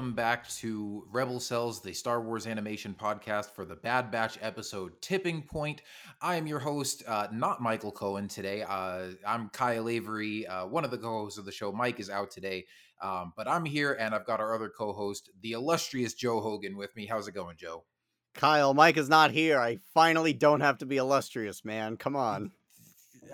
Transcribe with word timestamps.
Welcome 0.00 0.14
back 0.14 0.48
to 0.48 1.06
Rebel 1.10 1.38
Cells, 1.38 1.82
the 1.82 1.92
Star 1.92 2.22
Wars 2.22 2.46
animation 2.46 2.96
podcast 2.98 3.50
for 3.50 3.66
the 3.66 3.76
Bad 3.76 4.10
Batch 4.10 4.38
episode 4.40 4.92
Tipping 5.02 5.42
Point. 5.42 5.82
I 6.22 6.36
am 6.36 6.46
your 6.46 6.58
host, 6.58 7.02
uh, 7.06 7.26
not 7.30 7.60
Michael 7.60 7.92
Cohen 7.92 8.26
today. 8.26 8.62
Uh, 8.62 9.08
I'm 9.26 9.50
Kyle 9.50 9.90
Avery, 9.90 10.46
uh, 10.46 10.64
one 10.64 10.86
of 10.86 10.90
the 10.90 10.96
co 10.96 11.18
hosts 11.18 11.38
of 11.38 11.44
the 11.44 11.52
show. 11.52 11.70
Mike 11.70 12.00
is 12.00 12.08
out 12.08 12.30
today, 12.30 12.64
um, 13.02 13.34
but 13.36 13.46
I'm 13.46 13.66
here, 13.66 13.92
and 13.92 14.14
I've 14.14 14.24
got 14.24 14.40
our 14.40 14.54
other 14.54 14.70
co 14.70 14.94
host, 14.94 15.28
the 15.42 15.52
illustrious 15.52 16.14
Joe 16.14 16.40
Hogan, 16.40 16.78
with 16.78 16.96
me. 16.96 17.04
How's 17.04 17.28
it 17.28 17.34
going, 17.34 17.58
Joe? 17.58 17.84
Kyle, 18.32 18.72
Mike 18.72 18.96
is 18.96 19.10
not 19.10 19.32
here. 19.32 19.60
I 19.60 19.80
finally 19.92 20.32
don't 20.32 20.62
have 20.62 20.78
to 20.78 20.86
be 20.86 20.96
illustrious, 20.96 21.62
man. 21.62 21.98
Come 21.98 22.16
on. 22.16 22.52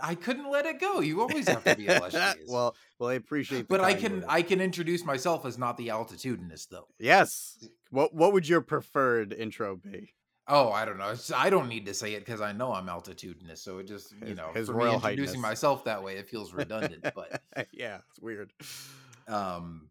I 0.03 0.15
couldn't 0.15 0.51
let 0.51 0.67
it 0.67 0.81
go. 0.81 1.01
You 1.01 1.21
always 1.21 1.49
have 1.49 1.65
to 1.65 1.75
be 1.77 1.87
illustrious. 1.89 2.49
well, 2.49 2.75
well, 2.99 3.11
I 3.11 3.15
appreciate. 3.15 3.69
but 3.69 3.81
I 3.81 3.95
can 3.95 4.15
words. 4.15 4.27
I 4.29 4.43
can 4.43 4.61
introduce 4.61 5.05
myself 5.05 5.45
as 5.47 5.59
not 5.59 5.77
the 5.77 5.89
altitudinist 5.89 6.69
though. 6.71 6.89
Yes. 6.99 7.65
What 7.91 8.15
What 8.15 8.33
would 8.33 8.49
your 8.49 8.61
preferred 8.61 9.33
intro 9.33 9.77
be? 9.77 10.13
Oh, 10.49 10.71
I 10.71 10.85
don't 10.85 10.97
know. 10.99 11.09
It's, 11.11 11.33
I 11.33 11.51
don't 11.51 11.69
need 11.69 11.87
to 11.87 11.95
say 11.95 12.15
it 12.15 12.25
because 12.25 12.41
I 12.41 12.53
know 12.53 12.73
I'm 12.73 12.87
altitudinous. 12.87 13.59
So 13.59 13.79
it 13.79 13.89
just, 13.89 14.15
you 14.25 14.37
know, 14.37 14.51
His 14.55 14.69
for 14.69 14.75
Royal 14.75 14.91
me 14.91 14.95
introducing 14.97 15.41
Highness. 15.41 15.43
myself 15.43 15.85
that 15.87 16.05
way, 16.05 16.17
it 16.19 16.29
feels 16.29 16.55
redundant. 16.55 17.05
but, 17.17 17.43
yeah, 17.73 17.99
it's 18.09 18.21
weird. 18.21 18.53
um, 19.27 19.89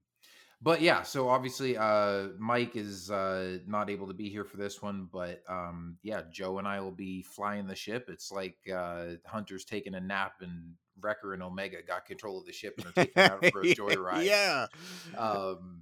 but 0.62 0.82
yeah. 0.82 1.04
So 1.04 1.30
obviously, 1.30 1.78
uh, 1.78 2.28
Mike 2.40 2.76
is 2.76 3.12
uh 3.12 3.60
not 3.68 3.90
able 3.90 4.08
to 4.08 4.14
be 4.14 4.30
here 4.30 4.44
for 4.46 4.58
this 4.58 4.82
one. 4.82 5.08
But 5.12 5.42
um, 5.50 5.98
yeah, 6.04 6.22
Joe 6.32 6.58
and 6.60 6.68
I 6.68 6.80
will 6.82 6.92
be 6.92 7.22
flying 7.22 7.68
the 7.68 7.76
ship. 7.76 8.06
It's 8.10 8.32
like 8.32 8.58
uh, 8.74 9.06
Hunter's 9.26 9.66
taking 9.66 9.96
a 9.96 10.02
nap 10.02 10.34
and 10.42 10.74
Wrecker 11.02 11.34
and 11.34 11.44
Omega 11.44 11.78
got 11.86 12.06
control 12.06 12.40
of 12.40 12.46
the 12.46 12.54
ship 12.54 12.76
and 12.78 12.88
are 12.88 12.92
taking 13.06 13.24
out 13.24 13.46
for 13.52 13.62
a 13.62 13.66
joyride. 13.76 14.26
yeah. 14.26 14.68
um 15.18 15.82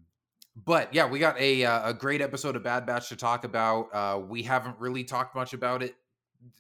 but 0.65 0.93
yeah 0.93 1.07
we 1.07 1.17
got 1.17 1.39
a 1.39 1.65
uh, 1.65 1.89
a 1.89 1.93
great 1.95 2.21
episode 2.21 2.55
of 2.55 2.63
bad 2.63 2.85
batch 2.85 3.09
to 3.09 3.15
talk 3.15 3.43
about 3.43 3.87
uh 3.93 4.19
we 4.19 4.43
haven't 4.43 4.77
really 4.79 5.03
talked 5.03 5.35
much 5.35 5.53
about 5.53 5.81
it 5.81 5.95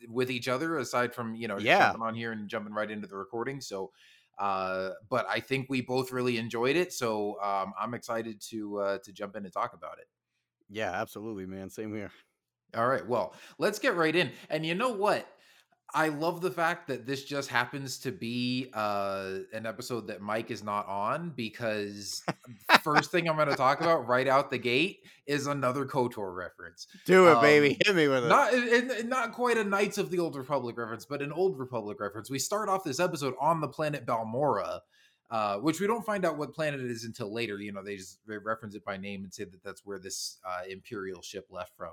with 0.07 0.31
each 0.31 0.47
other 0.47 0.77
aside 0.77 1.13
from 1.13 1.35
you 1.35 1.47
know 1.47 1.59
Yeah. 1.59 1.77
jumping 1.79 2.01
on 2.01 2.15
here 2.15 2.31
and 2.31 2.47
jumping 2.49 2.73
right 2.73 2.89
into 2.89 3.05
the 3.07 3.15
recording 3.15 3.61
so 3.61 3.91
uh 4.39 4.91
but 5.09 5.25
i 5.29 5.39
think 5.39 5.67
we 5.69 5.81
both 5.81 6.11
really 6.11 6.37
enjoyed 6.37 6.75
it 6.75 6.91
so 6.93 7.39
um 7.41 7.73
i'm 7.79 7.93
excited 7.93 8.41
to 8.41 8.77
uh 8.79 8.97
to 9.03 9.11
jump 9.11 9.35
in 9.35 9.43
and 9.45 9.53
talk 9.53 9.73
about 9.73 9.99
it 9.99 10.07
Yeah, 10.69 10.91
absolutely, 10.91 11.45
man. 11.45 11.69
Same 11.69 11.93
here. 11.93 12.11
all 12.75 12.87
right 12.87 13.07
well 13.07 13.33
let's 13.59 13.79
get 13.79 13.95
right 13.95 14.15
in 14.15 14.31
and 14.49 14.65
you 14.65 14.73
know 14.75 14.89
what 14.89 15.27
I 15.95 16.07
love 16.07 16.41
the 16.41 16.49
fact 16.49 16.87
that 16.87 17.05
this 17.05 17.23
just 17.23 17.49
happens 17.49 17.99
to 17.99 18.11
be 18.11 18.69
uh, 18.73 19.39
an 19.53 19.67
episode 19.67 20.07
that 20.07 20.21
Mike 20.21 20.49
is 20.49 20.63
not 20.63 20.87
on 20.87 21.31
because 21.35 22.23
first 22.81 23.11
thing 23.11 23.29
I'm 23.29 23.35
going 23.35 23.49
to 23.49 23.55
talk 23.55 23.79
about 23.79 24.07
right 24.07 24.27
out 24.27 24.49
the 24.49 24.57
gate 24.57 25.01
is 25.27 25.45
another 25.45 25.85
KOTOR 25.85 26.35
reference. 26.35 26.87
Do 27.05 27.27
it, 27.27 27.33
Um, 27.33 27.41
baby. 27.41 27.77
Hit 27.85 27.95
me 27.95 28.07
with 28.07 28.25
it. 28.25 28.27
Not 28.27 28.53
and 28.53 29.07
not 29.07 29.33
quite 29.33 29.57
a 29.57 29.63
Knights 29.63 29.99
of 29.99 30.09
the 30.09 30.17
Old 30.19 30.35
Republic 30.35 30.77
reference, 30.77 31.05
but 31.05 31.21
an 31.21 31.31
Old 31.31 31.59
Republic 31.59 31.99
reference. 31.99 32.29
We 32.29 32.39
start 32.39 32.69
off 32.69 32.83
this 32.83 32.99
episode 32.99 33.35
on 33.39 33.61
the 33.61 33.67
planet 33.67 34.05
Balmorra, 34.05 34.79
uh, 35.29 35.57
which 35.57 35.79
we 35.79 35.85
don't 35.85 36.05
find 36.05 36.25
out 36.25 36.37
what 36.37 36.53
planet 36.53 36.81
it 36.81 36.89
is 36.89 37.03
until 37.05 37.31
later. 37.31 37.57
You 37.57 37.71
know, 37.71 37.83
they 37.83 37.97
just 37.97 38.17
they 38.27 38.37
reference 38.37 38.73
it 38.73 38.83
by 38.83 38.97
name 38.97 39.23
and 39.23 39.33
say 39.33 39.43
that 39.43 39.63
that's 39.63 39.85
where 39.85 39.99
this 39.99 40.39
uh, 40.43 40.61
Imperial 40.67 41.21
ship 41.21 41.47
left 41.51 41.75
from. 41.77 41.91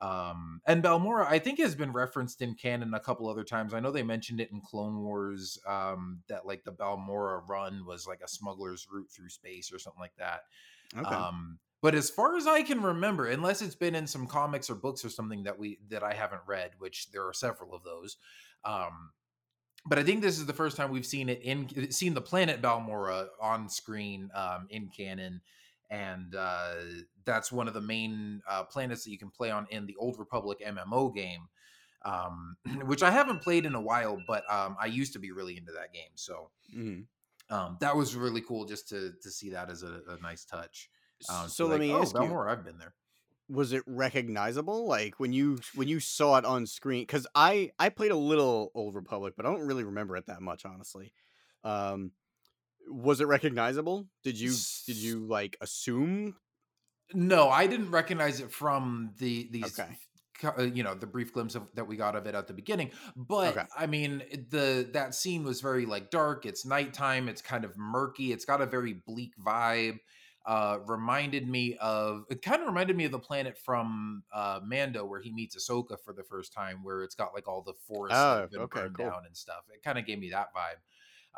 Um, 0.00 0.62
and 0.66 0.82
Balmorra, 0.82 1.26
I 1.26 1.38
think, 1.38 1.58
has 1.58 1.74
been 1.74 1.92
referenced 1.92 2.40
in 2.40 2.54
canon 2.54 2.94
a 2.94 3.00
couple 3.00 3.28
other 3.28 3.44
times. 3.44 3.74
I 3.74 3.80
know 3.80 3.90
they 3.90 4.02
mentioned 4.02 4.40
it 4.40 4.50
in 4.50 4.60
Clone 4.60 5.02
Wars 5.02 5.58
um, 5.66 6.20
that 6.28 6.46
like 6.46 6.64
the 6.64 6.72
Balmorra 6.72 7.46
run 7.46 7.84
was 7.86 8.06
like 8.06 8.20
a 8.24 8.28
smuggler's 8.28 8.86
route 8.90 9.10
through 9.10 9.28
space 9.28 9.72
or 9.72 9.78
something 9.78 10.00
like 10.00 10.16
that. 10.18 10.42
okay. 10.96 11.14
Um, 11.14 11.58
but 11.82 11.94
as 11.94 12.10
far 12.10 12.36
as 12.36 12.46
I 12.46 12.62
can 12.62 12.82
remember, 12.82 13.26
unless 13.26 13.62
it's 13.62 13.74
been 13.74 13.94
in 13.94 14.06
some 14.06 14.26
comics 14.26 14.68
or 14.68 14.74
books 14.74 15.04
or 15.04 15.08
something 15.08 15.44
that 15.44 15.58
we 15.58 15.78
that 15.88 16.02
I 16.02 16.12
haven't 16.12 16.42
read, 16.46 16.72
which 16.78 17.10
there 17.10 17.26
are 17.26 17.32
several 17.32 17.74
of 17.74 17.82
those. 17.84 18.16
Um, 18.64 19.10
but 19.86 19.98
I 19.98 20.02
think 20.02 20.20
this 20.20 20.38
is 20.38 20.44
the 20.44 20.52
first 20.52 20.76
time 20.76 20.90
we've 20.90 21.06
seen 21.06 21.30
it 21.30 21.40
in 21.42 21.90
seen 21.90 22.12
the 22.12 22.20
planet 22.20 22.60
Balmorra 22.60 23.28
on 23.40 23.68
screen 23.68 24.30
um, 24.34 24.66
in 24.68 24.88
canon, 24.88 25.40
and 25.90 26.34
uh, 26.34 26.76
that's 27.24 27.52
one 27.52 27.68
of 27.68 27.74
the 27.74 27.80
main 27.80 28.42
uh, 28.48 28.64
planets 28.64 29.04
that 29.04 29.10
you 29.10 29.18
can 29.18 29.30
play 29.30 29.50
on 29.50 29.66
in 29.70 29.86
the 29.86 29.96
Old 29.96 30.18
Republic 30.18 30.58
MMO 30.64 31.10
game, 31.10 31.48
um, 32.02 32.56
which 32.86 33.02
I 33.02 33.10
haven't 33.10 33.42
played 33.42 33.66
in 33.66 33.74
a 33.74 33.80
while, 33.80 34.22
but 34.26 34.50
um, 34.52 34.76
I 34.80 34.86
used 34.86 35.12
to 35.14 35.18
be 35.18 35.32
really 35.32 35.56
into 35.56 35.72
that 35.72 35.92
game. 35.92 36.12
So 36.14 36.50
Mhm. 36.68 37.08
um, 37.48 37.78
that 37.80 37.96
was 37.96 38.14
really 38.14 38.40
cool 38.40 38.64
just 38.64 38.88
to 38.90 39.12
to 39.22 39.30
see 39.30 39.50
that 39.50 39.70
as 39.70 39.82
a, 39.82 40.02
a 40.08 40.18
nice 40.18 40.44
touch. 40.44 40.90
Um, 41.28 41.52
so 41.54 41.66
let 41.66 41.78
like, 41.78 41.80
me 41.80 41.94
oh, 41.94 42.00
ask 42.00 42.18
you: 42.18 42.34
Balmorra, 42.34 42.50
I've 42.50 42.64
been 42.64 42.78
there. 42.78 42.94
Was 43.48 43.72
it 43.72 43.82
recognizable? 43.86 44.86
Like 44.86 45.18
when 45.18 45.32
you 45.32 45.58
when 45.74 45.88
you 45.88 45.98
saw 45.98 46.36
it 46.38 46.44
on 46.44 46.66
screen? 46.66 47.02
Because 47.02 47.26
I 47.34 47.72
I 47.80 47.88
played 47.88 48.12
a 48.12 48.16
little 48.16 48.70
Old 48.74 48.94
Republic, 48.94 49.34
but 49.36 49.44
I 49.44 49.50
don't 49.50 49.66
really 49.66 49.82
remember 49.82 50.16
it 50.16 50.26
that 50.26 50.40
much, 50.40 50.64
honestly. 50.64 51.12
Um, 51.64 52.12
was 52.90 53.20
it 53.20 53.26
recognizable? 53.26 54.08
Did 54.24 54.38
you 54.38 54.66
did 54.86 54.96
you 54.96 55.26
like 55.26 55.56
assume? 55.60 56.36
No, 57.12 57.48
I 57.48 57.66
didn't 57.66 57.90
recognize 57.90 58.40
it 58.40 58.52
from 58.52 59.14
the 59.18 59.48
these. 59.50 59.82
Okay. 59.82 59.98
uh, 60.44 60.62
You 60.62 60.82
know 60.82 60.94
the 60.94 61.06
brief 61.06 61.32
glimpse 61.32 61.54
of, 61.54 61.68
that 61.74 61.86
we 61.86 61.96
got 61.96 62.14
of 62.16 62.26
it 62.26 62.34
at 62.34 62.46
the 62.46 62.52
beginning, 62.54 62.92
but 63.16 63.56
Okay. 63.56 63.66
I 63.76 63.86
mean 63.86 64.18
the 64.48 64.88
that 64.92 65.14
scene 65.14 65.42
was 65.42 65.60
very 65.60 65.86
like 65.86 66.10
dark. 66.10 66.46
It's 66.46 66.64
nighttime. 66.64 67.28
It's 67.28 67.42
kind 67.42 67.64
of 67.64 67.76
murky. 67.76 68.32
It's 68.32 68.44
got 68.44 68.60
a 68.60 68.66
very 68.66 68.94
bleak 68.94 69.34
vibe. 69.38 69.98
Uh, 70.46 70.78
reminded 70.86 71.46
me 71.48 71.76
of 71.78 72.24
it. 72.30 72.42
Kind 72.42 72.62
of 72.62 72.66
reminded 72.68 72.96
me 72.96 73.04
of 73.04 73.12
the 73.12 73.18
planet 73.18 73.58
from 73.58 74.22
uh, 74.32 74.60
Mando 74.64 75.04
where 75.04 75.20
he 75.20 75.32
meets 75.32 75.54
Ahsoka 75.56 75.98
for 76.02 76.14
the 76.14 76.24
first 76.24 76.52
time, 76.52 76.82
where 76.82 77.02
it's 77.02 77.14
got 77.14 77.34
like 77.34 77.46
all 77.46 77.60
the 77.62 77.74
forests 77.74 78.24
Oh, 78.24 78.48
okay, 78.54 78.88
burned 78.88 78.96
cool. 78.96 79.12
down 79.12 79.26
and 79.26 79.36
stuff. 79.36 79.64
It 79.74 79.82
kind 79.82 79.98
of 79.98 80.06
gave 80.06 80.18
me 80.18 80.30
that 80.30 80.54
vibe. 80.54 80.76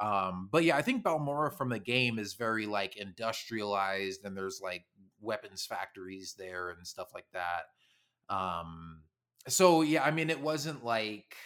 Um, 0.00 0.48
but 0.50 0.64
yeah, 0.64 0.76
I 0.76 0.82
think 0.82 1.04
Balmorra 1.04 1.52
from 1.52 1.68
the 1.68 1.78
game 1.78 2.18
is 2.18 2.34
very 2.34 2.66
like 2.66 2.96
industrialized, 2.96 4.24
and 4.24 4.36
there's 4.36 4.60
like 4.62 4.84
weapons 5.20 5.64
factories 5.66 6.34
there 6.38 6.70
and 6.70 6.86
stuff 6.86 7.10
like 7.14 7.26
that. 7.32 8.34
Um, 8.34 9.02
so 9.48 9.82
yeah, 9.82 10.02
I 10.04 10.10
mean, 10.10 10.30
it 10.30 10.40
wasn't 10.40 10.84
like 10.84 11.36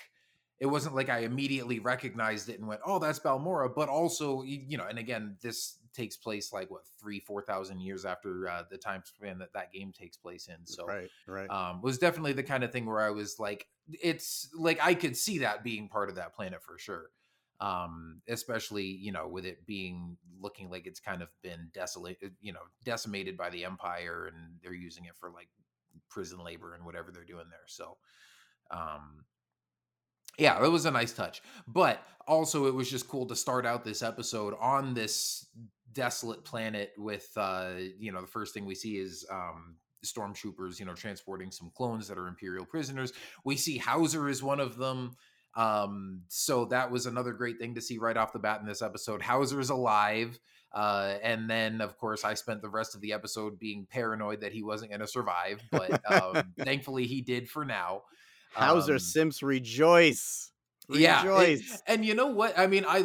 it 0.59 0.67
wasn't 0.67 0.95
like 0.95 1.09
I 1.09 1.21
immediately 1.21 1.81
recognized 1.81 2.49
it 2.49 2.59
and 2.59 2.69
went, 2.69 2.81
"Oh, 2.85 2.99
that's 2.99 3.19
Balmorra." 3.19 3.75
But 3.75 3.89
also, 3.89 4.43
you 4.43 4.79
know, 4.79 4.87
and 4.87 4.99
again, 4.99 5.37
this 5.43 5.79
takes 5.93 6.17
place 6.17 6.53
like 6.53 6.71
what 6.71 6.83
three, 7.01 7.21
four 7.21 7.43
thousand 7.43 7.81
years 7.81 8.05
after 8.05 8.49
uh, 8.49 8.63
the 8.71 8.79
time 8.79 9.03
span 9.05 9.39
that 9.39 9.53
that 9.55 9.73
game 9.73 9.93
takes 9.93 10.17
place 10.17 10.49
in. 10.49 10.67
So 10.67 10.87
right, 10.87 11.11
right. 11.27 11.51
um, 11.51 11.83
was 11.83 11.99
definitely 11.99 12.33
the 12.33 12.43
kind 12.43 12.65
of 12.65 12.73
thing 12.73 12.87
where 12.87 13.01
I 13.01 13.11
was 13.11 13.39
like, 13.39 13.67
it's 13.89 14.49
like 14.57 14.79
I 14.83 14.95
could 14.95 15.17
see 15.17 15.39
that 15.39 15.63
being 15.63 15.89
part 15.89 16.09
of 16.09 16.17
that 16.17 16.35
planet 16.35 16.63
for 16.63 16.79
sure. 16.79 17.11
Um, 17.59 18.21
especially 18.29 18.85
you 18.85 19.13
know 19.13 19.29
with 19.29 19.47
it 19.47 19.67
being 19.67 20.19
looking 20.41 20.71
like 20.71 20.87
it's 20.87 21.01
kind 21.01 21.23
of 21.23 21.29
been 21.43 21.71
desolate, 21.73 22.19
you 22.41 22.53
know, 22.53 22.61
decimated 22.85 23.37
by 23.37 23.51
the 23.51 23.65
Empire, 23.65 24.31
and 24.33 24.57
they're 24.63 24.75
using 24.75 25.05
it 25.07 25.15
for 25.19 25.31
like 25.31 25.49
prison 26.09 26.43
labor 26.45 26.75
and 26.75 26.85
whatever 26.85 27.11
they're 27.11 27.25
doing 27.25 27.47
there. 27.51 27.67
So, 27.67 27.97
um, 28.71 29.25
yeah, 30.39 30.63
it 30.63 30.69
was 30.69 30.85
a 30.85 30.91
nice 30.91 31.13
touch. 31.13 31.43
But 31.67 32.03
also, 32.27 32.67
it 32.67 32.75
was 32.75 32.91
just 32.91 33.09
cool 33.09 33.27
to 33.27 33.37
start 33.37 33.67
out 33.67 33.85
this 33.85 34.03
episode 34.03 34.55
on 34.61 34.95
this 34.95 35.47
desolate 35.93 36.45
planet 36.45 36.93
with, 36.99 37.29
uh, 37.37 37.71
you 37.99 38.13
know, 38.13 38.21
the 38.21 38.27
first 38.27 38.53
thing 38.53 38.67
we 38.67 38.75
see 38.75 38.99
is 38.99 39.25
um, 39.31 39.77
stormtroopers, 40.05 40.79
you 40.79 40.85
know, 40.85 40.95
transporting 40.95 41.51
some 41.51 41.71
clones 41.75 42.09
that 42.09 42.19
are 42.19 42.29
Imperial 42.29 42.67
prisoners. 42.67 43.13
We 43.45 43.57
see 43.57 43.79
Howzer 43.79 44.29
is 44.29 44.43
one 44.43 44.61
of 44.61 44.77
them. 44.77 45.17
Um, 45.57 46.23
so 46.29 46.67
that 46.67 46.91
was 46.91 47.07
another 47.07 47.33
great 47.33 47.59
thing 47.59 47.75
to 47.75 47.81
see 47.81 47.99
right 47.99 48.17
off 48.17 48.33
the 48.33 48.39
bat 48.39 48.61
in 48.61 48.67
this 48.67 48.83
episode. 48.83 49.23
Howzer's 49.23 49.71
alive. 49.71 50.39
Uh, 50.73 51.17
and 51.23 51.49
then, 51.49 51.81
of 51.81 51.97
course, 51.97 52.25
I 52.25 52.35
spent 52.35 52.61
the 52.61 52.69
rest 52.69 52.95
of 52.95 53.01
the 53.01 53.15
episode 53.15 53.59
being 53.59 53.87
paranoid 53.91 54.43
that 54.43 54.53
he 54.53 54.63
wasn't 54.63 54.91
going 54.91 55.01
to 55.01 55.07
survive, 55.07 55.63
but 55.71 56.01
um, 56.13 56.53
thankfully 56.61 57.07
he 57.07 57.23
did 57.23 57.49
for 57.49 57.65
now. 57.65 58.03
Howzer 58.53 58.95
um, 58.95 58.99
Simps 58.99 59.43
rejoice. 59.43 60.51
yeah 60.91 61.21
and- 61.21 61.29
Rejoice. 61.31 61.83
and, 61.87 62.05
you 62.05 62.15
know 62.15 62.29
what 62.29 62.57
i 62.59 62.67
mean 62.69 62.85
i 62.87 63.05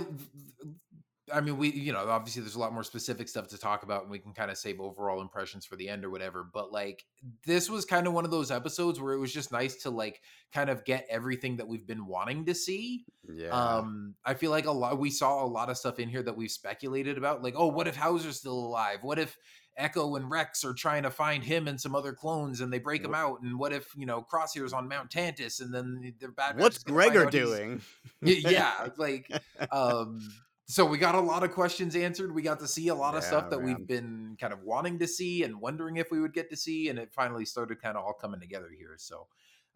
i 1.34 1.42
mean 1.42 1.58
we 1.58 1.72
you 1.72 1.92
know 1.94 2.08
obviously 2.10 2.42
there's 2.42 2.56
a 2.56 2.60
lot 2.60 2.74
more 2.74 2.84
specific 2.84 3.28
stuff 3.28 3.48
to 3.48 3.58
talk 3.58 3.84
about 3.84 4.02
and 4.04 4.12
we 4.12 4.20
can 4.20 4.34
kind 4.34 4.52
of 4.52 4.58
save 4.58 4.80
overall 4.80 5.22
impressions 5.22 5.66
for 5.66 5.76
the 5.76 5.88
end 5.90 6.04
or 6.06 6.10
whatever 6.10 6.44
but 6.54 6.72
like 6.72 7.06
this 7.46 7.70
was 7.70 7.86
kind 7.86 8.08
of 8.08 8.14
one 8.14 8.26
of 8.26 8.32
those 8.32 8.52
episodes 8.52 9.00
where 9.00 9.14
it 9.14 9.20
was 9.20 9.34
just 9.34 9.52
nice 9.52 9.76
to 9.78 9.90
like 9.90 10.22
kind 10.54 10.70
of 10.70 10.84
get 10.86 11.06
everything 11.10 11.58
that 11.58 11.68
we've 11.68 11.88
been 11.88 12.06
wanting 12.06 12.46
to 12.46 12.54
see 12.56 13.06
Yeah. 13.34 13.50
um 13.50 14.16
i 14.26 14.34
feel 14.34 14.52
like 14.52 14.66
a 14.66 14.72
lot 14.72 14.98
we 15.00 15.10
saw 15.10 15.44
a 15.44 15.48
lot 15.48 15.70
of 15.70 15.78
stuff 15.78 16.00
in 16.00 16.10
here 16.10 16.24
that 16.24 16.36
we've 16.36 16.52
speculated 16.52 17.18
about 17.18 17.44
like 17.44 17.54
oh 17.58 17.68
what 17.68 17.88
if 17.88 17.96
howzer's 17.96 18.38
still 18.38 18.54
alive 18.60 19.00
what 19.02 19.20
if 19.20 19.38
echo 19.78 20.16
and 20.18 20.30
rex 20.30 20.66
are 20.66 20.74
trying 20.74 21.02
to 21.04 21.10
find 21.10 21.46
him 21.46 21.66
and 21.70 21.80
some 21.80 21.96
other 21.96 22.12
clones 22.12 22.60
and 22.60 22.74
they 22.74 22.78
break 22.78 23.02
him 23.06 23.16
out 23.16 23.42
and 23.42 23.58
what 23.58 23.72
if 23.72 23.88
you 23.96 24.06
know 24.06 24.22
crosshair's 24.22 24.74
on 24.74 24.86
mount 24.86 25.10
tantiss 25.10 25.62
and 25.62 25.74
then 25.74 26.14
they're 26.20 26.30
bad 26.32 26.60
What's 26.60 26.84
Gregor 26.84 27.26
doing? 27.28 27.82
Yeah 28.22 28.90
like 28.98 29.32
um 29.72 30.20
so 30.66 30.86
we 30.86 30.98
got 30.98 31.16
a 31.16 31.20
lot 31.20 31.44
of 31.44 31.52
questions 31.52 31.96
answered 31.96 32.34
we 32.34 32.42
got 32.42 32.60
to 32.60 32.68
see 32.68 32.88
a 32.88 32.96
lot 32.96 33.16
of 33.16 33.24
stuff 33.24 33.50
that 33.50 33.62
man. 33.62 33.66
we've 33.66 33.88
been 33.88 34.38
kind 34.40 34.54
of 34.54 34.62
wanting 34.64 35.00
to 35.00 35.08
see 35.08 35.44
and 35.44 35.60
wondering 35.60 35.98
if 35.98 36.12
we 36.12 36.20
would 36.20 36.34
get 36.34 36.50
to 36.50 36.56
see 36.56 36.90
and 36.90 36.98
it 37.00 37.12
finally 37.14 37.46
started 37.46 37.82
kind 37.82 37.98
of 37.98 38.04
all 38.04 38.14
coming 38.14 38.40
together 38.40 38.70
here 38.76 38.96
so 38.98 39.28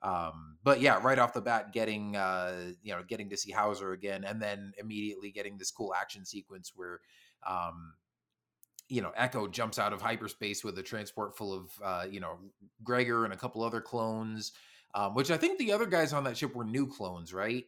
um 0.01 0.57
but 0.63 0.81
yeah 0.81 0.99
right 1.01 1.19
off 1.19 1.33
the 1.33 1.41
bat 1.41 1.73
getting 1.73 2.15
uh 2.15 2.71
you 2.83 2.93
know 2.93 3.01
getting 3.07 3.29
to 3.29 3.37
see 3.37 3.51
howzer 3.51 3.91
again 3.91 4.23
and 4.23 4.41
then 4.41 4.71
immediately 4.77 5.31
getting 5.31 5.57
this 5.57 5.71
cool 5.71 5.93
action 5.93 6.23
sequence 6.25 6.71
where 6.75 6.99
um 7.47 7.93
you 8.87 9.01
know 9.01 9.11
echo 9.15 9.47
jumps 9.47 9.79
out 9.79 9.93
of 9.93 10.01
hyperspace 10.01 10.63
with 10.63 10.77
a 10.77 10.83
transport 10.83 11.35
full 11.35 11.53
of 11.53 11.69
uh 11.83 12.05
you 12.09 12.19
know 12.19 12.37
gregor 12.83 13.25
and 13.25 13.33
a 13.33 13.37
couple 13.37 13.63
other 13.63 13.81
clones 13.81 14.51
um 14.93 15.15
which 15.15 15.31
i 15.31 15.37
think 15.37 15.57
the 15.57 15.71
other 15.71 15.87
guys 15.87 16.13
on 16.13 16.23
that 16.23 16.37
ship 16.37 16.53
were 16.55 16.65
new 16.65 16.85
clones 16.85 17.33
right 17.33 17.65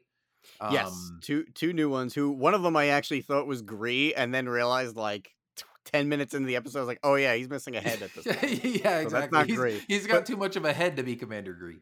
yes, 0.72 0.88
Um, 0.88 1.20
two 1.22 1.46
two 1.54 1.74
new 1.74 1.90
ones. 1.90 2.14
Who 2.14 2.32
one 2.32 2.54
of 2.54 2.62
them 2.64 2.76
I 2.76 2.88
actually 2.88 3.22
thought 3.22 3.48
was 3.48 3.62
Gree, 3.62 4.14
and 4.14 4.34
then 4.34 4.48
realized 4.50 4.96
like 4.96 5.36
t- 5.56 5.64
ten 5.86 6.10
minutes 6.10 6.34
into 6.34 6.48
the 6.48 6.56
episode, 6.56 6.80
I 6.80 6.82
was 6.82 6.88
like, 6.88 7.00
oh 7.04 7.16
yeah, 7.16 7.36
he's 7.36 7.50
missing 7.50 7.76
a 7.76 7.82
head 7.82 8.02
at 8.02 8.14
this. 8.14 8.26
point. 8.26 8.64
yeah, 8.64 8.82
that's 8.84 9.04
exactly. 9.06 9.38
not 9.38 9.48
he's, 9.48 9.56
great. 9.58 9.84
he's 9.88 10.08
got 10.08 10.14
But- 10.20 10.26
too 10.26 10.38
much 10.38 10.56
of 10.56 10.66
a 10.66 10.74
head 10.74 10.96
to 10.98 11.04
be 11.04 11.16
Commander 11.16 11.54
Gree. 11.54 11.80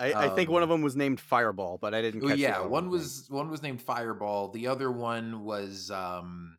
I, 0.00 0.12
I 0.12 0.28
think 0.30 0.50
one 0.50 0.62
Um, 0.62 0.70
of 0.70 0.74
them 0.74 0.82
was 0.82 0.96
named 0.96 1.20
Fireball, 1.20 1.78
but 1.80 1.94
I 1.94 2.02
didn't. 2.02 2.26
Catch 2.26 2.38
yeah, 2.38 2.60
one 2.66 2.90
was 2.90 3.26
one 3.28 3.48
was 3.48 3.62
named 3.62 3.80
Fireball. 3.80 4.48
The 4.50 4.66
other 4.66 4.90
one 4.90 5.44
was 5.44 5.90
um 5.90 6.58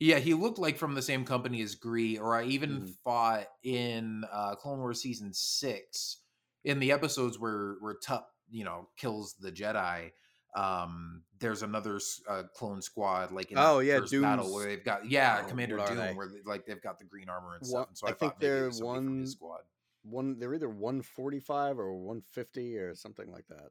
yeah, 0.00 0.18
he 0.18 0.34
looked 0.34 0.58
like 0.58 0.76
from 0.76 0.94
the 0.94 1.00
same 1.00 1.24
company 1.24 1.62
as 1.62 1.76
Gree, 1.76 2.18
or 2.18 2.34
I 2.34 2.44
even 2.46 2.80
Mhm. 2.82 2.94
thought 3.04 3.46
in 3.62 4.24
uh 4.32 4.56
Clone 4.56 4.80
Wars 4.80 5.00
season 5.00 5.32
six, 5.32 6.16
in 6.64 6.80
the 6.80 6.90
episodes 6.90 7.38
where 7.38 7.76
where 7.78 7.94
Tup, 7.94 8.28
you 8.50 8.64
know, 8.64 8.88
kills 8.96 9.36
the 9.38 9.52
Jedi. 9.52 10.10
Um, 10.54 11.22
there's 11.40 11.62
another 11.62 12.00
uh, 12.28 12.44
clone 12.54 12.80
squad 12.80 13.32
like 13.32 13.50
in 13.50 13.58
Oh, 13.58 13.80
yeah, 13.80 13.98
first 13.98 14.20
battle 14.20 14.52
where 14.54 14.66
they've 14.66 14.84
got 14.84 15.10
yeah 15.10 15.42
oh, 15.44 15.48
Commander 15.48 15.76
Doom 15.78 15.96
they? 15.96 16.12
where 16.12 16.28
they, 16.28 16.38
like 16.46 16.64
they've 16.64 16.80
got 16.80 16.98
the 16.98 17.04
green 17.04 17.28
armor 17.28 17.56
and 17.56 17.66
stuff. 17.66 17.88
And 17.88 17.98
so 17.98 18.06
I, 18.06 18.10
I 18.10 18.14
think 18.14 18.34
they're 18.38 18.66
was 18.66 18.78
from 18.78 18.86
his 18.86 18.86
one- 18.86 19.26
squad. 19.26 19.60
one. 20.04 20.38
They're 20.38 20.54
either 20.54 20.68
one 20.68 21.02
forty 21.02 21.40
five 21.40 21.78
or 21.78 21.92
one 21.94 22.22
fifty 22.32 22.76
or 22.78 22.94
something 22.94 23.30
like 23.30 23.46
that. 23.48 23.68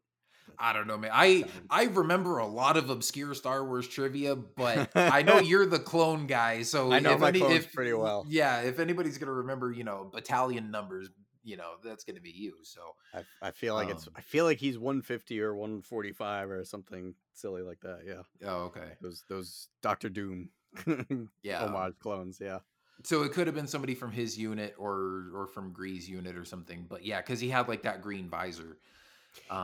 I 0.60 0.74
don't 0.74 0.88
know, 0.88 0.98
man. 0.98 1.12
I 1.14 1.46
I 1.70 1.86
remember 1.86 2.38
a 2.40 2.46
lot 2.46 2.76
of 2.76 2.90
obscure 2.90 3.34
Star 3.34 3.66
Wars 3.66 3.88
trivia, 3.88 4.36
but 4.36 4.92
I 4.94 5.22
know 5.22 5.40
you're 5.40 5.66
the 5.66 5.80
clone 5.80 6.28
guy, 6.28 6.64
so 6.64 6.92
I 6.92 7.00
know 7.00 7.14
if 7.14 7.22
my 7.22 7.30
any, 7.30 7.40
clones 7.40 7.64
if, 7.66 7.74
pretty 7.74 7.94
well. 7.94 8.26
Yeah, 8.28 8.60
if 8.62 8.80
anybody's 8.80 9.18
gonna 9.18 9.32
remember, 9.32 9.72
you 9.72 9.86
know, 9.86 10.10
battalion 10.12 10.70
numbers, 10.70 11.10
you 11.44 11.58
know, 11.58 11.74
that's 11.84 12.04
gonna 12.04 12.22
be 12.22 12.32
you. 12.32 12.58
So 12.64 12.82
I, 13.14 13.24
I 13.42 13.52
feel 13.52 13.74
like 13.76 13.90
it's 13.90 14.08
Um, 14.08 14.14
I 14.16 14.22
feel 14.22 14.46
like 14.46 14.60
he's 14.60 14.78
150 14.78 15.40
or 15.42 15.56
145 15.56 16.50
or 16.50 16.64
something 16.66 17.16
silly 17.34 17.62
like 17.62 17.80
that. 17.82 18.02
Yeah, 18.06 18.24
oh, 18.48 18.64
okay, 18.66 18.94
those 19.02 19.24
those 19.28 19.70
Doctor 19.82 20.10
Doom 20.10 20.50
yeah. 21.44 21.64
homage 21.64 22.00
clones. 22.00 22.40
Yeah, 22.42 22.60
So 23.04 23.24
it 23.24 23.32
could 23.34 23.48
have 23.48 23.56
been 23.56 23.68
somebody 23.68 23.96
from 23.96 24.12
his 24.12 24.38
unit 24.38 24.76
or 24.78 25.30
or 25.34 25.48
from 25.48 25.74
Gree's 25.74 26.10
unit 26.10 26.36
or 26.38 26.46
something. 26.46 26.86
But 26.90 27.04
yeah, 27.06 27.22
because 27.22 27.40
he 27.40 27.50
had 27.50 27.68
like 27.68 27.84
that 27.84 28.02
green 28.02 28.30
visor. 28.30 28.78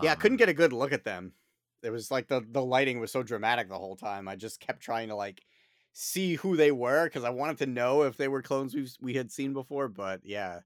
yeah. 0.02 0.12
I 0.12 0.16
couldn't 0.16 0.36
Um, 0.36 0.38
get 0.38 0.50
a 0.50 0.54
good 0.54 0.74
look 0.74 0.92
at 0.94 1.04
them. 1.04 1.34
It 1.84 1.92
was 1.92 2.12
like 2.12 2.28
the 2.28 2.42
the 2.42 2.64
lighting 2.64 3.00
was 3.00 3.12
so 3.12 3.24
dramatic 3.24 3.70
the 3.70 3.78
whole 3.78 3.96
time. 3.96 4.28
I 4.28 4.36
just 4.36 4.60
kept 4.60 4.82
trying 4.82 5.10
to 5.10 5.16
like 5.16 5.46
see 5.94 6.36
who 6.36 6.56
they 6.58 6.72
were 6.72 7.06
because 7.06 7.24
I 7.24 7.30
wanted 7.30 7.58
to 7.60 7.66
know 7.66 8.04
if 8.04 8.18
they 8.18 8.28
were 8.28 8.42
clones 8.42 8.76
we 8.76 8.88
we 9.00 9.14
had 9.14 9.32
seen 9.32 9.54
before. 9.54 9.88
But 9.88 10.22
yeah, 10.26 10.60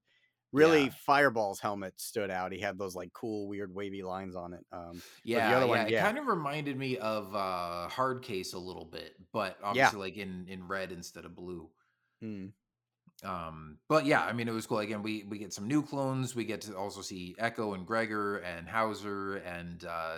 really, 0.53 0.85
Yeah. 0.85 0.89
Fireball's 1.05 1.59
helmet 1.59 1.99
stood 1.99 2.31
out. 2.31 2.53
He 2.53 2.59
had 2.61 2.77
those 2.77 2.95
like 2.95 3.11
cool, 3.13 3.47
weird, 3.49 3.73
wavy 3.75 4.03
lines 4.03 4.35
on 4.35 4.53
it. 4.53 4.65
Um, 4.71 5.03
Yeah, 5.23 5.57
other 5.57 5.65
yeah, 5.65 5.69
one, 5.69 5.87
it 5.87 5.95
kind 5.99 6.17
of 6.17 6.27
reminded 6.27 6.77
me 6.77 6.97
of 6.97 7.35
uh 7.35 7.89
Hard 7.89 8.23
Case 8.23 8.53
a 8.53 8.59
little 8.59 8.85
bit, 8.85 9.15
but 9.33 9.57
obviously 9.63 9.99
like 9.99 10.17
in 10.17 10.47
in 10.49 10.67
red 10.67 10.91
instead 10.91 11.25
of 11.25 11.35
blue. 11.35 11.69
hmm. 12.21 12.47
um 13.23 13.77
but 13.87 14.05
yeah 14.05 14.23
i 14.25 14.33
mean 14.33 14.47
it 14.47 14.53
was 14.53 14.67
cool 14.67 14.79
again 14.79 15.03
we 15.03 15.23
we 15.29 15.37
get 15.37 15.53
some 15.53 15.67
new 15.67 15.81
clones 15.83 16.35
we 16.35 16.43
get 16.45 16.61
to 16.61 16.75
also 16.75 17.01
see 17.01 17.35
echo 17.39 17.73
and 17.73 17.85
gregor 17.85 18.37
and 18.37 18.67
howzer 18.67 19.35
and 19.37 19.85
uh 19.85 20.17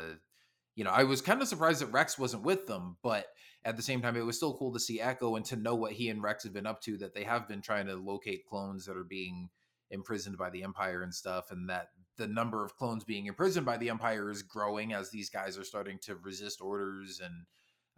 you 0.76 0.84
know 0.84 0.90
i 0.92 1.04
was 1.04 1.22
kind 1.22 1.42
of 1.42 1.48
surprised 1.48 1.82
that 1.82 1.88
rex 1.92 2.18
wasn't 2.18 2.42
with 2.44 2.68
them 2.68 2.98
but 3.04 3.28
at 3.64 3.76
the 3.78 3.84
same 3.84 4.02
time 4.02 4.16
it 4.16 4.26
was 4.26 4.38
still 4.38 4.58
cool 4.58 4.74
to 4.74 4.80
see 4.80 5.00
echo 5.02 5.36
and 5.36 5.46
to 5.46 5.56
know 5.56 5.76
what 5.76 5.92
he 5.92 6.10
and 6.10 6.24
rex 6.24 6.44
have 6.44 6.54
been 6.54 6.66
up 6.66 6.82
to 6.82 6.98
that 6.98 7.14
they 7.14 7.24
have 7.24 7.48
been 7.48 7.62
trying 7.62 7.86
to 7.88 7.96
locate 7.96 8.46
clones 8.46 8.86
that 8.86 8.98
are 8.98 9.04
being 9.04 9.50
imprisoned 9.92 10.38
by 10.38 10.50
the 10.50 10.64
empire 10.64 11.04
and 11.04 11.14
stuff 11.14 11.52
and 11.52 11.70
that 11.70 11.90
the 12.18 12.28
number 12.28 12.64
of 12.64 12.76
clones 12.76 13.04
being 13.04 13.28
imprisoned 13.28 13.66
by 13.66 13.78
the 13.78 13.90
empire 13.90 14.30
is 14.30 14.42
growing 14.42 14.94
as 14.94 15.10
these 15.10 15.30
guys 15.30 15.58
are 15.58 15.64
starting 15.64 16.00
to 16.00 16.16
resist 16.16 16.62
orders 16.62 17.22
and 17.24 17.46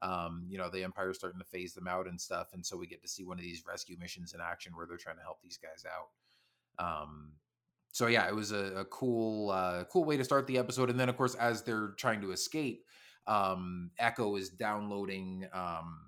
um, 0.01 0.45
you 0.48 0.57
know, 0.57 0.69
the 0.69 0.84
empire 0.84 1.10
is 1.10 1.18
starting 1.18 1.39
to 1.39 1.45
phase 1.45 1.74
them 1.74 1.88
out 1.88 2.07
and 2.07 2.19
stuff. 2.19 2.50
And 2.54 2.66
so 2.66 2.78
we 2.78 2.88
get 2.88 3.01
to 3.01 3.07
see 3.07 3.24
one 3.24 3.38
of 3.38 3.44
these 3.44 3.63
rescue 3.68 3.98
missions 4.00 4.34
in 4.34 4.39
action 4.42 4.74
where 4.75 4.86
they're 4.86 4.98
trying 4.98 5.18
to 5.18 5.24
help 5.24 5.42
these 5.42 5.57
guys 5.57 5.86
out. 5.86 6.86
Um, 6.86 7.31
so 7.92 8.07
yeah, 8.07 8.28
it 8.28 8.36
was 8.36 8.51
a, 8.51 8.75
a 8.75 8.86
cool, 8.86 9.50
uh, 9.50 9.86
cool 9.86 10.06
way 10.06 10.18
to 10.18 10.24
start 10.24 10.45
the 10.45 10.60
episode. 10.60 10.89
And 10.89 11.00
then 11.00 11.10
of 11.10 11.18
course, 11.18 11.36
as 11.36 11.63
they're 11.63 11.94
trying 11.98 12.22
to 12.22 12.31
escape, 12.31 12.86
um, 13.25 13.89
Echo 13.98 14.36
is 14.36 14.50
downloading, 14.50 15.48
um, 15.51 16.01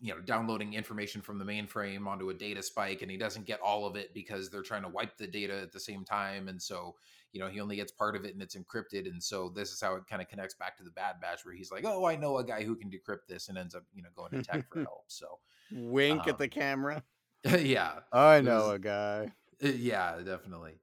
you 0.00 0.14
know, 0.14 0.20
downloading 0.20 0.74
information 0.74 1.20
from 1.20 1.38
the 1.38 1.44
mainframe 1.44 2.06
onto 2.06 2.30
a 2.30 2.34
data 2.34 2.62
spike, 2.62 3.02
and 3.02 3.10
he 3.10 3.16
doesn't 3.16 3.46
get 3.46 3.60
all 3.60 3.86
of 3.86 3.96
it 3.96 4.12
because 4.14 4.50
they're 4.50 4.62
trying 4.62 4.82
to 4.82 4.88
wipe 4.88 5.16
the 5.16 5.26
data 5.26 5.60
at 5.60 5.72
the 5.72 5.80
same 5.80 6.04
time. 6.04 6.48
And 6.48 6.60
so, 6.60 6.94
you 7.32 7.40
know, 7.40 7.48
he 7.48 7.60
only 7.60 7.76
gets 7.76 7.92
part 7.92 8.14
of 8.16 8.24
it 8.24 8.32
and 8.34 8.42
it's 8.42 8.56
encrypted. 8.56 9.06
And 9.06 9.22
so 9.22 9.48
this 9.48 9.72
is 9.72 9.80
how 9.80 9.94
it 9.94 10.02
kind 10.08 10.20
of 10.22 10.28
connects 10.28 10.54
back 10.54 10.76
to 10.78 10.84
the 10.84 10.90
Bad 10.90 11.20
Batch, 11.20 11.44
where 11.44 11.54
he's 11.54 11.70
like, 11.72 11.84
"Oh, 11.86 12.04
I 12.04 12.16
know 12.16 12.38
a 12.38 12.44
guy 12.44 12.62
who 12.64 12.76
can 12.76 12.90
decrypt 12.90 13.26
this," 13.28 13.48
and 13.48 13.56
ends 13.58 13.74
up, 13.74 13.84
you 13.94 14.02
know, 14.02 14.10
going 14.14 14.32
to 14.32 14.42
tech 14.42 14.68
for 14.72 14.80
help. 14.80 15.04
So, 15.08 15.38
Wink 15.72 16.26
at 16.26 16.38
the 16.38 16.44
Um, 16.44 16.50
camera. 16.50 17.02
yeah, 17.58 18.00
I 18.12 18.40
know 18.40 18.68
was- 18.68 18.74
a 18.74 18.78
guy. 18.78 19.32
Uh, 19.64 19.68
yeah, 19.68 20.18
definitely. 20.24 20.80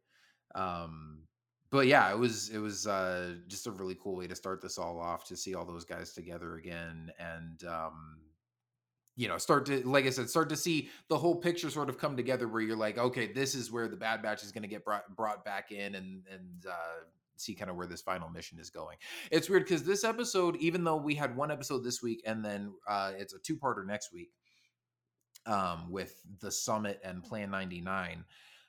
Um, 0.55 1.23
but 1.71 1.85
yeah, 1.85 2.11
it 2.11 2.17
was 2.17 2.49
it 2.49 2.57
was 2.57 2.87
uh, 2.87 3.35
just 3.47 3.67
a 3.67 3.71
really 3.71 3.95
cool 4.01 4.15
way 4.15 4.25
to 4.27 4.35
start 4.35 4.61
this 4.61 4.77
all 4.79 4.99
off 4.99 5.25
to 5.27 5.37
see 5.37 5.53
all 5.53 5.65
those 5.65 5.85
guys 5.85 6.13
together 6.13 6.55
again, 6.55 7.11
and 7.19 7.63
um, 7.65 8.17
you 9.19 9.27
know, 9.27 9.37
start 9.37 9.65
to 9.65 9.85
like 9.85 10.05
I 10.05 10.11
said, 10.11 10.29
start 10.29 10.47
to 10.47 10.55
see 10.55 10.87
the 11.09 11.17
whole 11.17 11.35
picture 11.35 11.69
sort 11.69 11.89
of 11.89 11.97
come 11.97 12.15
together. 12.15 12.47
Where 12.47 12.61
you're 12.61 12.77
like, 12.77 12.97
okay, 12.97 13.27
this 13.27 13.53
is 13.53 13.69
where 13.69 13.89
the 13.89 13.97
Bad 13.97 14.21
Batch 14.21 14.43
is 14.43 14.53
going 14.53 14.61
to 14.61 14.69
get 14.69 14.85
brought 14.85 15.13
brought 15.13 15.43
back 15.43 15.73
in, 15.73 15.95
and 15.95 16.23
and 16.31 16.65
uh, 16.65 17.03
see 17.35 17.53
kind 17.53 17.69
of 17.69 17.75
where 17.75 17.85
this 17.85 18.01
final 18.01 18.29
mission 18.29 18.59
is 18.59 18.69
going. 18.69 18.95
It's 19.29 19.49
weird 19.49 19.65
because 19.65 19.83
this 19.83 20.05
episode, 20.05 20.55
even 20.61 20.85
though 20.85 20.95
we 20.95 21.15
had 21.15 21.35
one 21.35 21.51
episode 21.51 21.83
this 21.83 22.01
week, 22.01 22.21
and 22.25 22.45
then 22.45 22.71
uh, 22.87 23.11
it's 23.17 23.33
a 23.33 23.39
two 23.39 23.57
parter 23.57 23.85
next 23.85 24.13
week 24.13 24.29
um, 25.45 25.91
with 25.91 26.21
the 26.39 26.49
summit 26.49 27.01
and 27.03 27.21
Plan 27.21 27.51
99. 27.51 28.23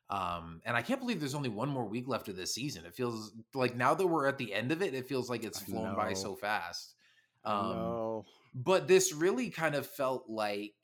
Um, 0.09 0.63
and 0.65 0.77
I 0.77 0.83
can't 0.83 0.99
believe 0.99 1.21
there's 1.21 1.37
only 1.37 1.49
one 1.49 1.69
more 1.69 1.87
week 1.87 2.09
left 2.09 2.27
of 2.27 2.35
this 2.35 2.53
season. 2.53 2.85
It 2.87 2.97
feels 2.97 3.33
like 3.55 3.77
now 3.77 3.95
that 3.95 4.05
we're 4.05 4.27
at 4.27 4.37
the 4.37 4.53
end 4.53 4.73
of 4.73 4.83
it, 4.83 4.95
it 4.95 5.07
feels 5.07 5.31
like 5.31 5.45
it's 5.45 5.61
flown 5.61 5.95
by 5.95 6.15
so 6.15 6.35
fast. 6.35 6.97
Um. 7.45 8.25
But 8.55 8.89
this 8.89 9.13
really 9.13 9.51
kind 9.51 9.75
of 9.75 9.87
felt 9.87 10.29
like 10.29 10.75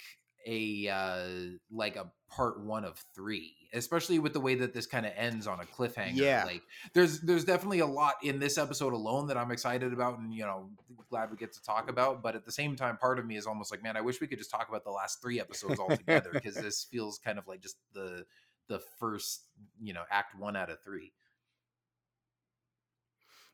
a 0.46 0.88
uh 0.88 1.26
like 1.70 1.96
a 1.96 2.12
part 2.28 2.60
one 2.64 2.84
of 2.84 3.04
three 3.14 3.54
especially 3.72 4.18
with 4.18 4.32
the 4.32 4.40
way 4.40 4.54
that 4.54 4.72
this 4.72 4.86
kind 4.86 5.04
of 5.04 5.12
ends 5.16 5.46
on 5.46 5.58
a 5.60 5.64
cliffhanger 5.64 6.28
Yeah. 6.28 6.42
like 6.42 6.62
there's 6.94 7.20
there's 7.22 7.44
definitely 7.44 7.80
a 7.80 7.86
lot 7.86 8.14
in 8.22 8.38
this 8.38 8.56
episode 8.58 8.92
alone 8.92 9.26
that 9.26 9.36
i'm 9.36 9.50
excited 9.50 9.92
about 9.92 10.18
and 10.18 10.32
you 10.32 10.44
know 10.44 10.70
glad 11.08 11.30
we 11.30 11.36
get 11.36 11.52
to 11.52 11.62
talk 11.62 11.90
about 11.90 12.22
but 12.22 12.36
at 12.36 12.44
the 12.44 12.52
same 12.52 12.76
time 12.76 12.96
part 12.96 13.18
of 13.18 13.26
me 13.26 13.36
is 13.36 13.46
almost 13.46 13.70
like 13.72 13.82
man 13.82 13.96
i 13.96 14.00
wish 14.00 14.20
we 14.20 14.26
could 14.26 14.38
just 14.38 14.50
talk 14.50 14.68
about 14.68 14.84
the 14.84 14.90
last 14.90 15.20
three 15.20 15.40
episodes 15.40 15.78
altogether 15.80 16.36
because 16.40 16.58
this 16.60 16.84
feels 16.84 17.18
kind 17.18 17.38
of 17.38 17.46
like 17.48 17.60
just 17.60 17.78
the 17.92 18.24
the 18.68 18.78
first 18.98 19.46
you 19.80 19.92
know 19.92 20.04
act 20.10 20.38
one 20.38 20.54
out 20.56 20.70
of 20.70 20.80
three 20.82 21.12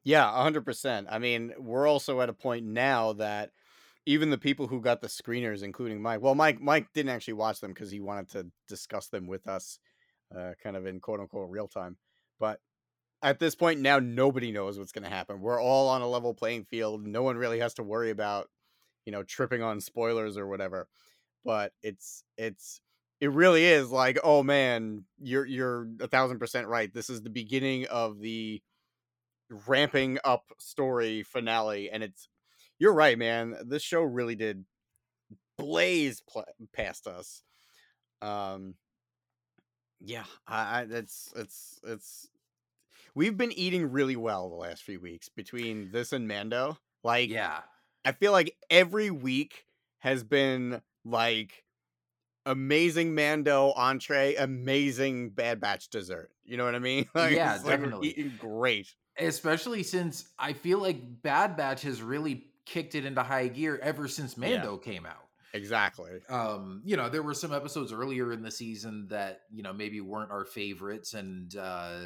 Yeah, 0.05 0.31
hundred 0.43 0.65
percent. 0.65 1.07
I 1.11 1.19
mean, 1.19 1.53
we're 1.59 1.87
also 1.87 2.21
at 2.21 2.29
a 2.29 2.33
point 2.33 2.67
now 2.67 3.13
that 3.15 3.53
even 4.07 4.31
the 4.31 4.39
people 4.39 4.67
who 4.67 4.81
got 4.81 5.01
the 5.01 5.07
screeners, 5.07 5.63
including 5.63 6.03
Mike, 6.03 6.21
well, 6.21 6.35
Mike, 6.35 6.61
Mike 6.61 6.89
didn't 6.93 7.11
actually 7.11 7.35
watch 7.35 7.61
them 7.61 7.73
because 7.73 7.91
he 7.91 8.01
wanted 8.01 8.29
to 8.31 8.47
discuss 8.69 9.09
them 9.09 9.27
with 9.27 9.47
us, 9.47 9.79
uh, 10.37 10.53
kind 10.63 10.77
of 10.77 10.87
in 10.87 11.01
quote 11.01 11.21
unquote 11.21 11.51
real 11.51 11.69
time. 11.69 11.97
But 12.41 12.61
at 13.23 13.39
this 13.39 13.55
point 13.55 13.81
now 13.81 13.99
nobody 14.01 14.51
knows 14.51 14.79
what's 14.79 14.93
going 14.93 15.05
to 15.05 15.11
happen. 15.11 15.41
We're 15.41 15.63
all 15.63 15.89
on 15.89 16.03
a 16.03 16.09
level 16.09 16.35
playing 16.35 16.65
field. 16.65 17.07
No 17.07 17.23
one 17.23 17.37
really 17.37 17.61
has 17.61 17.75
to 17.75 17.83
worry 17.83 18.11
about, 18.11 18.49
you 19.05 19.13
know, 19.13 19.23
tripping 19.23 19.63
on 19.63 19.81
spoilers 19.81 20.37
or 20.37 20.47
whatever. 20.49 20.89
But 21.45 21.73
it's 21.83 22.25
it's 22.37 22.81
it 23.21 23.31
really 23.31 23.65
is 23.65 23.91
like, 23.91 24.19
oh 24.25 24.43
man, 24.43 25.05
you're 25.21 25.47
you're 25.47 25.89
a 26.01 26.09
thousand 26.09 26.41
percent 26.41 26.67
right. 26.67 26.93
This 26.93 27.09
is 27.09 27.23
the 27.23 27.31
beginning 27.31 27.87
of 27.87 28.19
the 28.19 28.61
ramping 29.69 30.19
up 30.25 30.45
story 30.59 31.23
finale, 31.23 31.91
and 31.91 32.03
it's 32.03 32.29
you're 32.79 32.95
right, 32.95 33.19
man. 33.19 33.57
This 33.65 33.83
show 33.83 34.03
really 34.03 34.35
did 34.35 34.65
blaze 35.59 36.21
pl- 36.21 36.45
past 36.73 37.07
us. 37.07 37.43
Um, 38.21 38.75
yeah, 40.01 40.25
I, 40.47 40.81
I 40.81 40.87
it's 40.91 41.33
it's 41.37 41.81
it's 41.85 42.29
we've 43.15 43.37
been 43.37 43.53
eating 43.53 43.91
really 43.91 44.17
well 44.17 44.49
the 44.49 44.57
last 44.57 44.83
few 44.83 45.01
weeks 45.01 45.29
between 45.29 45.91
this 45.93 46.13
and 46.13 46.27
Mando. 46.27 46.79
Like, 47.05 47.31
yeah, 47.31 47.61
I 48.05 48.13
feel 48.13 48.33
like 48.33 48.57
every 48.71 49.11
week 49.11 49.67
has 50.01 50.25
been 50.25 50.81
like 51.05 51.65
amazing 52.47 53.15
Mando 53.15 53.73
entree, 53.77 54.35
amazing 54.35 55.31
Bad 55.31 55.61
Batch 55.61 55.89
dessert. 55.89 56.31
You 56.45 56.57
know 56.57 56.65
what 56.65 56.75
I 56.75 56.81
mean? 56.81 57.07
Like, 57.15 57.37
yeah, 57.37 57.59
definitely 57.59 58.09
like 58.09 58.19
eating 58.19 58.33
great. 58.39 58.95
Especially 59.19 59.83
since 59.83 60.29
I 60.39 60.55
feel 60.55 60.79
like 60.79 61.23
Bad 61.23 61.57
Batch 61.57 61.83
has 61.83 62.03
really 62.03 62.47
kicked 62.67 62.95
it 62.95 63.05
into 63.05 63.23
high 63.23 63.49
gear 63.49 63.79
ever 63.83 64.09
since 64.09 64.37
Mando 64.37 64.81
yeah. 64.83 64.93
came 64.93 65.07
out. 65.07 65.29
Exactly. 65.55 66.13
Um, 66.29 66.83
you 66.85 66.97
know, 66.97 67.09
there 67.09 67.23
were 67.23 67.35
some 67.35 67.53
episodes 67.53 67.93
earlier 67.93 68.33
in 68.33 68.43
the 68.43 68.51
season 68.51 69.09
that, 69.11 69.41
you 69.51 69.63
know, 69.63 69.73
maybe 69.73 70.01
weren't 70.01 70.31
our 70.31 70.47
favorites. 70.47 71.13
And 71.13 71.55
uh, 71.57 71.99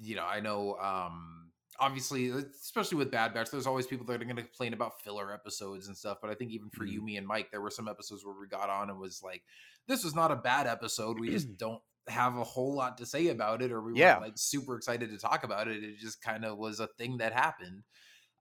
you 0.00 0.16
know, 0.16 0.24
I 0.24 0.40
know 0.40 0.76
um 0.80 1.42
obviously, 1.82 2.30
especially 2.30 2.98
with 2.98 3.10
Bad 3.10 3.34
Batch, 3.34 3.50
there's 3.50 3.66
always 3.66 3.86
people 3.86 4.06
that 4.06 4.20
are 4.20 4.24
going 4.24 4.36
to 4.36 4.42
complain 4.42 4.72
about 4.72 5.00
filler 5.00 5.32
episodes 5.32 5.88
and 5.88 5.96
stuff. 5.96 6.18
But 6.20 6.30
I 6.30 6.34
think 6.34 6.52
even 6.52 6.70
for 6.70 6.84
mm. 6.84 6.92
you, 6.92 7.02
me, 7.02 7.16
and 7.16 7.26
Mike, 7.26 7.50
there 7.50 7.60
were 7.60 7.70
some 7.70 7.88
episodes 7.88 8.24
where 8.24 8.34
we 8.38 8.46
got 8.46 8.70
on 8.70 8.90
and 8.90 8.98
was 8.98 9.22
like, 9.22 9.42
"This 9.88 10.04
was 10.04 10.14
not 10.14 10.30
a 10.30 10.36
bad 10.36 10.66
episode. 10.66 11.18
We 11.18 11.30
just 11.30 11.56
don't 11.58 11.82
have 12.08 12.36
a 12.36 12.44
whole 12.44 12.74
lot 12.74 12.98
to 12.98 13.06
say 13.06 13.28
about 13.28 13.62
it, 13.62 13.72
or 13.72 13.82
we 13.82 13.98
yeah. 13.98 14.14
weren't 14.14 14.22
like 14.22 14.32
super 14.36 14.76
excited 14.76 15.10
to 15.10 15.18
talk 15.18 15.44
about 15.44 15.68
it. 15.68 15.82
It 15.82 15.98
just 15.98 16.22
kind 16.22 16.44
of 16.44 16.58
was 16.58 16.80
a 16.80 16.88
thing 16.98 17.18
that 17.18 17.32
happened." 17.32 17.82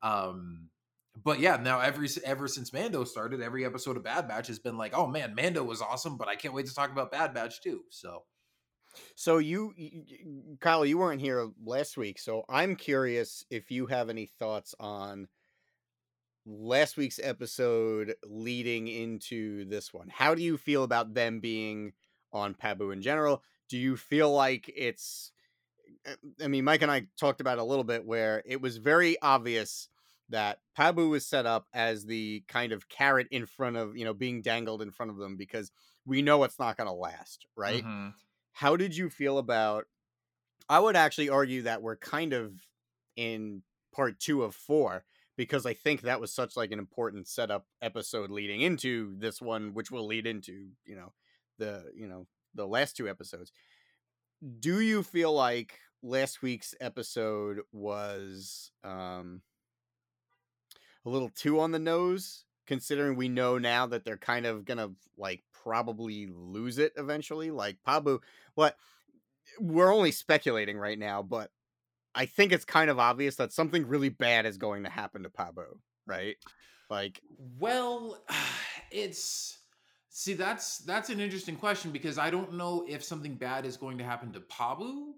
Um, 0.03 0.69
but 1.23 1.39
yeah, 1.39 1.57
now 1.57 1.79
every 1.79 2.07
ever 2.25 2.47
since 2.47 2.73
Mando 2.73 3.03
started, 3.03 3.41
every 3.41 3.65
episode 3.65 3.97
of 3.97 4.03
Bad 4.03 4.27
Batch 4.27 4.47
has 4.47 4.59
been 4.59 4.77
like, 4.77 4.93
"Oh 4.95 5.07
man, 5.07 5.35
Mando 5.35 5.63
was 5.63 5.81
awesome," 5.81 6.17
but 6.17 6.27
I 6.27 6.35
can't 6.35 6.53
wait 6.53 6.67
to 6.67 6.73
talk 6.73 6.91
about 6.91 7.11
Bad 7.11 7.33
Batch 7.33 7.61
too. 7.61 7.81
So 7.89 8.23
so 9.15 9.37
you, 9.37 9.73
you, 9.75 10.57
Kyle, 10.59 10.85
you 10.85 10.97
weren't 10.97 11.21
here 11.21 11.49
last 11.63 11.97
week, 11.97 12.19
so 12.19 12.43
I'm 12.49 12.75
curious 12.75 13.45
if 13.49 13.71
you 13.71 13.85
have 13.87 14.09
any 14.09 14.25
thoughts 14.25 14.75
on 14.79 15.27
last 16.45 16.97
week's 16.97 17.19
episode 17.21 18.15
leading 18.25 18.87
into 18.87 19.65
this 19.65 19.93
one. 19.93 20.09
How 20.09 20.35
do 20.35 20.41
you 20.41 20.57
feel 20.57 20.83
about 20.83 21.13
them 21.13 21.39
being 21.39 21.93
on 22.33 22.53
Pabu 22.53 22.93
in 22.93 23.01
general? 23.01 23.43
Do 23.69 23.77
you 23.77 23.95
feel 23.95 24.31
like 24.33 24.71
it's 24.75 25.31
eh, 26.05 26.15
I 26.43 26.47
mean, 26.47 26.63
Mike 26.63 26.81
and 26.81 26.91
I 26.91 27.07
talked 27.19 27.41
about 27.41 27.59
a 27.59 27.63
little 27.63 27.83
bit 27.83 28.05
where 28.05 28.41
it 28.45 28.61
was 28.61 28.77
very 28.77 29.17
obvious 29.21 29.87
that 30.31 30.59
Pabu 30.77 31.09
was 31.09 31.25
set 31.25 31.45
up 31.45 31.67
as 31.73 32.05
the 32.05 32.43
kind 32.47 32.71
of 32.71 32.89
carrot 32.89 33.27
in 33.31 33.45
front 33.45 33.77
of, 33.77 33.95
you 33.95 34.05
know, 34.05 34.13
being 34.13 34.41
dangled 34.41 34.81
in 34.81 34.91
front 34.91 35.11
of 35.11 35.17
them 35.17 35.37
because 35.37 35.71
we 36.05 36.21
know 36.21 36.43
it's 36.43 36.59
not 36.59 36.77
going 36.77 36.87
to 36.87 36.93
last, 36.93 37.45
right? 37.55 37.83
Mm-hmm. 37.83 38.09
How 38.53 38.75
did 38.75 38.95
you 38.95 39.09
feel 39.09 39.37
about? 39.37 39.85
I 40.69 40.79
would 40.79 40.95
actually 40.95 41.29
argue 41.29 41.63
that 41.63 41.81
we're 41.81 41.97
kind 41.97 42.33
of 42.33 42.53
in 43.15 43.61
part 43.93 44.19
two 44.19 44.43
of 44.43 44.55
four 44.55 45.03
because 45.37 45.65
I 45.65 45.73
think 45.73 46.01
that 46.01 46.21
was 46.21 46.33
such 46.33 46.55
like 46.55 46.71
an 46.71 46.79
important 46.79 47.27
setup 47.27 47.65
episode 47.81 48.29
leading 48.29 48.61
into 48.61 49.15
this 49.17 49.41
one, 49.41 49.73
which 49.73 49.91
will 49.91 50.05
lead 50.05 50.27
into 50.27 50.69
you 50.85 50.95
know 50.95 51.13
the 51.57 51.91
you 51.95 52.07
know 52.07 52.27
the 52.53 52.67
last 52.67 52.95
two 52.95 53.09
episodes. 53.09 53.51
Do 54.59 54.79
you 54.79 55.03
feel 55.03 55.33
like 55.33 55.79
last 56.03 56.41
week's 56.41 56.73
episode 56.81 57.59
was 57.71 58.71
um 58.83 59.41
a 61.05 61.09
little 61.09 61.29
too 61.29 61.59
on 61.59 61.71
the 61.71 61.79
nose 61.79 62.45
considering 62.67 63.15
we 63.15 63.27
know 63.27 63.57
now 63.57 63.85
that 63.87 64.05
they're 64.05 64.17
kind 64.17 64.45
of 64.45 64.65
gonna 64.65 64.89
like 65.17 65.43
probably 65.63 66.27
lose 66.27 66.77
it 66.77 66.93
eventually. 66.97 67.51
Like 67.51 67.77
Pabu, 67.87 68.19
what 68.55 68.77
we're 69.59 69.93
only 69.93 70.11
speculating 70.11 70.77
right 70.77 70.97
now, 70.97 71.21
but 71.21 71.51
I 72.13 72.25
think 72.25 72.51
it's 72.51 72.65
kind 72.65 72.89
of 72.89 72.99
obvious 72.99 73.35
that 73.37 73.53
something 73.53 73.87
really 73.87 74.09
bad 74.09 74.45
is 74.45 74.57
going 74.57 74.83
to 74.83 74.89
happen 74.89 75.23
to 75.23 75.29
Pabu, 75.29 75.65
right? 76.05 76.35
Like, 76.89 77.21
well, 77.59 78.21
it's 78.91 79.57
see 80.09 80.33
that's 80.33 80.79
that's 80.79 81.09
an 81.09 81.21
interesting 81.21 81.55
question 81.55 81.91
because 81.91 82.17
I 82.17 82.29
don't 82.29 82.53
know 82.53 82.85
if 82.87 83.03
something 83.03 83.35
bad 83.35 83.65
is 83.65 83.77
going 83.77 83.97
to 83.97 84.03
happen 84.03 84.33
to 84.33 84.41
Pabu 84.41 85.13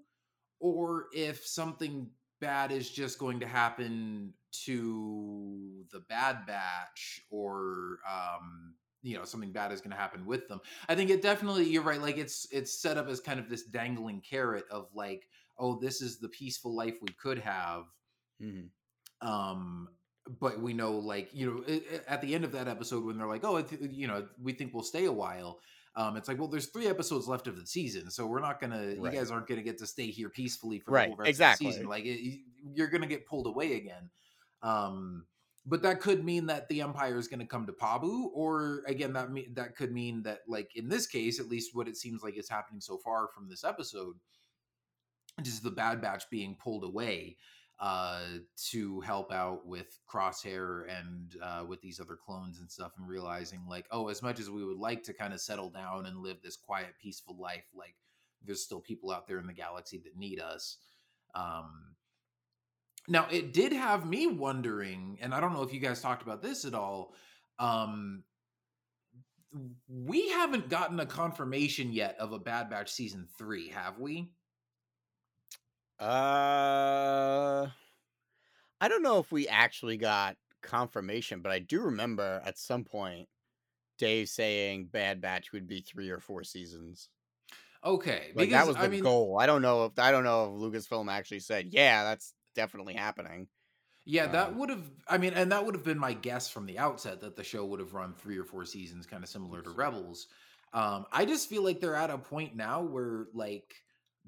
or 0.60 1.08
if 1.14 1.46
something 1.46 2.10
bad 2.44 2.74
is 2.74 2.90
just 2.90 3.20
going 3.20 3.40
to 3.40 3.48
happen 3.48 4.34
to 4.66 5.86
the 5.94 6.02
Bad 6.10 6.46
Batch 6.46 7.22
or 7.32 8.00
um 8.10 8.74
you 9.02 9.18
know 9.18 9.24
something 9.24 9.52
bad 9.52 9.72
is 9.72 9.80
going 9.80 9.92
to 9.92 9.98
happen 9.98 10.26
with 10.26 10.48
them 10.48 10.62
i 10.88 10.96
think 10.96 11.10
it 11.10 11.22
definitely 11.22 11.66
you're 11.66 11.84
right 11.84 12.02
like 12.02 12.18
it's 12.18 12.48
it's 12.52 12.82
set 12.82 12.98
up 12.98 13.10
as 13.10 13.20
kind 13.20 13.40
of 13.40 13.50
this 13.50 13.64
dangling 13.64 14.22
carrot 14.22 14.64
of 14.72 14.88
like 14.94 15.28
oh 15.60 15.78
this 15.80 16.02
is 16.02 16.20
the 16.20 16.30
peaceful 16.30 16.74
life 16.74 16.96
we 17.02 17.14
could 17.22 17.38
have 17.38 17.84
mm-hmm. 18.42 19.28
um 19.28 19.90
but 20.40 20.62
we 20.62 20.74
know 20.74 20.94
like 20.94 21.30
you 21.34 21.46
know 21.46 21.64
it, 21.68 21.84
it, 21.92 22.06
at 22.08 22.22
the 22.22 22.34
end 22.34 22.46
of 22.46 22.54
that 22.54 22.70
episode 22.70 23.04
when 23.04 23.18
they're 23.18 23.28
like 23.28 23.44
oh 23.44 23.64
you 23.82 24.08
know 24.08 24.26
we 24.42 24.54
think 24.54 24.74
we'll 24.74 24.84
stay 24.84 25.06
a 25.06 25.12
while 25.12 25.60
um 25.96 26.18
it's 26.18 26.28
like 26.28 26.38
well 26.38 26.48
there's 26.48 26.68
three 26.68 26.88
episodes 26.88 27.28
left 27.28 27.48
of 27.48 27.60
the 27.60 27.66
season 27.66 28.10
so 28.10 28.26
we're 28.26 28.40
not 28.40 28.60
gonna 28.60 28.96
right. 28.98 29.14
you 29.14 29.20
guys 29.20 29.32
aren't 29.32 29.48
gonna 29.48 29.62
get 29.62 29.78
to 29.78 29.88
stay 29.88 30.08
here 30.08 30.30
peacefully 30.30 30.80
for 30.80 30.92
right. 30.92 31.04
the 31.04 31.10
whole 31.10 31.18
rest 31.18 31.30
exactly. 31.30 31.68
of 31.68 31.72
the 31.72 31.76
season 31.76 31.90
like 31.90 32.06
it, 32.06 32.40
you're 32.74 32.88
gonna 32.88 33.08
get 33.08 33.26
pulled 33.26 33.48
away 33.48 33.76
again 33.76 34.10
um 34.62 35.26
but 35.66 35.82
that 35.84 36.02
could 36.02 36.26
mean 36.26 36.48
that 36.48 36.68
the 36.68 36.82
empire 36.82 37.18
is 37.18 37.28
going 37.28 37.40
to 37.40 37.46
come 37.46 37.66
to 37.66 37.72
Pabu, 37.72 38.28
or 38.34 38.84
again, 38.86 39.14
that 39.14 39.32
me- 39.32 39.48
that 39.54 39.76
could 39.78 39.94
mean 39.94 40.24
that, 40.24 40.40
like 40.48 40.76
in 40.76 40.90
this 40.90 41.08
case, 41.08 41.40
at 41.40 41.48
least 41.48 41.74
what 41.74 41.88
it 41.88 41.96
seems 41.96 42.22
like 42.22 42.38
is 42.38 42.50
happening 42.50 42.82
so 42.82 42.98
far 42.98 43.30
from 43.34 43.48
this 43.48 43.64
episode, 43.64 44.16
just 45.42 45.64
the 45.64 45.72
Bad 45.72 46.02
Batch 46.02 46.30
being 46.30 46.58
pulled 46.62 46.84
away 46.84 47.38
uh, 47.80 48.22
to 48.72 49.02
help 49.02 49.32
out 49.32 49.66
with 49.66 50.00
Crosshair 50.08 50.86
and 50.90 51.36
uh, 51.42 51.64
with 51.68 51.82
these 51.82 52.00
other 52.00 52.16
clones 52.16 52.60
and 52.60 52.72
stuff, 52.72 52.94
and 52.98 53.08
realizing 53.08 53.66
like, 53.68 53.86
oh, 53.92 54.08
as 54.10 54.22
much 54.22 54.40
as 54.40 54.50
we 54.50 54.64
would 54.64 54.78
like 54.78 55.04
to 55.04 55.14
kind 55.14 55.34
of 55.34 55.42
settle 55.42 55.70
down 55.70 56.06
and 56.06 56.20
live 56.20 56.38
this 56.42 56.56
quiet, 56.56 56.94
peaceful 57.02 57.36
life, 57.38 57.66
like 57.76 57.96
there's 58.46 58.64
still 58.64 58.80
people 58.80 59.12
out 59.12 59.28
there 59.28 59.40
in 59.40 59.48
the 59.48 59.54
galaxy 59.54 59.98
that 60.04 60.18
need 60.18 60.40
us. 60.40 60.78
Um, 61.36 61.96
now, 63.08 63.28
it 63.30 63.52
did 63.52 63.74
have 63.74 64.08
me 64.08 64.28
wondering, 64.28 65.18
and 65.22 65.34
I 65.34 65.42
don't 65.42 65.54
know 65.54 65.64
if 65.64 65.74
you 65.74 65.80
guys 65.80 66.02
talked 66.02 66.24
about 66.24 66.42
this 66.42 66.64
at 66.64 66.74
all. 66.74 67.14
Um, 67.60 68.24
we 69.88 70.30
haven't 70.30 70.70
gotten 70.70 71.00
a 71.00 71.06
confirmation 71.06 71.92
yet 71.92 72.16
of 72.20 72.32
a 72.32 72.40
Bad 72.40 72.70
Batch 72.70 72.92
season 72.92 73.28
three, 73.38 73.70
have 73.70 74.00
we? 74.00 74.32
Uh, 76.04 77.68
I 78.82 78.88
don't 78.90 79.04
know 79.04 79.20
if 79.20 79.32
we 79.32 79.48
actually 79.48 79.96
got 79.96 80.36
confirmation, 80.62 81.42
but 81.42 81.54
I 81.54 81.60
do 81.60 81.82
remember 81.82 82.42
at 82.46 82.58
some 82.58 82.84
point 82.84 83.30
Dave 83.98 84.28
saying 84.28 84.90
Bad 84.92 85.22
Batch 85.22 85.54
would 85.54 85.66
be 85.66 85.80
three 85.80 86.10
or 86.10 86.20
four 86.20 86.44
seasons. 86.44 87.08
Okay, 87.86 88.32
like 88.36 88.50
because, 88.50 88.52
that 88.52 88.68
was 88.68 88.76
the 88.76 88.84
I 88.84 88.88
mean, 88.90 89.04
goal. 89.04 89.38
I 89.40 89.46
don't 89.46 89.62
know 89.62 89.86
if 89.86 89.98
I 89.98 90.12
don't 90.12 90.26
know 90.26 90.54
if 90.54 90.62
Lucasfilm 90.62 91.10
actually 91.10 91.40
said, 91.40 91.68
"Yeah, 91.72 92.04
that's 92.04 92.34
definitely 92.54 92.96
happening. 92.96 93.48
Yeah, 94.06 94.28
that 94.28 94.50
um, 94.50 94.58
would 94.58 94.70
have. 94.70 94.84
I 95.08 95.18
mean, 95.18 95.34
and 95.34 95.54
that 95.54 95.66
would 95.66 95.76
have 95.76 95.86
been 95.86 96.00
my 96.00 96.14
guess 96.14 96.50
from 96.50 96.66
the 96.66 96.80
outset 96.80 97.22
that 97.22 97.38
the 97.38 97.44
show 97.46 97.64
would 97.66 97.80
have 97.80 97.94
run 97.94 98.14
three 98.14 98.38
or 98.38 98.44
four 98.44 98.66
seasons, 98.66 99.06
kind 99.06 99.24
of 99.24 99.30
similar 99.30 99.62
to 99.62 99.70
Rebels. 99.70 100.28
Um, 100.74 101.06
I 101.14 101.24
just 101.24 101.50
feel 101.50 101.64
like 101.64 101.80
they're 101.80 101.96
at 101.96 102.10
a 102.10 102.18
point 102.18 102.56
now 102.58 102.82
where 102.82 103.28
like 103.34 103.74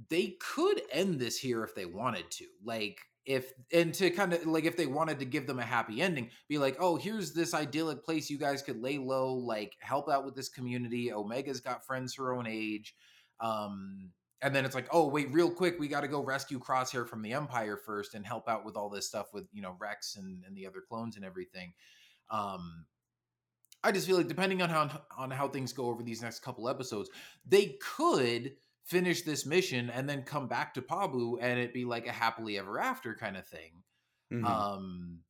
they 0.10 0.36
could 0.40 0.82
end 0.92 1.20
this 1.20 1.38
here 1.38 1.64
if 1.64 1.76
they 1.76 1.86
wanted 1.86 2.30
to. 2.32 2.46
Like 2.64 3.00
if 3.26 3.54
and 3.74 3.94
to 3.96 4.10
kind 4.12 4.34
of 4.34 4.46
like 4.46 4.66
if 4.66 4.78
they 4.78 4.86
wanted 4.86 5.20
to 5.20 5.26
give 5.26 5.48
them 5.48 5.60
a 5.60 5.64
happy 5.64 6.02
ending, 6.02 6.30
be 6.48 6.58
like, 6.58 6.78
oh, 6.80 6.96
here's 6.96 7.34
this 7.34 7.54
idyllic 7.54 8.04
place 8.04 8.30
you 8.30 8.38
guys 8.38 8.62
could 8.62 8.82
lay 8.82 8.98
low, 8.98 9.34
like 9.34 9.74
help 9.80 10.10
out 10.10 10.26
with 10.26 10.36
this 10.36 10.50
community. 10.50 11.12
Omega's 11.12 11.60
got 11.60 11.86
friends 11.86 12.16
her 12.16 12.34
own 12.34 12.46
age. 12.48 12.96
Um, 13.40 14.12
and 14.42 14.54
then 14.56 14.64
it's 14.64 14.76
like, 14.76 14.88
oh 14.92 15.08
wait, 15.08 15.32
real 15.32 15.50
quick, 15.50 15.80
we 15.80 15.88
got 15.88 16.02
to 16.02 16.08
go 16.08 16.24
rescue 16.24 16.60
Crosshair 16.60 17.08
from 17.08 17.22
the 17.22 17.34
Empire 17.34 17.78
first 17.78 18.14
and 18.14 18.26
help 18.26 18.48
out 18.48 18.64
with 18.64 18.76
all 18.76 18.90
this 18.90 19.08
stuff 19.08 19.34
with 19.34 19.46
you 19.52 19.62
know 19.62 19.76
Rex 19.80 20.18
and, 20.18 20.44
and 20.46 20.56
the 20.56 20.68
other 20.68 20.84
clones 20.88 21.16
and 21.16 21.26
everything. 21.26 21.74
Um, 22.30 22.86
I 23.84 23.92
just 23.92 24.08
feel 24.08 24.18
like 24.18 24.28
depending 24.28 24.62
on 24.62 24.70
how 24.70 25.02
on 25.18 25.32
how 25.32 25.48
things 25.48 25.74
go 25.74 25.88
over 25.88 26.04
these 26.04 26.22
next 26.22 26.40
couple 26.40 26.70
episodes, 26.70 27.10
they 27.48 27.78
could 27.82 28.54
finish 28.86 29.24
this 29.24 29.46
mission 29.46 29.90
and 29.90 30.10
then 30.10 30.24
come 30.24 30.48
back 30.48 30.74
to 30.76 30.82
Pabu 30.84 31.38
and 31.42 31.60
it 31.60 31.74
be 31.74 31.86
like 31.86 32.08
a 32.08 32.14
happily 32.14 32.58
ever 32.60 32.80
after 32.80 33.16
kind 33.16 33.38
of 33.38 33.48
thing. 33.48 33.84
Mhm. 34.32 34.66
Um 34.74 35.24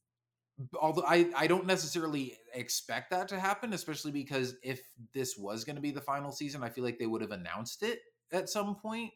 although 0.80 1.06
I 1.06 1.32
I 1.36 1.48
don't 1.48 1.66
necessarily 1.68 2.38
expect 2.54 3.12
that 3.12 3.28
to 3.30 3.40
happen 3.40 3.74
especially 3.74 4.12
because 4.12 4.56
if 4.64 4.92
this 5.14 5.38
was 5.38 5.66
going 5.66 5.76
to 5.78 5.82
be 5.82 5.92
the 5.92 6.02
final 6.02 6.32
season, 6.32 6.64
I 6.64 6.70
feel 6.70 6.84
like 6.86 7.00
they 7.00 7.08
would 7.08 7.22
have 7.22 7.32
announced 7.32 7.84
it 7.84 8.02
at 8.32 8.50
some 8.50 8.76
point. 8.76 9.14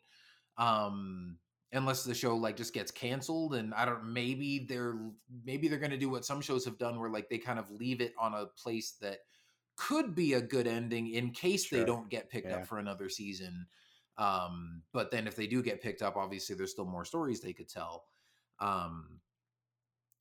Um 0.58 1.40
unless 1.72 2.04
the 2.04 2.16
show 2.16 2.36
like 2.36 2.58
just 2.58 2.74
gets 2.74 2.92
canceled 2.92 3.54
and 3.56 3.74
I 3.76 3.86
don't 3.86 4.06
maybe 4.14 4.66
they're 4.68 5.12
maybe 5.44 5.68
they're 5.68 5.80
going 5.80 5.92
to 5.92 5.98
do 5.98 6.10
what 6.10 6.26
some 6.26 6.42
shows 6.42 6.66
have 6.66 6.80
done 6.80 7.00
where 7.00 7.10
like 7.12 7.30
they 7.30 7.38
kind 7.38 7.60
of 7.60 7.70
leave 7.72 8.02
it 8.02 8.14
on 8.18 8.34
a 8.34 8.48
place 8.48 8.94
that 9.02 9.20
could 9.76 10.16
be 10.16 10.34
a 10.34 10.42
good 10.42 10.68
ending 10.68 11.08
in 11.10 11.32
case 11.32 11.70
they 11.70 11.84
don't 11.86 12.10
get 12.10 12.30
picked 12.30 12.52
Yeah. 12.52 12.54
up 12.54 12.66
for 12.66 12.80
another 12.80 13.10
season. 13.10 13.68
Um, 14.20 14.84
but 14.92 15.12
then 15.12 15.28
if 15.28 15.36
they 15.36 15.48
do 15.48 15.64
get 15.64 15.82
picked 15.82 16.02
up, 16.02 16.18
obviously 16.18 16.56
there's 16.56 16.72
still 16.72 16.86
more 16.86 17.06
stories 17.06 17.40
they 17.40 17.54
could 17.54 17.70
tell. 17.70 18.04
Um, 18.60 19.22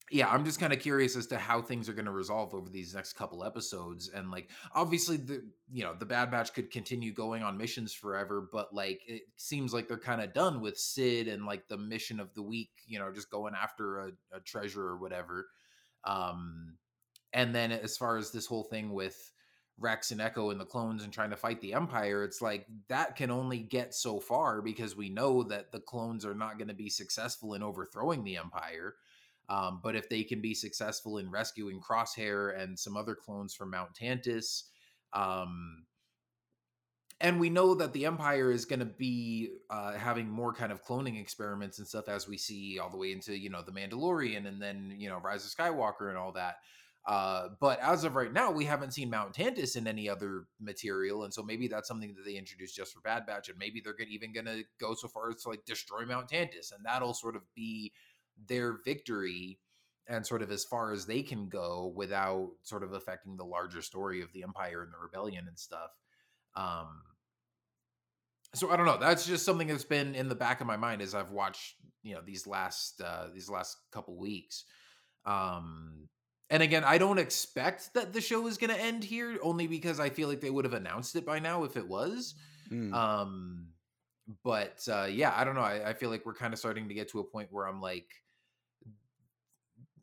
yeah, 0.09 0.27
I'm 0.29 0.43
just 0.43 0.59
kind 0.59 0.73
of 0.73 0.79
curious 0.79 1.15
as 1.15 1.27
to 1.27 1.37
how 1.37 1.61
things 1.61 1.87
are 1.87 1.93
going 1.93 2.05
to 2.05 2.11
resolve 2.11 2.55
over 2.55 2.69
these 2.69 2.95
next 2.95 3.13
couple 3.13 3.43
episodes. 3.43 4.09
And 4.09 4.31
like, 4.31 4.49
obviously, 4.73 5.17
the 5.17 5.43
you 5.71 5.83
know 5.83 5.93
the 5.93 6.05
Bad 6.05 6.31
Batch 6.31 6.53
could 6.53 6.71
continue 6.71 7.13
going 7.13 7.43
on 7.43 7.57
missions 7.57 7.93
forever, 7.93 8.47
but 8.51 8.73
like 8.73 9.01
it 9.05 9.23
seems 9.35 9.71
like 9.71 9.87
they're 9.87 9.99
kind 9.99 10.21
of 10.21 10.33
done 10.33 10.61
with 10.61 10.79
Cid 10.79 11.27
and 11.27 11.45
like 11.45 11.67
the 11.67 11.77
mission 11.77 12.19
of 12.19 12.33
the 12.33 12.41
week. 12.41 12.71
You 12.87 12.99
know, 12.99 13.11
just 13.13 13.29
going 13.29 13.53
after 13.53 13.99
a, 13.99 14.11
a 14.33 14.39
treasure 14.39 14.81
or 14.81 14.97
whatever. 14.97 15.47
Um, 16.05 16.77
and 17.33 17.53
then 17.53 17.71
as 17.71 17.97
far 17.97 18.17
as 18.17 18.31
this 18.31 18.47
whole 18.47 18.63
thing 18.63 18.91
with 18.93 19.31
Rex 19.79 20.11
and 20.11 20.21
Echo 20.21 20.49
and 20.49 20.59
the 20.59 20.65
clones 20.65 21.03
and 21.03 21.11
trying 21.11 21.29
to 21.29 21.35
fight 21.35 21.61
the 21.61 21.73
Empire, 21.73 22.23
it's 22.23 22.41
like 22.41 22.65
that 22.87 23.15
can 23.15 23.31
only 23.31 23.59
get 23.59 23.93
so 23.93 24.19
far 24.19 24.61
because 24.61 24.95
we 24.95 25.09
know 25.09 25.43
that 25.43 25.71
the 25.71 25.79
clones 25.79 26.25
are 26.25 26.35
not 26.35 26.57
going 26.57 26.67
to 26.67 26.73
be 26.73 26.89
successful 26.89 27.53
in 27.53 27.63
overthrowing 27.63 28.23
the 28.23 28.37
Empire. 28.37 28.95
Um, 29.49 29.79
but 29.81 29.95
if 29.95 30.09
they 30.09 30.23
can 30.23 30.41
be 30.41 30.53
successful 30.53 31.17
in 31.17 31.31
rescuing 31.31 31.81
Crosshair 31.81 32.59
and 32.61 32.77
some 32.77 32.95
other 32.95 33.15
clones 33.15 33.55
from 33.55 33.71
Mount 33.71 33.95
Tantiss, 33.95 34.63
um, 35.13 35.85
and 37.21 37.39
we 37.39 37.49
know 37.49 37.75
that 37.75 37.91
the 37.93 38.05
Empire 38.05 38.51
is 38.51 38.65
going 38.65 38.79
to 38.79 38.85
be 38.85 39.49
uh, 39.69 39.93
having 39.93 40.29
more 40.29 40.53
kind 40.53 40.71
of 40.71 40.85
cloning 40.85 41.19
experiments 41.19 41.79
and 41.79 41.87
stuff 41.87 42.07
as 42.07 42.27
we 42.27 42.37
see 42.37 42.79
all 42.79 42.89
the 42.89 42.97
way 42.97 43.11
into 43.11 43.37
you 43.37 43.49
know 43.49 43.61
the 43.61 43.71
Mandalorian 43.71 44.47
and 44.47 44.61
then 44.61 44.93
you 44.97 45.09
know 45.09 45.19
Rise 45.19 45.45
of 45.45 45.51
Skywalker 45.51 46.09
and 46.09 46.17
all 46.17 46.31
that. 46.33 46.55
Uh, 47.09 47.49
but 47.59 47.79
as 47.79 48.03
of 48.03 48.15
right 48.15 48.31
now, 48.31 48.51
we 48.51 48.63
haven't 48.63 48.93
seen 48.93 49.09
Mount 49.09 49.33
Tantiss 49.33 49.75
in 49.75 49.87
any 49.87 50.07
other 50.07 50.45
material, 50.61 51.23
and 51.23 51.33
so 51.33 51.41
maybe 51.41 51.67
that's 51.67 51.87
something 51.87 52.13
that 52.13 52.23
they 52.23 52.37
introduced 52.37 52.75
just 52.75 52.93
for 52.93 53.01
Bad 53.01 53.25
Batch, 53.25 53.49
and 53.49 53.57
maybe 53.57 53.81
they're 53.81 53.95
even 54.07 54.31
going 54.31 54.45
to 54.45 54.63
go 54.79 54.93
so 54.93 55.07
far 55.07 55.31
as 55.31 55.41
to 55.41 55.49
like 55.49 55.65
destroy 55.65 56.05
Mount 56.05 56.29
Tantiss, 56.29 56.71
and 56.71 56.85
that'll 56.85 57.15
sort 57.15 57.35
of 57.35 57.41
be 57.55 57.91
their 58.47 58.77
victory, 58.85 59.57
and 60.05 60.23
sort 60.23 60.43
of 60.43 60.51
as 60.51 60.63
far 60.63 60.91
as 60.91 61.07
they 61.07 61.23
can 61.23 61.49
go 61.49 61.91
without 61.95 62.51
sort 62.61 62.83
of 62.83 62.93
affecting 62.93 63.37
the 63.37 63.43
larger 63.43 63.81
story 63.81 64.21
of 64.21 64.31
the 64.33 64.43
Empire 64.43 64.83
and 64.83 64.93
the 64.93 64.99
rebellion 65.01 65.47
and 65.47 65.57
stuff. 65.57 65.89
Um, 66.55 67.01
so 68.53 68.69
I 68.69 68.77
don't 68.77 68.85
know. 68.85 68.99
That's 68.99 69.25
just 69.25 69.45
something 69.45 69.67
that's 69.67 69.83
been 69.83 70.13
in 70.13 70.29
the 70.29 70.35
back 70.35 70.61
of 70.61 70.67
my 70.67 70.77
mind 70.77 71.01
as 71.01 71.15
I've 71.15 71.31
watched, 71.31 71.73
you 72.03 72.13
know, 72.13 72.21
these 72.23 72.45
last 72.45 73.01
uh 73.01 73.29
these 73.33 73.49
last 73.49 73.77
couple 73.91 74.15
weeks. 74.15 74.65
Um 75.25 76.07
and 76.49 76.63
again, 76.63 76.83
I 76.83 76.97
don't 76.97 77.19
expect 77.19 77.93
that 77.93 78.13
the 78.13 78.21
show 78.21 78.47
is 78.47 78.57
going 78.57 78.73
to 78.73 78.81
end 78.81 79.03
here 79.03 79.37
only 79.41 79.67
because 79.67 79.99
I 79.99 80.09
feel 80.09 80.27
like 80.27 80.41
they 80.41 80.49
would 80.49 80.65
have 80.65 80.73
announced 80.73 81.15
it 81.15 81.25
by 81.25 81.39
now 81.39 81.63
if 81.63 81.77
it 81.77 81.87
was. 81.87 82.35
Mm. 82.71 82.93
Um 82.93 83.67
but 84.43 84.87
uh 84.87 85.07
yeah, 85.09 85.33
I 85.35 85.43
don't 85.43 85.55
know. 85.55 85.61
I, 85.61 85.89
I 85.89 85.93
feel 85.93 86.09
like 86.09 86.25
we're 86.25 86.35
kind 86.35 86.53
of 86.53 86.59
starting 86.59 86.87
to 86.87 86.93
get 86.93 87.09
to 87.09 87.19
a 87.19 87.23
point 87.23 87.49
where 87.51 87.67
I'm 87.67 87.81
like 87.81 88.09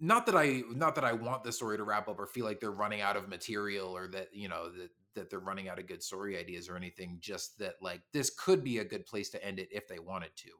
not 0.01 0.27
that 0.27 0.37
I 0.37 0.63
not 0.71 0.95
that 0.97 1.05
I 1.05 1.13
want 1.13 1.45
the 1.45 1.53
story 1.53 1.77
to 1.77 1.85
wrap 1.85 2.09
up 2.09 2.19
or 2.19 2.27
feel 2.27 2.45
like 2.45 2.61
they're 2.61 2.71
running 2.71 3.01
out 3.01 3.17
of 3.17 3.29
material 3.29 3.97
or 3.97 4.09
that, 4.09 4.29
you 4.33 4.49
know, 4.49 4.71
that 4.71 4.91
that 5.15 5.31
they're 5.31 5.39
running 5.39 5.69
out 5.69 5.79
of 5.79 5.87
good 5.87 6.03
story 6.03 6.39
ideas 6.39 6.69
or 6.69 6.77
anything, 6.77 7.19
just 7.21 7.59
that 7.59 7.75
like 7.81 8.03
this 8.13 8.31
could 8.31 8.63
be 8.63 8.79
a 8.79 8.85
good 8.85 9.07
place 9.07 9.31
to 9.31 9.45
end 9.45 9.59
it 9.59 9.69
if 9.71 9.89
they 9.89 9.99
wanted 9.99 10.31
to. 10.37 10.51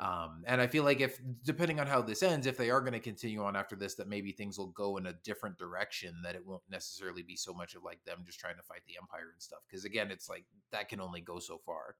Um, 0.00 0.44
and 0.46 0.62
I 0.62 0.66
feel 0.66 0.82
like 0.82 1.00
if 1.00 1.20
depending 1.44 1.78
on 1.78 1.86
how 1.86 2.00
this 2.00 2.22
ends, 2.22 2.46
if 2.46 2.56
they 2.56 2.70
are 2.70 2.80
going 2.80 2.94
to 2.94 3.00
continue 3.00 3.42
on 3.42 3.54
after 3.54 3.76
this, 3.76 3.96
that 3.96 4.08
maybe 4.08 4.32
things 4.32 4.56
will 4.56 4.68
go 4.68 4.96
in 4.96 5.06
a 5.06 5.12
different 5.12 5.58
direction. 5.58 6.22
That 6.24 6.34
it 6.34 6.46
won't 6.46 6.62
necessarily 6.70 7.22
be 7.22 7.36
so 7.36 7.52
much 7.52 7.74
of 7.74 7.82
like 7.84 8.02
them 8.04 8.22
just 8.24 8.40
trying 8.40 8.56
to 8.56 8.62
fight 8.62 8.80
the 8.86 8.96
empire 9.00 9.28
and 9.32 9.42
stuff. 9.42 9.60
Because 9.68 9.84
again, 9.84 10.10
it's 10.10 10.28
like 10.28 10.46
that 10.72 10.88
can 10.88 11.00
only 11.00 11.20
go 11.20 11.38
so 11.38 11.58
far. 11.58 11.96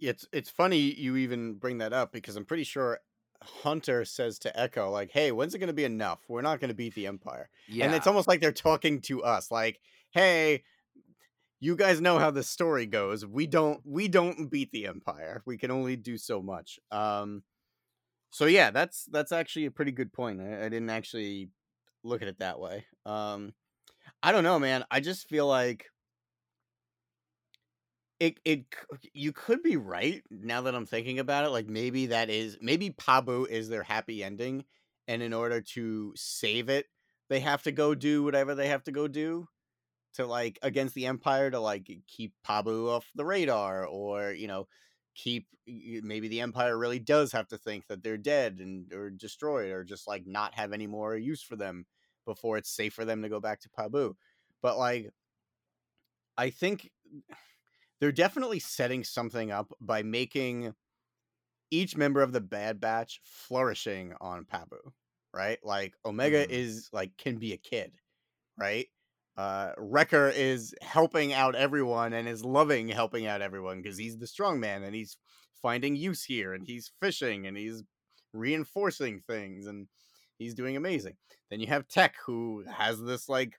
It's 0.00 0.26
it's 0.32 0.50
funny 0.50 0.78
you 0.78 1.16
even 1.16 1.54
bring 1.54 1.78
that 1.78 1.92
up 1.92 2.12
because 2.12 2.36
I'm 2.36 2.44
pretty 2.44 2.64
sure 2.64 2.98
Hunter 3.40 4.04
says 4.04 4.38
to 4.40 4.58
Echo 4.58 4.90
like, 4.90 5.10
"Hey, 5.12 5.30
when's 5.30 5.54
it 5.54 5.58
going 5.58 5.68
to 5.68 5.72
be 5.72 5.84
enough? 5.84 6.24
We're 6.28 6.42
not 6.42 6.60
going 6.60 6.68
to 6.68 6.74
beat 6.74 6.94
the 6.94 7.06
Empire." 7.06 7.48
Yeah, 7.68 7.86
And 7.86 7.94
it's 7.94 8.06
almost 8.06 8.26
like 8.26 8.40
they're 8.40 8.52
talking 8.52 9.00
to 9.02 9.22
us 9.22 9.50
like, 9.50 9.80
"Hey, 10.10 10.64
you 11.64 11.76
guys 11.76 12.00
know 12.00 12.18
how 12.18 12.30
the 12.30 12.42
story 12.42 12.86
goes. 12.86 13.24
We 13.24 13.46
don't 13.46 13.80
we 13.84 14.08
don't 14.08 14.50
beat 14.50 14.70
the 14.72 14.86
Empire. 14.86 15.42
We 15.46 15.56
can 15.58 15.70
only 15.70 15.96
do 15.96 16.18
so 16.18 16.42
much." 16.42 16.78
Um 16.90 17.42
so 18.30 18.46
yeah, 18.46 18.70
that's 18.70 19.06
that's 19.06 19.32
actually 19.32 19.66
a 19.66 19.70
pretty 19.70 19.92
good 19.92 20.12
point. 20.12 20.40
I, 20.40 20.66
I 20.66 20.68
didn't 20.68 20.90
actually 20.90 21.50
look 22.04 22.22
at 22.22 22.28
it 22.28 22.38
that 22.40 22.60
way. 22.60 22.86
Um 23.06 23.54
I 24.22 24.32
don't 24.32 24.44
know, 24.44 24.58
man. 24.58 24.84
I 24.90 25.00
just 25.00 25.28
feel 25.28 25.46
like 25.46 25.86
it 28.20 28.38
it 28.44 28.64
you 29.12 29.32
could 29.32 29.62
be 29.62 29.76
right 29.76 30.22
now 30.30 30.62
that 30.62 30.74
I'm 30.74 30.86
thinking 30.86 31.18
about 31.18 31.44
it. 31.44 31.50
Like 31.50 31.68
maybe 31.68 32.06
that 32.06 32.30
is 32.30 32.58
maybe 32.60 32.90
Pabu 32.90 33.48
is 33.48 33.68
their 33.68 33.82
happy 33.82 34.22
ending, 34.22 34.64
and 35.08 35.22
in 35.22 35.32
order 35.32 35.60
to 35.74 36.12
save 36.16 36.68
it, 36.68 36.86
they 37.28 37.40
have 37.40 37.62
to 37.64 37.72
go 37.72 37.94
do 37.94 38.22
whatever 38.22 38.54
they 38.54 38.68
have 38.68 38.84
to 38.84 38.92
go 38.92 39.08
do 39.08 39.48
to 40.14 40.26
like 40.26 40.58
against 40.62 40.94
the 40.94 41.06
Empire 41.06 41.50
to 41.50 41.60
like 41.60 41.90
keep 42.06 42.34
Pabu 42.46 42.88
off 42.90 43.10
the 43.14 43.24
radar, 43.24 43.86
or 43.86 44.32
you 44.32 44.46
know 44.48 44.68
keep 45.14 45.48
maybe 45.66 46.28
the 46.28 46.40
Empire 46.40 46.76
really 46.78 46.98
does 46.98 47.32
have 47.32 47.48
to 47.48 47.58
think 47.58 47.86
that 47.88 48.02
they're 48.02 48.18
dead 48.18 48.58
and 48.60 48.92
or 48.92 49.10
destroyed, 49.10 49.70
or 49.72 49.84
just 49.84 50.06
like 50.08 50.26
not 50.26 50.54
have 50.54 50.72
any 50.72 50.86
more 50.86 51.16
use 51.16 51.42
for 51.42 51.56
them 51.56 51.86
before 52.26 52.56
it's 52.58 52.70
safe 52.70 52.94
for 52.94 53.04
them 53.04 53.22
to 53.22 53.28
go 53.28 53.40
back 53.40 53.60
to 53.60 53.70
Pabu. 53.70 54.14
But 54.62 54.78
like 54.78 55.10
I 56.36 56.50
think 56.50 56.90
they're 58.00 58.12
definitely 58.12 58.58
setting 58.58 59.04
something 59.04 59.50
up 59.50 59.72
by 59.80 60.02
making 60.02 60.74
each 61.70 61.96
member 61.96 62.22
of 62.22 62.32
the 62.32 62.40
Bad 62.40 62.80
Batch 62.80 63.20
flourishing 63.24 64.14
on 64.20 64.44
Pabu, 64.46 64.92
right? 65.34 65.58
Like 65.64 65.96
Omega 66.04 66.50
Mhm. 66.50 66.52
is 66.52 66.90
like 66.92 67.16
can 67.16 67.38
be 67.38 67.52
a 67.52 67.58
kid, 67.58 67.98
right? 68.58 68.88
Uh 69.36 69.72
Wrecker 69.78 70.28
is 70.28 70.74
helping 70.82 71.32
out 71.32 71.54
everyone 71.54 72.12
and 72.12 72.28
is 72.28 72.44
loving 72.44 72.88
helping 72.88 73.26
out 73.26 73.42
everyone 73.42 73.82
because 73.82 73.98
he's 73.98 74.18
the 74.18 74.26
strong 74.26 74.60
man 74.60 74.82
and 74.84 74.94
he's 74.94 75.16
finding 75.60 75.96
use 75.96 76.22
here 76.24 76.54
and 76.54 76.66
he's 76.66 76.92
fishing 77.00 77.46
and 77.46 77.56
he's 77.56 77.82
reinforcing 78.32 79.20
things 79.20 79.66
and 79.66 79.88
he's 80.38 80.54
doing 80.54 80.76
amazing. 80.76 81.16
Then 81.50 81.60
you 81.60 81.66
have 81.68 81.88
Tech 81.88 82.16
who 82.26 82.64
has 82.70 83.00
this 83.02 83.28
like 83.28 83.58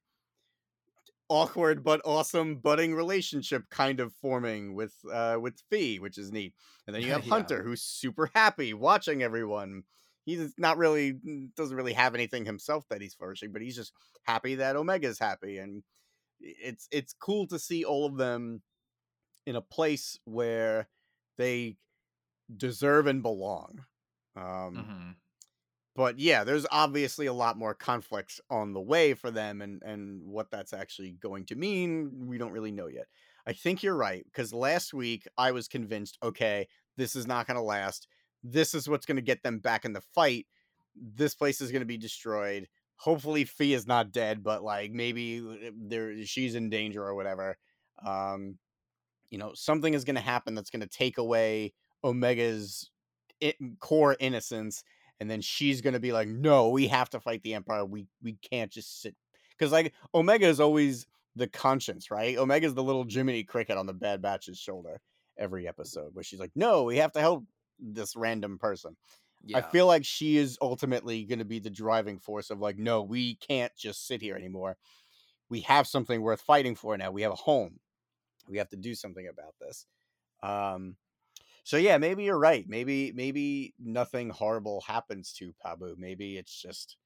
awkward 1.29 1.83
but 1.83 2.01
awesome 2.05 2.57
budding 2.57 2.93
relationship 2.93 3.63
kind 3.71 3.99
of 3.99 4.13
forming 4.13 4.75
with 4.75 4.93
uh 5.11 5.37
with 5.41 5.59
Phee, 5.69 5.99
which 5.99 6.17
is 6.17 6.31
neat. 6.31 6.53
And 6.85 6.95
then 6.95 7.01
you 7.03 7.11
have 7.11 7.23
Yeah. 7.23 7.29
Hunter 7.29 7.63
who's 7.63 7.81
super 7.81 8.29
happy 8.35 8.73
watching 8.73 9.23
everyone. 9.23 9.83
He's 10.25 10.53
not 10.57 10.77
really 10.77 11.13
doesn't 11.55 11.77
really 11.77 11.93
have 11.93 12.15
anything 12.15 12.45
himself 12.45 12.87
that 12.89 13.01
he's 13.01 13.13
flourishing, 13.15 13.51
but 13.51 13.61
he's 13.61 13.75
just 13.75 13.93
happy 14.23 14.55
that 14.55 14.75
Omega's 14.75 15.19
happy 15.19 15.57
and 15.59 15.83
it's 16.39 16.87
it's 16.91 17.13
cool 17.13 17.47
to 17.47 17.59
see 17.59 17.85
all 17.85 18.05
of 18.05 18.17
them 18.17 18.63
in 19.45 19.55
a 19.55 19.61
place 19.61 20.19
where 20.25 20.89
they 21.37 21.77
deserve 22.57 23.07
and 23.07 23.23
belong. 23.23 23.85
Um 24.35 24.91
Mhm. 24.91 25.15
but 25.95 26.19
yeah, 26.19 26.43
there's 26.43 26.65
obviously 26.71 27.25
a 27.25 27.33
lot 27.33 27.57
more 27.57 27.73
conflicts 27.73 28.41
on 28.49 28.73
the 28.73 28.81
way 28.81 29.13
for 29.13 29.31
them, 29.31 29.61
and 29.61 29.81
and 29.83 30.23
what 30.25 30.51
that's 30.51 30.73
actually 30.73 31.11
going 31.13 31.45
to 31.47 31.55
mean, 31.55 32.27
we 32.27 32.37
don't 32.37 32.51
really 32.51 32.71
know 32.71 32.87
yet. 32.87 33.07
I 33.47 33.53
think 33.53 33.81
you're 33.83 33.95
right 33.95 34.25
because 34.25 34.53
last 34.53 34.93
week 34.93 35.27
I 35.37 35.51
was 35.51 35.67
convinced, 35.67 36.17
okay, 36.23 36.67
this 36.97 37.15
is 37.15 37.27
not 37.27 37.47
going 37.47 37.55
to 37.55 37.61
last. 37.63 38.07
This 38.51 38.73
is 38.73 38.87
what's 38.89 39.05
going 39.05 39.17
to 39.17 39.21
get 39.21 39.43
them 39.43 39.59
back 39.59 39.85
in 39.85 39.93
the 39.93 40.01
fight. 40.01 40.47
This 40.95 41.35
place 41.35 41.61
is 41.61 41.71
going 41.71 41.81
to 41.81 41.85
be 41.85 41.97
destroyed. 41.97 42.67
Hopefully, 42.97 43.43
Phee 43.43 43.73
is 43.73 43.87
not 43.87 44.11
dead, 44.11 44.43
but 44.43 44.63
like 44.63 44.91
maybe 44.91 45.39
uh, 45.39 45.71
there 45.75 46.25
she's 46.25 46.55
in 46.55 46.69
danger 46.69 47.03
or 47.03 47.15
whatever. 47.15 47.57
Um, 48.05 48.57
you 49.29 49.37
know, 49.37 49.53
something 49.53 49.93
is 49.93 50.03
going 50.05 50.15
to 50.15 50.21
happen 50.21 50.55
that's 50.55 50.69
going 50.69 50.81
to 50.81 50.87
take 50.87 51.17
away 51.17 51.73
Omega's 52.03 52.91
i- 53.43 53.55
core 53.79 54.15
innocence 54.19 54.83
and 55.19 55.29
then 55.29 55.41
she's 55.41 55.81
gonna 55.81 55.99
be 55.99 56.11
like, 56.11 56.27
"No, 56.27 56.69
we 56.69 56.87
have 56.87 57.09
to 57.11 57.19
fight 57.21 57.41
the 57.43 57.53
Empire. 57.53 57.85
We 57.85 58.05
we 58.21 58.33
can't 58.33 58.71
just 58.71 59.01
sit." 59.01 59.15
Because 59.57 59.71
like 59.71 59.93
Omega 60.13 60.45
is 60.47 60.59
always 60.59 61.07
the 61.35 61.47
conscience, 61.47 62.11
right? 62.11 62.37
Omega's 62.37 62.73
the 62.73 62.83
little 62.83 63.05
Jiminy 63.09 63.43
Cricket 63.43 63.77
on 63.77 63.85
the 63.85 63.93
Bad 63.93 64.21
Batch's 64.21 64.57
shoulder, 64.59 64.99
every 65.37 65.67
episode 65.67 66.13
where 66.13 66.23
she's 66.23 66.39
like, 66.39 66.51
"No, 66.55 66.83
we 66.83 66.97
have 66.97 67.13
to 67.13 67.21
help 67.21 67.45
this 67.79 68.15
random 68.15 68.57
person." 68.57 68.95
Yeah. 69.45 69.59
I 69.59 69.61
feel 69.61 69.85
like 69.85 70.05
she 70.05 70.37
is 70.37 70.57
ultimately 70.61 71.23
going 71.23 71.39
to 71.39 71.45
be 71.45 71.59
the 71.59 71.69
driving 71.69 72.17
force 72.17 72.49
of 72.49 72.59
like, 72.59 72.79
no, 72.79 73.03
we 73.03 73.35
can't 73.35 73.75
just 73.77 74.07
sit 74.07 74.21
here 74.21 74.35
anymore. 74.35 74.77
We 75.49 75.61
have 75.61 75.85
something 75.85 76.21
worth 76.21 76.41
fighting 76.41 76.75
for 76.75 76.97
now. 76.97 77.11
We 77.11 77.21
have 77.21 77.31
a 77.31 77.35
home. 77.35 77.79
We 78.49 78.57
have 78.57 78.69
to 78.69 78.77
do 78.77 78.95
something 78.95 79.27
about 79.27 79.53
this. 79.61 79.85
Um, 80.41 80.95
so 81.63 81.77
yeah, 81.77 81.97
maybe 81.97 82.23
you're 82.23 82.39
right. 82.39 82.65
Maybe 82.67 83.11
maybe 83.11 83.73
nothing 83.79 84.29
horrible 84.29 84.81
happens 84.81 85.33
to 85.33 85.53
Pabu. 85.63 85.97
Maybe 85.97 86.37
it's 86.37 86.61
just, 86.61 86.97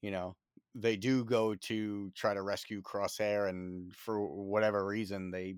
you 0.00 0.10
know, 0.10 0.36
they 0.74 0.96
do 0.96 1.24
go 1.24 1.54
to 1.54 2.10
try 2.14 2.34
to 2.34 2.42
rescue 2.42 2.82
Crosshair, 2.82 3.48
and 3.48 3.94
for 3.94 4.20
whatever 4.20 4.84
reason, 4.84 5.30
they 5.30 5.56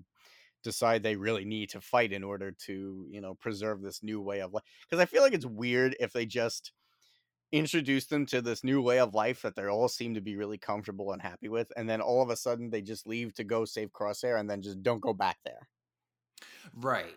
decide 0.65 1.01
they 1.03 1.15
really 1.15 1.45
need 1.45 1.69
to 1.69 1.79
fight 1.79 2.11
in 2.11 2.23
order 2.23 2.51
to 2.51 3.07
you 3.09 3.21
know 3.21 3.35
preserve 3.35 3.81
this 3.81 4.03
new 4.03 4.19
way 4.19 4.41
of 4.41 4.51
life 4.51 4.63
because 4.81 5.01
i 5.01 5.05
feel 5.05 5.21
like 5.21 5.33
it's 5.33 5.45
weird 5.45 5.95
if 5.99 6.11
they 6.11 6.25
just 6.25 6.73
introduce 7.51 8.07
them 8.07 8.25
to 8.25 8.41
this 8.41 8.63
new 8.63 8.81
way 8.81 8.99
of 8.99 9.13
life 9.13 9.43
that 9.43 9.55
they 9.55 9.65
all 9.65 9.87
seem 9.87 10.15
to 10.15 10.21
be 10.21 10.35
really 10.35 10.57
comfortable 10.57 11.13
and 11.13 11.21
happy 11.21 11.47
with 11.47 11.71
and 11.77 11.87
then 11.89 12.01
all 12.01 12.21
of 12.21 12.29
a 12.29 12.35
sudden 12.35 12.69
they 12.69 12.81
just 12.81 13.07
leave 13.07 13.33
to 13.33 13.43
go 13.43 13.63
save 13.63 13.91
crosshair 13.91 14.39
and 14.39 14.49
then 14.49 14.61
just 14.61 14.81
don't 14.83 14.99
go 14.99 15.13
back 15.13 15.37
there 15.45 15.69
Right. 16.73 17.15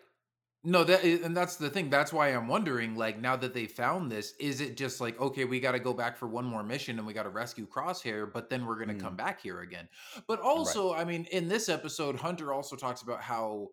No, 0.64 0.82
that 0.84 1.04
and 1.04 1.36
that's 1.36 1.56
the 1.56 1.70
thing. 1.70 1.88
That's 1.88 2.12
why 2.12 2.28
I'm 2.28 2.48
wondering, 2.48 2.96
like, 2.96 3.18
now 3.20 3.36
that 3.36 3.54
they 3.54 3.66
found 3.66 4.10
this, 4.10 4.34
is 4.40 4.60
it 4.60 4.76
just 4.76 5.00
like, 5.00 5.18
okay, 5.20 5.44
we 5.44 5.60
got 5.60 5.72
to 5.72 5.78
go 5.78 5.94
back 5.94 6.16
for 6.16 6.26
one 6.26 6.44
more 6.44 6.64
mission 6.64 6.98
and 6.98 7.06
we 7.06 7.12
got 7.14 7.22
to 7.22 7.28
rescue 7.30 7.66
Crosshair, 7.66 8.30
but 8.32 8.50
then 8.50 8.66
we're 8.66 8.74
going 8.76 8.88
to 8.88 8.94
Mm. 8.94 9.00
come 9.00 9.16
back 9.16 9.40
here 9.40 9.60
again. 9.60 9.88
But 10.26 10.40
also, 10.40 10.92
I 10.92 11.04
mean, 11.04 11.26
in 11.26 11.46
this 11.48 11.68
episode, 11.68 12.16
Hunter 12.16 12.52
also 12.52 12.74
talks 12.76 13.02
about 13.02 13.20
how 13.22 13.68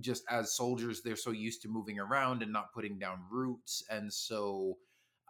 just 0.00 0.24
as 0.30 0.54
soldiers, 0.56 1.02
they're 1.02 1.16
so 1.16 1.32
used 1.32 1.60
to 1.62 1.68
moving 1.68 1.98
around 1.98 2.42
and 2.42 2.50
not 2.52 2.72
putting 2.72 2.98
down 2.98 3.24
roots, 3.30 3.84
and 3.90 4.12
so 4.12 4.78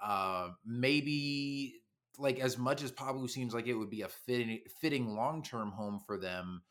uh 0.03 0.51
maybe 0.65 1.83
like 2.19 2.39
as 2.41 2.59
much 2.59 2.83
as 2.83 2.91
Pablo 2.91 3.27
seems 3.27 3.55
like 3.55 3.67
it 3.67 3.75
would 3.75 3.91
be 3.91 4.03
a 4.03 4.09
fitting 4.09 4.61
fitting 4.81 5.15
long-term 5.15 5.71
home 5.73 6.01
for 6.07 6.19
them 6.19 6.63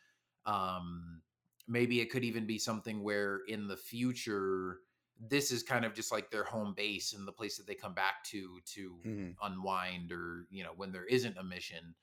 um 0.46 1.22
maybe 1.68 2.02
it 2.02 2.10
could 2.10 2.24
even 2.24 2.46
be 2.46 2.58
something 2.58 3.04
where 3.04 3.42
in 3.48 3.68
the 3.68 3.78
future 3.78 4.80
this 5.30 5.52
is 5.52 5.62
kind 5.62 5.86
of 5.86 5.94
just 5.94 6.12
like 6.12 6.32
their 6.32 6.44
home 6.44 6.74
base 6.76 7.14
and 7.14 7.28
the 7.28 7.32
place 7.32 7.58
that 7.58 7.68
they 7.68 7.76
come 7.76 7.94
back 7.94 8.24
to 8.24 8.60
to 8.66 9.00
Mhm. 9.06 9.36
unwind 9.44 10.12
or 10.12 10.48
you 10.50 10.64
know 10.64 10.74
when 10.76 10.92
there 10.92 11.06
isn't 11.06 11.38
a 11.38 11.44
mission 11.44 11.94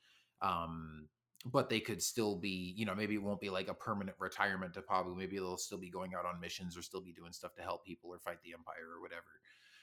um 0.40 1.08
but 1.44 1.68
they 1.68 1.80
could 1.80 2.02
still 2.02 2.36
be 2.36 2.74
you 2.76 2.84
know 2.86 2.94
maybe 2.94 3.14
it 3.14 3.22
won't 3.22 3.40
be 3.40 3.50
like 3.50 3.68
a 3.68 3.74
permanent 3.74 4.16
retirement 4.20 4.74
to 4.74 4.82
Pablo 4.82 5.14
maybe 5.14 5.36
they'll 5.36 5.56
still 5.56 5.78
be 5.78 5.90
going 5.90 6.14
out 6.14 6.26
on 6.26 6.40
missions 6.40 6.76
or 6.76 6.82
still 6.82 7.00
be 7.00 7.12
doing 7.12 7.32
stuff 7.32 7.54
to 7.54 7.62
help 7.62 7.84
people 7.84 8.10
or 8.10 8.18
fight 8.18 8.42
the 8.42 8.52
empire 8.52 8.88
or 8.96 9.00
whatever 9.00 9.40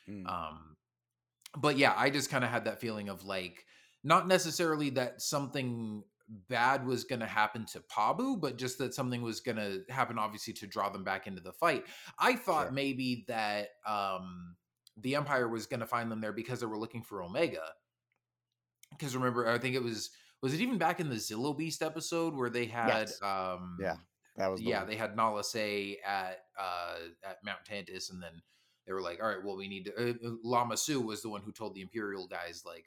Mm. 0.07 0.27
um 0.29 0.75
but 1.57 1.77
yeah 1.77 1.93
i 1.97 2.09
just 2.09 2.29
kind 2.29 2.43
of 2.43 2.49
had 2.51 2.65
that 2.65 2.79
feeling 2.79 3.09
of 3.09 3.25
like 3.25 3.65
not 4.03 4.27
necessarily 4.27 4.91
that 4.91 5.21
something 5.21 6.03
bad 6.49 6.85
was 6.85 7.03
going 7.03 7.19
to 7.19 7.25
happen 7.27 7.65
to 7.65 7.79
pabu 7.81 8.39
but 8.39 8.57
just 8.57 8.77
that 8.79 8.93
something 8.93 9.21
was 9.21 9.39
going 9.41 9.57
to 9.57 9.81
happen 9.89 10.17
obviously 10.17 10.53
to 10.53 10.65
draw 10.65 10.89
them 10.89 11.03
back 11.03 11.27
into 11.27 11.41
the 11.41 11.51
fight 11.53 11.83
i 12.17 12.35
thought 12.35 12.65
Sure. 12.65 12.71
maybe 12.71 13.25
that 13.27 13.69
um 13.85 14.55
the 14.97 15.15
empire 15.15 15.47
was 15.47 15.65
going 15.67 15.81
to 15.81 15.85
find 15.85 16.09
them 16.11 16.21
there 16.21 16.33
because 16.33 16.59
they 16.61 16.65
were 16.65 16.79
looking 16.79 17.03
for 17.03 17.21
omega 17.21 17.61
because 18.91 19.15
remember 19.15 19.47
i 19.47 19.57
think 19.57 19.75
it 19.75 19.83
was 19.83 20.09
was 20.41 20.53
it 20.53 20.61
even 20.61 20.77
back 20.77 20.99
in 20.99 21.09
the 21.09 21.15
Zillo 21.15 21.57
beast 21.57 21.81
episode 21.81 22.35
where 22.35 22.49
they 22.49 22.65
had 22.65 22.87
Yes. 23.07 23.21
um 23.21 23.77
yeah 23.79 23.95
that 24.37 24.47
was 24.51 24.59
the 24.59 24.67
yeah, 24.67 24.79
one. 24.79 24.89
they 24.89 24.95
had 24.97 25.15
Nala 25.15 25.45
Se 25.45 25.97
at 26.05 26.39
uh 26.59 26.95
at 27.23 27.37
Mount 27.45 27.59
Tantiss, 27.65 28.09
and 28.11 28.21
then 28.21 28.41
they 28.85 28.91
were 28.91 29.01
like, 29.01 29.21
"All 29.23 29.29
right, 29.29 29.41
well, 29.41 29.55
we 29.55 29.69
need 29.69 29.85
to." 29.85 29.95
Uh, 29.95 30.13
uh, 30.27 30.31
Lama 30.43 30.75
Su 30.75 30.99
was 30.99 31.21
the 31.21 31.29
one 31.29 31.41
who 31.41 31.53
told 31.53 31.73
the 31.73 31.79
Imperial 31.79 32.27
guys, 32.27 32.63
like, 32.65 32.83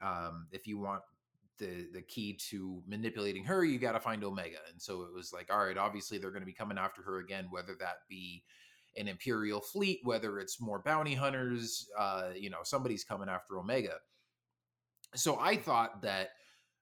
um, 0.00 0.46
if 0.50 0.66
you 0.66 0.78
want 0.78 1.02
the 1.58 1.88
the 1.92 2.02
key 2.02 2.38
to 2.50 2.82
manipulating 2.86 3.44
her, 3.44 3.64
you 3.64 3.78
got 3.78 3.92
to 3.92 4.00
find 4.00 4.24
Omega. 4.24 4.58
And 4.70 4.80
so 4.80 5.02
it 5.02 5.14
was 5.14 5.32
like, 5.32 5.52
all 5.52 5.64
right, 5.64 5.76
obviously 5.76 6.18
they're 6.18 6.30
going 6.30 6.42
to 6.42 6.46
be 6.46 6.52
coming 6.52 6.78
after 6.78 7.02
her 7.02 7.18
again, 7.18 7.48
whether 7.50 7.74
that 7.80 7.96
be 8.08 8.44
an 8.96 9.08
Imperial 9.08 9.60
fleet, 9.60 10.00
whether 10.02 10.38
it's 10.38 10.60
more 10.60 10.80
bounty 10.84 11.14
hunters, 11.14 11.88
uh, 11.98 12.30
you 12.34 12.50
know, 12.50 12.58
somebody's 12.62 13.04
coming 13.04 13.28
after 13.28 13.58
Omega. 13.58 13.94
So 15.14 15.38
I 15.38 15.56
thought 15.56 16.02
that 16.02 16.30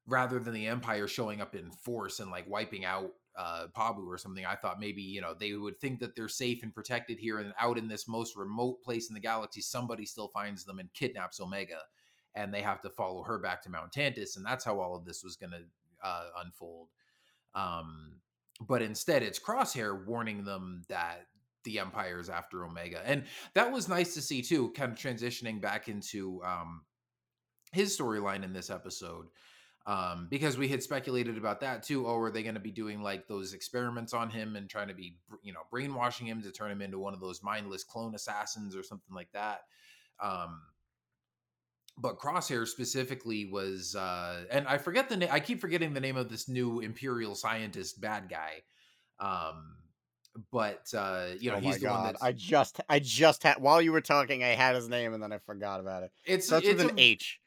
rather 0.07 0.39
than 0.39 0.55
the 0.55 0.67
Empire 0.67 1.09
showing 1.09 1.41
up 1.41 1.55
in 1.55 1.71
force 1.71 2.21
and 2.21 2.31
like 2.31 2.49
wiping 2.49 2.85
out 2.85 3.11
uh, 3.37 3.67
Pabu 3.77 4.07
or 4.07 4.19
something, 4.19 4.47
I 4.47 4.57
thought 4.57 4.81
maybe 4.81 5.03
you 5.03 5.21
know 5.21 5.35
they 5.39 5.53
would 5.53 5.79
think 5.79 6.01
that 6.01 6.17
they're 6.17 6.29
safe 6.29 6.63
and 6.63 6.75
protected 6.75 7.19
here, 7.19 7.39
and 7.39 7.53
out 7.61 7.79
in 7.79 7.89
this 7.89 8.09
most 8.09 8.37
remote 8.37 8.83
place 8.83 9.09
in 9.11 9.15
the 9.15 9.21
galaxy, 9.21 9.61
somebody 9.61 10.07
still 10.07 10.29
finds 10.29 10.65
them 10.65 10.79
and 10.79 10.93
kidnaps 10.95 11.41
Omega, 11.41 11.81
and 12.37 12.55
they 12.55 12.63
have 12.63 12.83
to 12.83 12.91
follow 12.91 13.23
her 13.25 13.39
back 13.39 13.63
to 13.63 13.71
Mount 13.71 13.93
Tantiss, 13.93 14.37
and 14.37 14.47
that's 14.47 14.65
how 14.65 14.79
all 14.79 14.95
of 14.95 15.05
this 15.05 15.25
was 15.25 15.37
going 15.37 15.53
to 15.53 16.07
uh, 16.07 16.27
unfold. 16.45 16.89
Um, 17.55 18.21
but 18.61 18.83
instead, 18.83 19.23
it's 19.23 19.41
Crosshair 19.41 20.07
warning 20.07 20.45
them 20.45 20.83
that 20.89 21.27
the 21.65 21.81
Empire 21.81 22.21
is 22.21 22.29
after 22.31 22.65
Omega, 22.65 23.01
and 23.05 23.25
that 23.55 23.73
was 23.73 23.89
nice 23.89 24.15
to 24.15 24.23
see 24.23 24.43
too. 24.43 24.71
Kind 24.71 24.93
of 24.93 24.99
transitioning 24.99 25.61
back 25.61 25.89
into 25.89 26.43
um, 26.45 26.83
his 27.73 27.99
storyline 27.99 28.45
in 28.45 28.53
this 28.53 28.71
episode 28.71 29.27
um 29.87 30.27
because 30.29 30.59
we 30.59 30.67
had 30.69 30.83
speculated 30.83 31.39
about 31.39 31.61
that 31.61 31.83
too 31.83 32.07
oh 32.07 32.19
are 32.19 32.31
they 32.31 32.43
going 32.43 32.55
to 32.55 32.61
be 32.61 32.73
doing 32.73 33.03
like 33.03 33.29
those 33.29 33.53
experiments 33.55 34.13
on 34.13 34.29
him 34.29 34.57
and 34.57 34.69
trying 34.69 34.89
to 34.89 34.95
be 34.95 35.17
you 35.43 35.53
know 35.53 35.61
brainwashing 35.71 36.27
him 36.27 36.43
to 36.43 36.51
turn 36.51 36.71
him 36.71 36.83
into 36.83 36.99
one 36.99 37.15
of 37.15 37.21
those 37.21 37.43
mindless 37.43 37.85
clone 37.85 38.15
assassins 38.15 38.75
or 38.75 38.83
something 38.83 39.15
like 39.15 39.31
that 39.33 39.61
um 40.21 40.61
but 41.99 42.19
crosshair 42.19 42.67
specifically 42.67 43.47
was 43.47 43.95
uh 43.97 44.45
and 44.51 44.67
i 44.69 44.77
forget 44.77 45.09
the 45.09 45.17
name 45.17 45.29
i 45.33 45.41
keep 45.41 45.61
forgetting 45.61 45.95
the 45.95 46.01
name 46.01 46.17
of 46.17 46.29
this 46.29 46.49
new 46.49 46.81
imperial 46.81 47.35
scientist 47.35 48.01
bad 48.01 48.29
guy 48.29 48.63
um 49.19 49.77
but 50.53 50.87
uh 50.95 51.27
you 51.39 51.51
know 51.51 51.57
oh 51.57 51.61
he's 51.61 51.79
the 51.79 51.89
one 51.89 51.97
god! 51.97 52.07
that's 52.15 52.23
I 52.23 52.33
just, 52.33 52.81
I 52.89 52.99
just 52.99 53.43
had 53.43 53.59
while 53.59 53.81
you 53.81 53.93
were 53.93 54.01
talking, 54.01 54.45
I 54.45 54.49
had 54.49 54.75
his 54.75 54.89
name 54.89 55.15
and 55.15 55.23
then 55.23 55.33
I 55.33 55.39
forgot 55.39 55.81
about 55.81 56.03
it. 56.03 56.13
it's 56.25 56.51
it's 56.53 56.67
with 56.67 56.81
an 56.81 56.99
a- 56.99 57.01
H. 57.01 57.41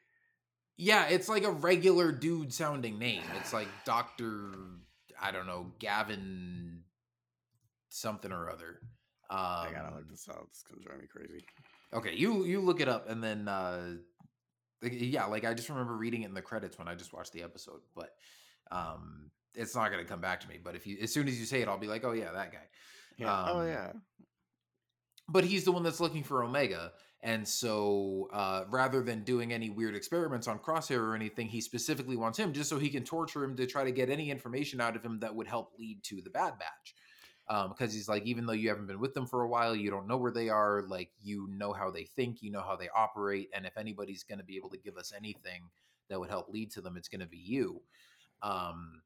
Yeah, 0.78 1.08
it's 1.08 1.28
like 1.28 1.44
a 1.44 1.52
regular 1.52 2.12
dude 2.12 2.54
sounding 2.54 2.98
name. 2.98 3.24
It's 3.38 3.52
like 3.52 3.68
Doctor, 3.86 4.54
I 5.22 5.32
don't 5.32 5.46
know, 5.46 5.74
Gavin, 5.80 6.84
something 7.90 8.32
or 8.32 8.50
other. 8.50 8.80
Um, 9.30 9.38
I 9.40 9.70
gotta 9.76 9.96
look 9.96 10.10
this 10.10 10.28
up. 10.30 10.48
It's 10.50 10.64
gonna 10.64 10.82
drive 10.82 11.02
me 11.02 11.08
crazy. 11.12 11.44
Okay, 11.94 12.16
you 12.16 12.46
you 12.46 12.62
look 12.62 12.80
it 12.80 12.88
up, 12.88 13.10
and 13.10 13.22
then 13.22 13.48
uh, 13.48 13.96
like, 14.82 14.94
yeah, 14.96 15.26
like 15.26 15.46
I 15.46 15.54
just 15.54 15.70
remember 15.70 15.96
reading 15.96 16.24
it 16.24 16.28
in 16.28 16.34
the 16.34 16.42
credits 16.42 16.78
when 16.78 16.88
I 16.88 16.96
just 16.96 17.14
watched 17.14 17.34
the 17.34 17.44
episode, 17.44 17.82
but 17.96 18.10
um, 18.72 19.32
it's 19.56 19.76
not 19.76 19.92
gonna 19.92 20.06
come 20.06 20.22
back 20.22 20.40
to 20.42 20.48
me. 20.48 20.60
But 20.64 20.76
if 20.76 20.86
you, 20.88 20.98
as 21.02 21.14
soon 21.14 21.28
as 21.28 21.40
you 21.40 21.46
say 21.46 21.62
it, 21.62 21.68
I'll 21.68 21.78
be 21.78 21.88
like, 21.88 22.04
oh 22.06 22.12
yeah, 22.14 22.32
that 22.32 22.52
guy. 22.52 22.68
Yeah. 23.18 23.46
oh 23.50 23.60
Um, 23.60 23.68
yeah. 23.68 23.92
but 25.28 25.44
he's 25.44 25.66
the 25.66 25.72
one 25.72 25.84
that's 25.84 26.00
looking 26.00 26.24
for 26.24 26.44
Omega. 26.44 26.92
And 27.22 27.46
so, 27.46 28.30
uh, 28.32 28.64
rather 28.70 29.04
than 29.04 29.26
doing 29.26 29.52
any 29.52 29.70
weird 29.70 29.94
experiments 29.94 30.48
on 30.48 30.58
Crosshair 30.58 31.00
or 31.02 31.16
anything, 31.16 31.48
he 31.48 31.60
specifically 31.60 32.16
wants 32.16 32.40
him 32.40 32.54
just 32.54 32.70
so 32.70 32.80
he 32.80 32.90
can 32.90 33.04
torture 33.04 33.44
him 33.44 33.58
to 33.58 33.66
try 33.68 33.84
to 33.84 33.92
get 33.92 34.10
any 34.10 34.32
information 34.32 34.80
out 34.80 34.96
of 34.96 35.04
him 35.04 35.20
that 35.20 35.36
would 35.36 35.48
help 35.48 35.74
lead 35.78 36.02
to 36.06 36.22
the 36.22 36.30
Bad 36.30 36.58
Batch. 36.58 36.96
Because 37.50 37.92
he's 37.94 38.08
like, 38.08 38.24
even 38.24 38.46
though 38.46 38.54
you 38.54 38.70
haven't 38.70 38.86
been 38.86 39.00
with 39.00 39.16
them 39.16 39.26
for 39.26 39.42
a 39.42 39.50
while, 39.50 39.76
you 39.76 39.90
don't 39.90 40.08
know 40.08 40.18
where 40.18 40.32
they 40.32 40.50
are. 40.50 40.84
Like, 40.88 41.10
you 41.20 41.48
know 41.50 41.74
how 41.74 41.90
they 41.90 42.04
think, 42.04 42.44
you 42.44 42.52
know 42.52 42.62
how 42.62 42.76
they 42.76 42.90
operate. 42.96 43.50
And 43.56 43.66
if 43.66 43.76
anybody's 43.76 44.24
going 44.24 44.38
to 44.38 44.46
be 44.46 44.56
able 44.56 44.70
to 44.70 44.78
give 44.78 44.98
us 44.98 45.12
anything 45.18 45.64
that 46.10 46.20
would 46.20 46.30
help 46.30 46.50
lead 46.50 46.70
to 46.72 46.82
them, 46.82 46.96
it's 46.96 47.08
going 47.08 47.22
to 47.22 47.28
be 47.28 47.38
you. 47.38 47.82
Um, 48.44 49.02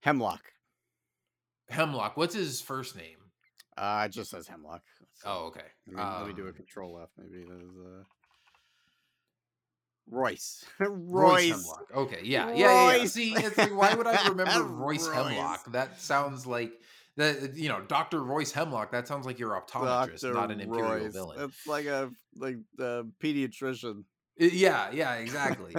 Hemlock. 0.00 0.52
Hemlock, 1.70 2.18
what's 2.18 2.34
his 2.34 2.60
first 2.60 2.96
name? 2.96 3.16
Uh, 3.78 4.04
it 4.06 4.12
just 4.12 4.30
says 4.30 4.46
Hemlock. 4.46 4.82
So, 5.14 5.26
Oh, 5.26 5.46
okay. 5.46 5.64
Let 5.86 5.96
me, 5.96 6.02
let 6.18 6.26
me 6.28 6.32
do 6.34 6.44
a 6.44 6.48
Um, 6.48 6.54
control 6.54 7.00
F. 7.02 7.08
Maybe 7.16 7.44
there's 7.48 7.62
uh 7.62 8.04
Royce. 10.10 10.64
Royce 10.80 10.90
Royce. 10.90 11.50
Hemlock. 11.50 11.86
Okay, 11.96 12.20
yeah, 12.22 12.52
yeah, 12.52 12.56
yeah, 12.56 12.96
yeah. 12.96 13.04
See, 13.06 13.32
it's 13.34 13.56
like, 13.56 13.74
why 13.74 13.94
would 13.94 14.06
I 14.06 14.28
remember 14.28 14.64
Royce 14.64 15.08
Royce. 15.08 15.14
Hemlock? 15.14 15.72
That 15.72 15.98
sounds 16.00 16.46
like 16.46 16.72
that. 17.16 17.56
You 17.56 17.68
know, 17.68 17.80
Doctor 17.82 18.22
Royce 18.22 18.52
Hemlock. 18.52 18.92
That 18.92 19.06
sounds 19.08 19.26
like 19.26 19.38
your 19.38 19.50
optometrist, 19.60 20.20
Dr. 20.20 20.34
not 20.34 20.50
an 20.50 20.60
imperial 20.60 21.04
Royce. 21.04 21.12
villain. 21.12 21.40
It's 21.40 21.66
like 21.66 21.86
a 21.86 22.10
like 22.36 22.56
the 22.76 23.10
pediatrician. 23.22 24.00
Uh, 24.00 24.46
Yeah, 24.46 24.90
yeah, 24.92 25.14
exactly. 25.14 25.74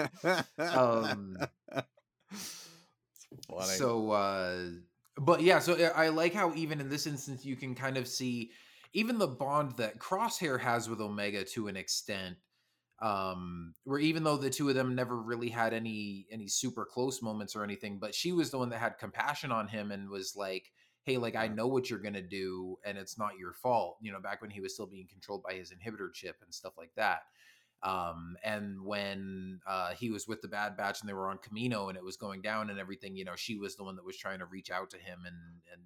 um, 0.59 1.37
so, 3.65 4.11
uh, 4.11 4.57
but 5.17 5.41
yeah, 5.41 5.59
so 5.59 5.73
uh, 5.73 5.91
I 5.95 6.09
like 6.09 6.33
how 6.33 6.53
even 6.55 6.79
in 6.79 6.89
this 6.89 7.07
instance 7.07 7.45
you 7.45 7.55
can 7.55 7.75
kind 7.75 7.97
of 7.97 8.07
see 8.07 8.51
even 8.93 9.17
the 9.17 9.27
bond 9.27 9.73
that 9.77 9.99
Crosshair 9.99 10.59
has 10.59 10.89
with 10.89 11.01
Omega 11.01 11.43
to 11.45 11.67
an 11.67 11.75
extent. 11.77 12.37
Um, 13.01 13.73
where 13.83 13.99
even 13.99 14.23
though 14.23 14.37
the 14.37 14.49
two 14.49 14.69
of 14.69 14.75
them 14.75 14.95
never 14.95 15.21
really 15.21 15.49
had 15.49 15.73
any 15.73 16.27
any 16.31 16.47
super 16.47 16.85
close 16.85 17.21
moments 17.21 17.53
or 17.53 17.63
anything, 17.63 17.99
but 17.99 18.15
she 18.15 18.31
was 18.31 18.51
the 18.51 18.57
one 18.57 18.69
that 18.69 18.79
had 18.79 18.97
compassion 18.97 19.51
on 19.51 19.67
him 19.67 19.91
and 19.91 20.09
was 20.09 20.33
like, 20.37 20.71
hey, 21.05 21.17
like 21.17 21.35
I 21.35 21.47
know 21.47 21.67
what 21.67 21.89
you're 21.89 21.99
gonna 21.99 22.21
do, 22.21 22.77
and 22.85 22.97
it's 22.97 23.17
not 23.17 23.37
your 23.39 23.53
fault. 23.53 23.97
You 24.01 24.11
know, 24.11 24.19
back 24.19 24.41
when 24.41 24.51
he 24.51 24.61
was 24.61 24.73
still 24.73 24.87
being 24.87 25.07
controlled 25.07 25.43
by 25.43 25.53
his 25.53 25.71
inhibitor 25.71 26.13
chip 26.13 26.37
and 26.43 26.53
stuff 26.53 26.73
like 26.77 26.91
that. 26.95 27.21
Um, 27.83 28.35
and 28.43 28.83
when 28.83 29.59
uh, 29.67 29.91
he 29.93 30.09
was 30.09 30.27
with 30.27 30.41
the 30.41 30.47
Bad 30.47 30.75
Batch 30.75 31.01
and 31.01 31.09
they 31.09 31.13
were 31.13 31.29
on 31.29 31.37
Kamino 31.37 31.89
and 31.89 31.97
it 31.97 32.03
was 32.03 32.17
going 32.17 32.41
down 32.41 32.69
and 32.69 32.79
everything, 32.79 33.15
you 33.15 33.25
know, 33.25 33.35
she 33.35 33.57
was 33.57 33.75
the 33.75 33.83
one 33.83 33.95
that 33.95 34.05
was 34.05 34.17
trying 34.17 34.39
to 34.39 34.45
reach 34.45 34.71
out 34.71 34.89
to 34.91 34.97
him 34.97 35.19
and 35.25 35.35
and 35.71 35.83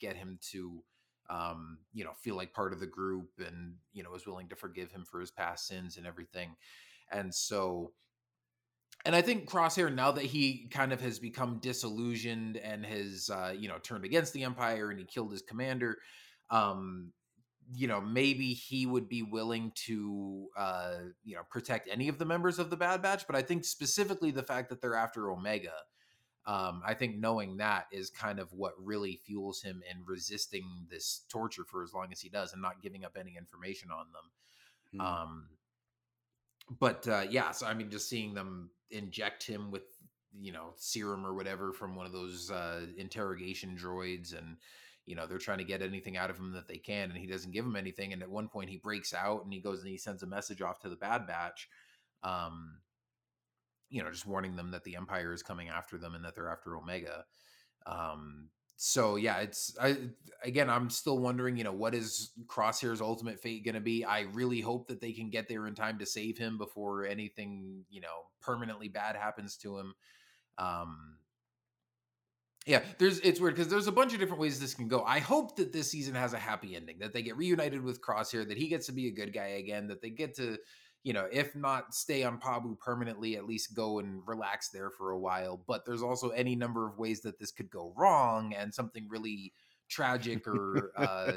get 0.00 0.16
him 0.16 0.38
to 0.52 0.82
um, 1.30 1.78
you 1.94 2.04
know, 2.04 2.12
feel 2.12 2.36
like 2.36 2.52
part 2.52 2.72
of 2.72 2.80
the 2.80 2.86
group 2.86 3.30
and, 3.38 3.74
you 3.92 4.02
know, 4.02 4.10
was 4.10 4.26
willing 4.26 4.48
to 4.48 4.56
forgive 4.56 4.90
him 4.92 5.04
for 5.04 5.20
his 5.20 5.30
past 5.30 5.66
sins 5.66 5.96
and 5.96 6.06
everything. 6.06 6.56
And 7.10 7.34
so 7.34 7.92
and 9.04 9.16
I 9.16 9.22
think 9.22 9.48
Crosshair, 9.48 9.92
now 9.92 10.12
that 10.12 10.24
he 10.24 10.68
kind 10.70 10.92
of 10.92 11.00
has 11.00 11.18
become 11.18 11.58
disillusioned 11.58 12.56
and 12.56 12.86
has, 12.86 13.30
uh, 13.30 13.52
you 13.56 13.68
know, 13.68 13.78
turned 13.78 14.04
against 14.04 14.32
the 14.32 14.44
Empire 14.44 14.90
and 14.90 14.98
he 14.98 15.04
killed 15.04 15.32
his 15.32 15.42
commander, 15.42 15.98
um, 16.50 17.12
you 17.74 17.88
know, 17.88 18.00
maybe 18.00 18.52
he 18.52 18.86
would 18.86 19.08
be 19.08 19.22
willing 19.22 19.72
to, 19.74 20.48
uh, 20.56 20.94
you 21.24 21.34
know, 21.34 21.42
protect 21.50 21.88
any 21.90 22.08
of 22.08 22.18
the 22.18 22.24
members 22.24 22.58
of 22.58 22.70
the 22.70 22.76
Bad 22.76 23.02
Batch. 23.02 23.26
But 23.26 23.34
I 23.34 23.42
think 23.42 23.64
specifically 23.64 24.30
the 24.30 24.42
fact 24.42 24.68
that 24.68 24.80
they're 24.80 24.94
after 24.94 25.30
Omega, 25.30 25.72
um, 26.46 26.82
I 26.84 26.94
think 26.94 27.16
knowing 27.16 27.56
that 27.58 27.86
is 27.92 28.10
kind 28.10 28.38
of 28.38 28.52
what 28.52 28.72
really 28.78 29.20
fuels 29.24 29.62
him 29.62 29.82
in 29.90 30.04
resisting 30.04 30.64
this 30.90 31.22
torture 31.28 31.64
for 31.64 31.82
as 31.82 31.92
long 31.94 32.08
as 32.12 32.20
he 32.20 32.28
does 32.28 32.52
and 32.52 32.60
not 32.60 32.82
giving 32.82 33.04
up 33.04 33.16
any 33.18 33.36
information 33.36 33.90
on 33.90 34.06
them. 34.12 35.00
Mm. 35.00 35.22
Um, 35.22 35.48
but 36.78 37.06
uh, 37.08 37.24
yeah, 37.28 37.52
so 37.52 37.66
I 37.66 37.74
mean, 37.74 37.90
just 37.90 38.08
seeing 38.08 38.34
them 38.34 38.70
inject 38.92 39.46
him 39.46 39.70
with 39.70 39.82
you 40.38 40.52
know 40.52 40.72
serum 40.76 41.26
or 41.26 41.34
whatever 41.34 41.72
from 41.72 41.94
one 41.94 42.06
of 42.06 42.12
those 42.12 42.50
uh, 42.50 42.86
interrogation 42.96 43.76
droids, 43.76 44.36
and 44.36 44.56
you 45.06 45.14
know 45.14 45.26
they're 45.26 45.38
trying 45.38 45.58
to 45.58 45.64
get 45.64 45.82
anything 45.82 46.16
out 46.16 46.30
of 46.30 46.38
him 46.38 46.52
that 46.52 46.68
they 46.68 46.78
can, 46.78 47.10
and 47.10 47.18
he 47.18 47.26
doesn't 47.26 47.52
give 47.52 47.64
them 47.64 47.76
anything. 47.76 48.12
And 48.12 48.22
at 48.22 48.30
one 48.30 48.48
point, 48.48 48.70
he 48.70 48.76
breaks 48.76 49.12
out 49.12 49.44
and 49.44 49.52
he 49.52 49.60
goes 49.60 49.80
and 49.80 49.88
he 49.88 49.98
sends 49.98 50.22
a 50.22 50.26
message 50.26 50.62
off 50.62 50.80
to 50.80 50.88
the 50.88 50.96
Bad 50.96 51.26
Batch. 51.26 51.68
Um, 52.22 52.78
you 53.90 54.02
know, 54.02 54.10
just 54.10 54.26
warning 54.26 54.56
them 54.56 54.70
that 54.70 54.84
the 54.84 54.96
Empire 54.96 55.32
is 55.32 55.42
coming 55.42 55.68
after 55.68 55.98
them 55.98 56.14
and 56.14 56.24
that 56.24 56.34
they're 56.34 56.48
after 56.48 56.76
Omega. 56.76 57.24
Um, 57.84 58.48
so 58.84 59.14
yeah, 59.14 59.38
it's 59.38 59.76
I 59.80 59.96
again 60.42 60.68
I'm 60.68 60.90
still 60.90 61.20
wondering, 61.20 61.56
you 61.56 61.62
know, 61.62 61.72
what 61.72 61.94
is 61.94 62.32
Crosshair's 62.48 63.00
ultimate 63.00 63.38
fate 63.38 63.64
going 63.64 63.76
to 63.76 63.80
be? 63.80 64.04
I 64.04 64.22
really 64.32 64.60
hope 64.60 64.88
that 64.88 65.00
they 65.00 65.12
can 65.12 65.30
get 65.30 65.46
there 65.46 65.68
in 65.68 65.76
time 65.76 66.00
to 66.00 66.06
save 66.06 66.36
him 66.36 66.58
before 66.58 67.06
anything, 67.06 67.84
you 67.90 68.00
know, 68.00 68.26
permanently 68.40 68.88
bad 68.88 69.14
happens 69.14 69.56
to 69.58 69.78
him. 69.78 69.94
Um 70.58 71.18
yeah, 72.66 72.82
there's 72.98 73.20
it's 73.20 73.38
weird 73.38 73.54
because 73.54 73.68
there's 73.68 73.86
a 73.86 73.92
bunch 73.92 74.14
of 74.14 74.18
different 74.18 74.40
ways 74.40 74.58
this 74.58 74.74
can 74.74 74.88
go. 74.88 75.04
I 75.04 75.20
hope 75.20 75.54
that 75.56 75.72
this 75.72 75.88
season 75.88 76.16
has 76.16 76.32
a 76.32 76.38
happy 76.38 76.74
ending, 76.74 76.98
that 76.98 77.12
they 77.12 77.22
get 77.22 77.36
reunited 77.36 77.82
with 77.82 78.00
Crosshair, 78.00 78.48
that 78.48 78.58
he 78.58 78.66
gets 78.66 78.86
to 78.86 78.92
be 78.92 79.06
a 79.06 79.12
good 79.12 79.32
guy 79.32 79.58
again, 79.58 79.86
that 79.88 80.02
they 80.02 80.10
get 80.10 80.34
to 80.38 80.58
you 81.04 81.12
know, 81.12 81.26
if 81.32 81.56
not 81.56 81.94
stay 81.94 82.22
on 82.22 82.38
Pabu 82.38 82.78
permanently, 82.78 83.36
at 83.36 83.46
least 83.46 83.74
go 83.74 83.98
and 83.98 84.22
relax 84.26 84.68
there 84.68 84.90
for 84.90 85.10
a 85.10 85.18
while. 85.18 85.60
But 85.66 85.84
there's 85.84 86.02
also 86.02 86.30
any 86.30 86.54
number 86.54 86.86
of 86.86 86.98
ways 86.98 87.22
that 87.22 87.38
this 87.38 87.50
could 87.50 87.70
go 87.70 87.92
wrong 87.96 88.54
and 88.54 88.72
something 88.72 89.08
really 89.08 89.52
tragic 89.88 90.46
or 90.46 90.92
uh 90.96 91.32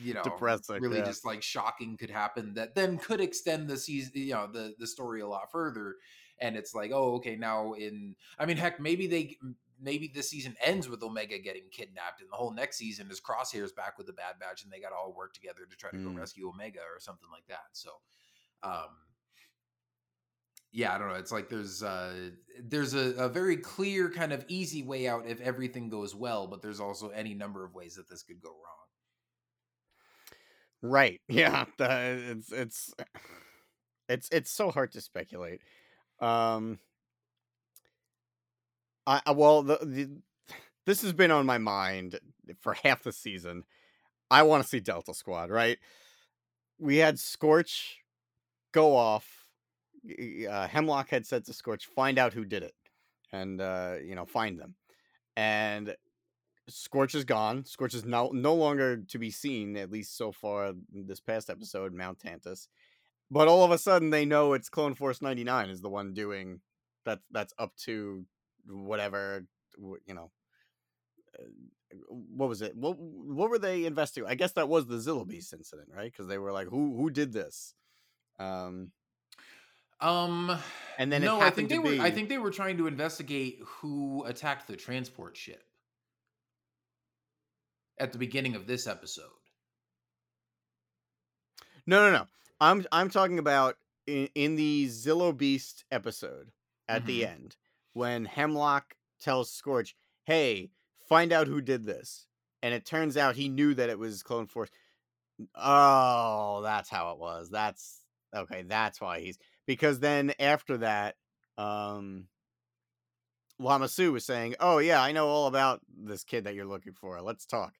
you 0.00 0.14
know 0.14 0.22
depressing 0.22 0.80
really 0.80 0.98
yeah. 0.98 1.04
just 1.04 1.26
like 1.26 1.42
shocking 1.42 1.96
could 1.96 2.08
happen 2.08 2.54
that 2.54 2.74
then 2.74 2.96
could 2.96 3.20
extend 3.20 3.68
the 3.68 3.76
season 3.76 4.12
you 4.14 4.32
know 4.32 4.48
the 4.50 4.74
the 4.78 4.86
story 4.86 5.20
a 5.20 5.28
lot 5.28 5.50
further 5.52 5.96
and 6.40 6.56
it's 6.56 6.74
like 6.74 6.90
oh 6.92 7.16
okay 7.16 7.36
now 7.36 7.74
in 7.74 8.14
i 8.38 8.46
mean 8.46 8.56
heck 8.56 8.80
maybe 8.80 9.06
they 9.06 9.36
maybe 9.78 10.10
this 10.14 10.30
season 10.30 10.54
ends 10.64 10.88
with 10.88 11.02
omega 11.02 11.38
getting 11.38 11.64
kidnapped 11.70 12.20
and 12.20 12.30
the 12.30 12.36
whole 12.36 12.52
next 12.52 12.78
season 12.78 13.10
is 13.10 13.20
crosshairs 13.20 13.74
back 13.74 13.98
with 13.98 14.06
the 14.06 14.12
bad 14.12 14.34
batch 14.40 14.62
and 14.62 14.72
they 14.72 14.80
got 14.80 14.90
to 14.90 14.94
all 14.94 15.12
work 15.14 15.34
together 15.34 15.66
to 15.68 15.76
try 15.76 15.90
to 15.90 15.96
mm. 15.96 16.14
go 16.14 16.18
rescue 16.18 16.48
omega 16.48 16.80
or 16.80 16.98
something 16.98 17.28
like 17.30 17.46
that 17.48 17.68
so 17.72 17.90
um 18.62 18.88
yeah 20.72 20.94
i 20.94 20.98
don't 20.98 21.08
know 21.08 21.14
it's 21.14 21.32
like 21.32 21.48
there's 21.48 21.82
uh 21.82 22.12
there's 22.62 22.94
a, 22.94 23.14
a 23.16 23.28
very 23.28 23.56
clear 23.56 24.10
kind 24.10 24.32
of 24.32 24.44
easy 24.48 24.82
way 24.82 25.08
out 25.08 25.26
if 25.26 25.40
everything 25.40 25.88
goes 25.88 26.14
well 26.14 26.46
but 26.46 26.62
there's 26.62 26.80
also 26.80 27.08
any 27.10 27.34
number 27.34 27.64
of 27.64 27.74
ways 27.74 27.96
that 27.96 28.08
this 28.08 28.22
could 28.22 28.40
go 28.40 28.50
wrong. 28.50 28.56
Right 30.82 31.20
yeah 31.28 31.64
the, 31.78 32.36
it's 32.36 32.52
it's 32.52 32.94
it's 34.08 34.28
it's 34.30 34.50
so 34.50 34.70
hard 34.70 34.92
to 34.92 35.00
speculate 35.00 35.60
um 36.20 36.78
i 39.06 39.32
well 39.32 39.62
the, 39.62 39.78
the 39.82 40.08
this 40.86 41.02
has 41.02 41.12
been 41.12 41.30
on 41.30 41.46
my 41.46 41.58
mind 41.58 42.18
for 42.60 42.74
half 42.82 43.02
the 43.02 43.12
season. 43.12 43.64
I 44.30 44.42
want 44.42 44.62
to 44.62 44.68
see 44.68 44.80
delta 44.80 45.14
squad 45.14 45.50
right? 45.50 45.78
We 46.78 46.96
had 46.96 47.18
scorch 47.18 47.99
go 48.72 48.96
off. 48.96 49.46
Uh, 50.04 50.66
Hemlock 50.66 51.10
had 51.10 51.26
said 51.26 51.44
to 51.44 51.52
Scorch, 51.52 51.86
"Find 51.86 52.18
out 52.18 52.32
who 52.32 52.44
did 52.44 52.62
it, 52.62 52.74
and 53.32 53.60
uh, 53.60 53.96
you 54.02 54.14
know, 54.14 54.24
find 54.24 54.58
them." 54.58 54.76
And 55.36 55.94
Scorch 56.68 57.14
is 57.14 57.24
gone. 57.24 57.64
Scorch 57.64 57.94
is 57.94 58.04
no 58.04 58.30
no 58.32 58.54
longer 58.54 58.98
to 58.98 59.18
be 59.18 59.30
seen, 59.30 59.76
at 59.76 59.90
least 59.90 60.16
so 60.16 60.32
far 60.32 60.72
this 60.92 61.20
past 61.20 61.50
episode, 61.50 61.92
Mount 61.92 62.18
Tantiss. 62.18 62.68
But 63.30 63.48
all 63.48 63.64
of 63.64 63.70
a 63.70 63.78
sudden, 63.78 64.10
they 64.10 64.24
know 64.24 64.54
it's 64.54 64.68
Clone 64.68 64.94
Force 64.94 65.20
ninety 65.22 65.44
nine 65.44 65.68
is 65.68 65.80
the 65.80 65.90
one 65.90 66.14
doing 66.14 66.60
that. 67.04 67.20
That's 67.30 67.54
up 67.58 67.76
to 67.84 68.24
whatever 68.66 69.46
you 69.78 70.14
know. 70.14 70.30
Uh, 71.38 71.44
what 72.08 72.48
was 72.48 72.62
it? 72.62 72.76
What 72.76 72.96
what 72.98 73.50
were 73.50 73.58
they 73.58 73.84
investigating? 73.84 74.30
I 74.30 74.34
guess 74.34 74.52
that 74.52 74.68
was 74.68 74.86
the 74.86 74.96
Zillo 74.96 75.26
Beast 75.26 75.52
incident, 75.52 75.88
right? 75.94 76.10
Because 76.10 76.26
they 76.26 76.38
were 76.38 76.52
like, 76.52 76.68
"Who 76.68 76.96
who 76.96 77.10
did 77.10 77.32
this?" 77.32 77.74
Um, 78.40 78.90
um, 80.00 80.58
and 80.98 81.12
then 81.12 81.22
no, 81.22 81.40
I 81.40 81.50
think 81.50 81.68
they 81.68 81.78
were. 81.78 82.00
I 82.00 82.10
think 82.10 82.28
they 82.28 82.38
were 82.38 82.50
trying 82.50 82.78
to 82.78 82.86
investigate 82.86 83.60
who 83.64 84.24
attacked 84.24 84.66
the 84.66 84.76
transport 84.76 85.36
ship 85.36 85.62
at 87.98 88.12
the 88.12 88.18
beginning 88.18 88.56
of 88.56 88.66
this 88.66 88.86
episode. 88.86 89.24
No, 91.86 92.10
no, 92.10 92.18
no. 92.18 92.26
I'm 92.60 92.86
I'm 92.90 93.10
talking 93.10 93.38
about 93.38 93.76
in, 94.06 94.28
in 94.34 94.56
the 94.56 94.86
Zillo 94.86 95.36
Beast 95.36 95.84
episode 95.90 96.50
at 96.88 97.00
mm-hmm. 97.00 97.06
the 97.06 97.26
end 97.26 97.56
when 97.92 98.24
Hemlock 98.24 98.94
tells 99.20 99.52
Scorch, 99.52 99.94
"Hey, 100.24 100.70
find 101.08 101.30
out 101.30 101.46
who 101.46 101.60
did 101.60 101.84
this," 101.84 102.26
and 102.62 102.72
it 102.72 102.86
turns 102.86 103.18
out 103.18 103.36
he 103.36 103.50
knew 103.50 103.74
that 103.74 103.90
it 103.90 103.98
was 103.98 104.22
Clone 104.22 104.46
Force. 104.46 104.70
Oh, 105.54 106.60
that's 106.62 106.88
how 106.88 107.12
it 107.12 107.18
was. 107.18 107.50
That's 107.50 108.00
Okay, 108.34 108.62
that's 108.62 109.00
why 109.00 109.20
he's 109.20 109.38
because 109.66 110.00
then 110.00 110.32
after 110.38 110.78
that, 110.78 111.16
um 111.58 112.26
Lama 113.58 113.88
was 114.10 114.24
saying, 114.24 114.54
Oh 114.58 114.78
yeah, 114.78 115.02
I 115.02 115.12
know 115.12 115.28
all 115.28 115.46
about 115.46 115.80
this 115.96 116.24
kid 116.24 116.44
that 116.44 116.54
you're 116.54 116.64
looking 116.64 116.94
for. 116.94 117.20
Let's 117.20 117.44
talk. 117.44 117.74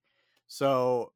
So 0.47 1.13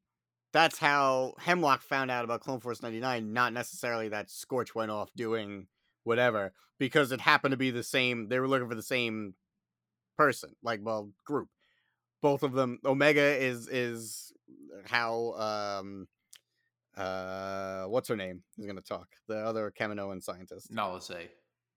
that's 0.53 0.79
how 0.79 1.33
Hemlock 1.39 1.81
found 1.81 2.09
out 2.09 2.23
about 2.23 2.41
Clone 2.41 2.61
Force 2.61 2.81
99, 2.81 3.33
not 3.33 3.53
necessarily 3.53 4.09
that 4.09 4.31
Scorch 4.31 4.73
went 4.73 4.91
off 4.91 5.09
doing 5.15 5.67
whatever, 6.03 6.53
because 6.79 7.11
it 7.11 7.21
happened 7.21 7.51
to 7.51 7.57
be 7.57 7.71
the 7.71 7.83
same 7.83 8.27
they 8.27 8.39
were 8.39 8.47
looking 8.47 8.69
for 8.69 8.75
the 8.75 8.81
same 8.81 9.35
person, 10.17 10.51
like 10.63 10.79
well, 10.81 11.11
group. 11.25 11.49
Both 12.21 12.41
of 12.41 12.53
them 12.53 12.79
Omega 12.85 13.21
is 13.21 13.67
is 13.67 14.33
how 14.85 15.33
um 15.33 16.07
uh 16.97 17.85
what's 17.85 18.07
her 18.07 18.15
name 18.15 18.41
is 18.57 18.65
going 18.65 18.77
to 18.77 18.81
talk 18.81 19.07
the 19.27 19.37
other 19.37 19.73
Kaminoan 19.77 20.23
scientist. 20.23 20.71
Nala 20.71 21.01
Se 21.01 21.29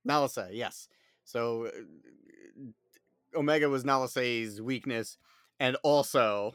Nala 0.05 0.29
Se 0.29 0.51
yes. 0.53 0.89
So 1.25 1.67
uh, 1.67 3.39
Omega 3.39 3.69
was 3.69 3.85
Nala 3.85 4.09
Se's 4.09 4.63
weakness 4.63 5.19
and 5.61 5.77
also 5.83 6.55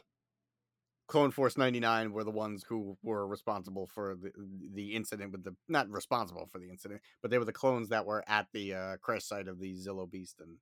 Clone 1.06 1.30
Force 1.30 1.58
99 1.58 2.12
were 2.12 2.24
the 2.24 2.30
ones 2.30 2.64
who 2.66 2.96
were 3.02 3.26
responsible 3.26 3.86
for 3.86 4.16
the, 4.16 4.32
the 4.72 4.94
incident 4.94 5.32
with 5.32 5.44
the 5.44 5.54
not 5.68 5.88
responsible 5.90 6.48
for 6.50 6.58
the 6.58 6.70
incident 6.70 7.02
but 7.20 7.30
they 7.30 7.38
were 7.38 7.44
the 7.44 7.52
clones 7.52 7.90
that 7.90 8.06
were 8.06 8.24
at 8.26 8.46
the 8.52 8.74
uh, 8.74 8.96
crash 9.02 9.24
site 9.24 9.48
of 9.48 9.60
the 9.60 9.74
Zillo 9.74 10.10
beast 10.10 10.40
and 10.40 10.56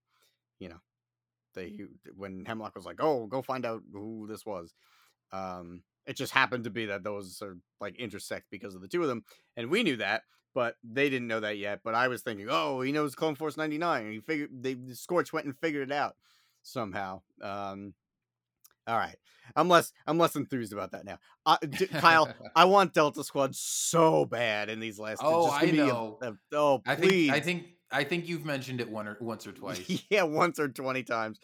you 0.58 0.68
know 0.68 0.80
they 1.54 1.78
when 2.16 2.44
Hemlock 2.44 2.74
was 2.74 2.84
like 2.84 3.00
oh 3.00 3.26
go 3.26 3.42
find 3.42 3.64
out 3.64 3.82
who 3.92 4.26
this 4.28 4.44
was 4.44 4.74
um 5.32 5.82
it 6.06 6.16
just 6.16 6.32
happened 6.32 6.64
to 6.64 6.70
be 6.70 6.86
that 6.86 7.04
those 7.04 7.40
are 7.42 7.56
like 7.80 7.98
intersect 7.98 8.46
because 8.50 8.74
of 8.74 8.80
the 8.82 8.88
two 8.88 9.02
of 9.02 9.08
them, 9.08 9.24
and 9.56 9.70
we 9.70 9.82
knew 9.82 9.96
that, 9.96 10.22
but 10.54 10.76
they 10.82 11.08
didn't 11.08 11.28
know 11.28 11.40
that 11.40 11.58
yet. 11.58 11.80
But 11.84 11.94
I 11.94 12.08
was 12.08 12.22
thinking, 12.22 12.48
oh, 12.50 12.80
he 12.80 12.92
knows 12.92 13.14
Clone 13.14 13.34
Force 13.34 13.56
ninety 13.56 13.78
nine. 13.78 14.10
He 14.10 14.20
figured 14.20 14.50
they 14.52 14.76
Scorch 14.92 15.32
went 15.32 15.46
and 15.46 15.56
figured 15.58 15.90
it 15.90 15.94
out 15.94 16.16
somehow. 16.62 17.22
Um, 17.42 17.94
all 18.86 18.98
right, 18.98 19.16
I'm 19.54 19.68
less 19.68 19.92
I'm 20.06 20.18
less 20.18 20.34
enthused 20.34 20.72
about 20.72 20.92
that 20.92 21.04
now. 21.04 21.18
Uh, 21.46 21.56
D- 21.68 21.86
Kyle, 21.86 22.32
I 22.56 22.64
want 22.64 22.94
Delta 22.94 23.22
Squad 23.22 23.54
so 23.54 24.24
bad 24.24 24.68
in 24.68 24.80
these 24.80 24.98
last. 24.98 25.20
Oh, 25.22 25.50
I 25.50 25.66
know. 25.66 26.18
A, 26.20 26.30
a, 26.30 26.34
oh, 26.52 26.82
I 26.86 26.96
please. 26.96 27.30
think 27.30 27.32
I 27.32 27.40
think 27.40 27.66
I 27.92 28.04
think 28.04 28.28
you've 28.28 28.44
mentioned 28.44 28.80
it 28.80 28.90
one 28.90 29.06
or 29.06 29.16
once 29.20 29.46
or 29.46 29.52
twice. 29.62 30.04
yeah, 30.10 30.22
once 30.22 30.58
or 30.58 30.68
twenty 30.68 31.02
times. 31.02 31.38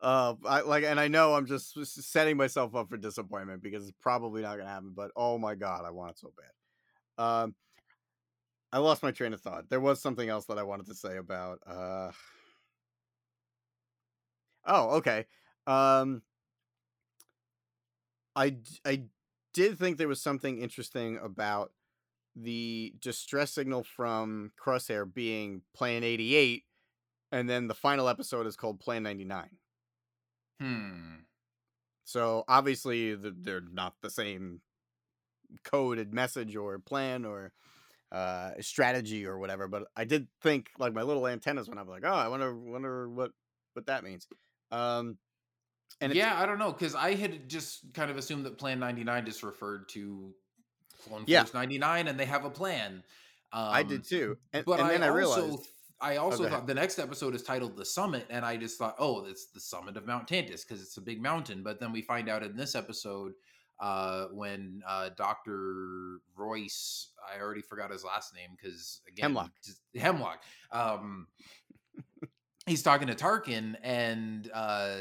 Uh, 0.00 0.34
I 0.44 0.62
like, 0.62 0.84
and 0.84 0.98
I 0.98 1.06
know 1.08 1.34
I'm 1.34 1.46
just 1.46 1.74
setting 1.86 2.36
myself 2.36 2.74
up 2.74 2.88
for 2.88 2.96
disappointment 2.96 3.62
because 3.62 3.84
it's 3.84 3.96
probably 4.00 4.42
not 4.42 4.56
gonna 4.56 4.68
happen. 4.68 4.92
But 4.94 5.12
oh 5.16 5.38
my 5.38 5.54
god, 5.54 5.84
I 5.84 5.90
want 5.90 6.12
it 6.12 6.18
so 6.18 6.32
bad. 6.36 7.24
Um, 7.24 7.54
I 8.72 8.78
lost 8.78 9.02
my 9.02 9.10
train 9.10 9.34
of 9.34 9.40
thought. 9.40 9.68
There 9.68 9.80
was 9.80 10.00
something 10.00 10.28
else 10.28 10.46
that 10.46 10.58
I 10.58 10.62
wanted 10.62 10.86
to 10.86 10.94
say 10.94 11.18
about. 11.18 11.60
Uh, 11.66 12.10
oh, 14.64 14.96
okay. 14.96 15.26
Um, 15.66 16.22
I 18.34 18.56
I 18.84 19.04
did 19.52 19.78
think 19.78 19.98
there 19.98 20.08
was 20.08 20.22
something 20.22 20.58
interesting 20.58 21.18
about 21.22 21.70
the 22.34 22.94
distress 23.00 23.52
signal 23.52 23.84
from 23.84 24.52
Crosshair 24.62 25.12
being 25.12 25.62
Plan 25.74 26.04
88, 26.04 26.64
and 27.30 27.48
then 27.48 27.68
the 27.68 27.74
final 27.74 28.08
episode 28.08 28.46
is 28.46 28.56
called 28.56 28.80
Plan 28.80 29.02
99. 29.02 29.50
Hmm. 30.60 31.14
So 32.04 32.44
obviously 32.48 33.14
the, 33.14 33.34
they're 33.36 33.60
not 33.60 33.94
the 34.02 34.10
same 34.10 34.60
coded 35.64 36.12
message 36.12 36.56
or 36.56 36.78
plan 36.78 37.24
or 37.24 37.52
uh, 38.10 38.50
strategy 38.60 39.26
or 39.26 39.38
whatever. 39.38 39.68
But 39.68 39.84
I 39.96 40.04
did 40.04 40.28
think 40.42 40.70
like 40.78 40.92
my 40.92 41.02
little 41.02 41.26
antennas 41.26 41.68
went 41.68 41.80
up, 41.80 41.88
like, 41.88 42.04
oh, 42.04 42.12
I 42.12 42.28
wonder 42.28 42.54
wonder 42.54 43.08
what 43.08 43.32
what 43.74 43.86
that 43.86 44.04
means. 44.04 44.26
Um, 44.70 45.18
and 46.00 46.14
yeah, 46.14 46.40
I 46.40 46.46
don't 46.46 46.58
know 46.58 46.72
because 46.72 46.94
I 46.94 47.14
had 47.14 47.48
just 47.48 47.92
kind 47.94 48.10
of 48.10 48.16
assumed 48.16 48.46
that 48.46 48.58
Plan 48.58 48.78
99 48.78 49.26
just 49.26 49.42
referred 49.42 49.88
to 49.90 50.34
Clone 51.06 51.24
Yeah. 51.26 51.40
Force 51.44 51.54
99 51.54 52.08
and 52.08 52.18
they 52.18 52.26
have 52.26 52.44
a 52.44 52.50
plan. 52.50 53.02
Um, 53.52 53.68
I 53.70 53.82
did 53.82 54.04
too. 54.04 54.38
And, 54.52 54.64
but 54.64 54.80
and 54.80 54.88
then 54.88 55.02
I, 55.02 55.08
also, 55.08 55.18
realized, 55.18 55.68
I 56.00 56.16
also 56.16 56.44
go 56.44 56.48
thought 56.50 56.66
the 56.66 56.74
next 56.74 56.98
episode 56.98 57.34
is 57.34 57.42
titled 57.42 57.76
"The 57.76 57.84
Summit," 57.84 58.26
and 58.30 58.44
I 58.46 58.56
just 58.56 58.78
thought, 58.78 58.96
oh, 58.98 59.24
it's 59.26 59.46
the 59.46 59.60
summit 59.60 59.96
of 59.98 60.06
Mount 60.06 60.26
Tantiss 60.26 60.66
because 60.66 60.80
it's 60.82 60.96
a 60.96 61.02
big 61.02 61.20
mountain. 61.22 61.62
But 61.62 61.78
then 61.78 61.92
we 61.92 62.00
find 62.00 62.28
out 62.30 62.42
in 62.42 62.56
this 62.56 62.74
episode 62.74 63.32
uh, 63.78 64.26
when 64.32 64.82
uh, 64.88 65.10
Doctor 65.16 66.20
Royce, 66.34 67.08
I 67.30 67.40
already 67.42 67.60
forgot 67.60 67.90
his 67.90 68.04
last 68.04 68.34
name 68.34 68.50
because 68.56 69.00
again, 69.06 69.24
Hemlock. 69.24 69.50
just- 69.64 69.80
Hemlock. 69.94 70.42
Um, 70.70 71.26
he's 72.66 72.82
talking 72.82 73.08
to 73.08 73.14
Tarkin, 73.14 73.76
and 73.82 74.50
uh, 74.54 74.96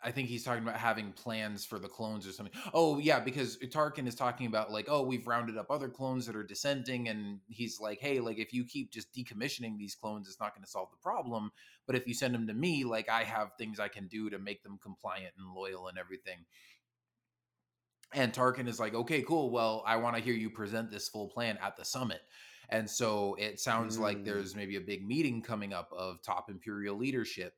I 0.00 0.12
think 0.12 0.28
he's 0.28 0.44
talking 0.44 0.62
about 0.62 0.76
having 0.76 1.12
plans 1.12 1.64
for 1.64 1.78
the 1.80 1.88
clones 1.88 2.26
or 2.26 2.30
something. 2.30 2.54
Oh 2.72 2.98
yeah, 2.98 3.18
because 3.18 3.56
Tarkin 3.56 4.06
is 4.06 4.14
talking 4.14 4.46
about 4.46 4.70
like, 4.70 4.86
oh, 4.88 5.02
we've 5.02 5.26
rounded 5.26 5.58
up 5.58 5.70
other 5.70 5.88
clones 5.88 6.24
that 6.26 6.36
are 6.36 6.44
dissenting, 6.44 7.08
and 7.08 7.40
he's 7.48 7.80
like, 7.80 7.98
hey, 8.00 8.20
like 8.20 8.38
if 8.38 8.52
you 8.52 8.64
keep 8.64 8.92
just 8.92 9.12
decommissioning 9.12 9.76
these 9.76 9.96
clones, 9.96 10.28
it's 10.28 10.38
not 10.38 10.54
going 10.54 10.62
to 10.64 10.70
solve 10.70 10.90
the 10.92 11.02
problem. 11.02 11.50
But 11.86 11.96
if 11.96 12.06
you 12.06 12.14
send 12.14 12.34
them 12.34 12.46
to 12.46 12.54
me, 12.54 12.84
like 12.84 13.08
I 13.08 13.24
have 13.24 13.52
things 13.58 13.80
I 13.80 13.88
can 13.88 14.06
do 14.06 14.30
to 14.30 14.38
make 14.38 14.62
them 14.62 14.78
compliant 14.80 15.34
and 15.36 15.52
loyal 15.52 15.88
and 15.88 15.98
everything. 15.98 16.44
And 18.14 18.32
Tarkin 18.32 18.68
is 18.68 18.80
like, 18.80 18.94
okay, 18.94 19.22
cool. 19.22 19.50
Well, 19.50 19.82
I 19.86 19.96
want 19.96 20.16
to 20.16 20.22
hear 20.22 20.34
you 20.34 20.48
present 20.48 20.90
this 20.90 21.08
full 21.08 21.28
plan 21.28 21.58
at 21.62 21.76
the 21.76 21.84
summit. 21.84 22.20
And 22.70 22.88
so 22.88 23.34
it 23.38 23.60
sounds 23.60 23.98
like 23.98 24.18
Mm. 24.18 24.24
there's 24.24 24.54
maybe 24.54 24.76
a 24.76 24.80
big 24.80 25.06
meeting 25.06 25.42
coming 25.42 25.72
up 25.72 25.90
of 25.92 26.22
top 26.22 26.50
imperial 26.50 26.96
leadership 26.96 27.54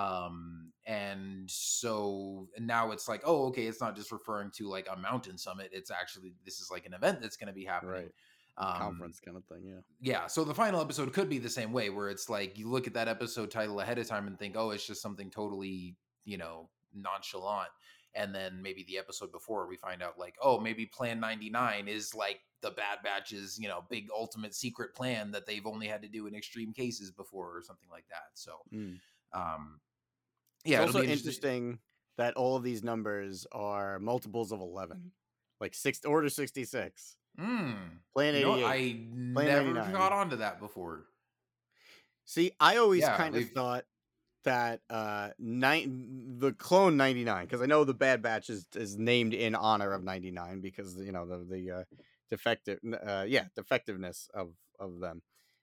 um 0.00 0.70
and 0.86 1.50
so 1.50 2.48
now 2.58 2.90
it's 2.90 3.08
like 3.08 3.20
oh 3.24 3.46
okay 3.46 3.66
it's 3.66 3.80
not 3.80 3.94
just 3.94 4.10
referring 4.12 4.50
to 4.50 4.68
like 4.68 4.88
a 4.92 4.96
mountain 4.98 5.36
summit 5.36 5.68
it's 5.72 5.90
actually 5.90 6.32
this 6.44 6.60
is 6.60 6.70
like 6.70 6.86
an 6.86 6.94
event 6.94 7.20
that's 7.20 7.36
going 7.36 7.48
to 7.48 7.52
be 7.52 7.64
happening 7.64 7.92
right 7.94 8.12
um, 8.56 8.76
conference 8.76 9.20
kind 9.20 9.36
of 9.36 9.44
thing. 9.44 9.62
Yeah. 9.64 9.80
yeah 10.00 10.26
so 10.26 10.44
the 10.44 10.54
final 10.54 10.80
episode 10.80 11.12
could 11.12 11.28
be 11.28 11.38
the 11.38 11.48
same 11.48 11.72
way 11.72 11.88
where 11.90 12.08
it's 12.10 12.28
like 12.28 12.58
you 12.58 12.68
look 12.68 12.86
at 12.86 12.94
that 12.94 13.08
episode 13.08 13.50
title 13.50 13.80
ahead 13.80 13.98
of 13.98 14.06
time 14.06 14.26
and 14.26 14.38
think 14.38 14.54
oh 14.56 14.70
it's 14.70 14.86
just 14.86 15.00
something 15.02 15.30
totally 15.30 15.96
you 16.24 16.36
know 16.38 16.68
nonchalant 16.94 17.70
and 18.14 18.34
then 18.34 18.60
maybe 18.60 18.84
the 18.88 18.98
episode 18.98 19.30
before 19.32 19.66
we 19.68 19.76
find 19.76 20.02
out 20.02 20.18
like 20.18 20.34
oh 20.42 20.58
maybe 20.58 20.84
plan 20.84 21.20
99 21.20 21.88
is 21.88 22.14
like 22.14 22.40
the 22.60 22.72
bad 22.72 22.98
batch's 23.04 23.58
you 23.58 23.68
know 23.68 23.84
big 23.88 24.08
ultimate 24.14 24.54
secret 24.54 24.94
plan 24.94 25.30
that 25.30 25.46
they've 25.46 25.66
only 25.66 25.86
had 25.86 26.02
to 26.02 26.08
do 26.08 26.26
in 26.26 26.34
extreme 26.34 26.72
cases 26.72 27.10
before 27.10 27.56
or 27.56 27.62
something 27.62 27.88
like 27.90 28.04
that 28.10 28.30
so 28.34 28.52
Mm. 28.74 28.98
um 29.32 29.80
Yeah, 30.64 30.82
it's 30.82 30.94
also 30.94 31.02
interesting 31.06 31.78
that 32.18 32.34
all 32.34 32.56
of 32.56 32.62
these 32.62 32.82
numbers 32.82 33.46
are 33.52 33.98
multiples 33.98 34.52
of 34.52 34.60
eleven, 34.60 35.12
like 35.60 35.74
six 35.74 36.04
order 36.04 36.28
sixty 36.28 36.64
six, 36.64 37.16
Mm. 37.38 37.76
plan 38.12 38.34
You 38.34 38.42
know, 38.42 38.56
eight. 38.56 38.64
I 38.64 39.06
never 39.14 39.72
99. 39.72 39.92
got 39.92 40.12
onto 40.12 40.36
that 40.36 40.58
before. 40.60 41.06
See, 42.24 42.52
I 42.60 42.76
always 42.76 43.00
Yeah, 43.02 43.16
kind 43.16 43.34
of 43.34 43.40
we've- 43.42 43.54
thought 43.54 43.84
that 44.44 44.80
uh 44.88 45.30
nine 45.38 46.38
the 46.38 46.52
clone 46.54 46.96
99 46.96 47.44
because 47.44 47.60
I 47.60 47.66
know 47.66 47.84
the 47.84 47.92
Bad 47.92 48.22
Batch 48.22 48.48
is 48.48 48.66
is 48.74 48.96
named 48.96 49.34
in 49.34 49.54
honor 49.54 49.92
of 49.92 50.02
99 50.02 50.60
because 50.62 50.96
you 50.96 51.12
know 51.12 51.26
the 51.26 51.44
the 51.44 51.70
uh, 51.70 51.84
defective 52.30 52.78
uh 53.06 53.26
yeah 53.28 53.48
defectiveness 53.54 54.30
of 54.32 54.54
of 54.78 54.98
them 55.00 55.20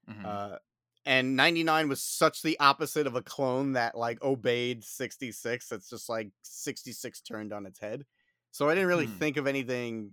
Mhm. 0.08 0.26
uh 0.26 0.60
and 1.08 1.36
99 1.36 1.88
was 1.90 2.02
such 2.04 2.42
the 2.44 2.60
opposite 2.60 3.08
of 3.08 3.16
a 3.16 3.22
clone 3.24 3.74
that 3.74 3.98
like 3.98 4.22
obeyed 4.22 4.84
66 4.84 5.72
it's 5.72 5.90
just 5.90 6.10
like 6.10 6.30
66 6.44 7.22
turned 7.22 7.54
on 7.54 7.66
its 7.66 7.80
head. 7.80 8.06
So 8.52 8.70
I 8.70 8.74
didn't 8.76 8.90
really 8.90 9.08
Hmm. 9.08 9.18
think 9.18 9.38
of 9.38 9.48
anything 9.48 10.12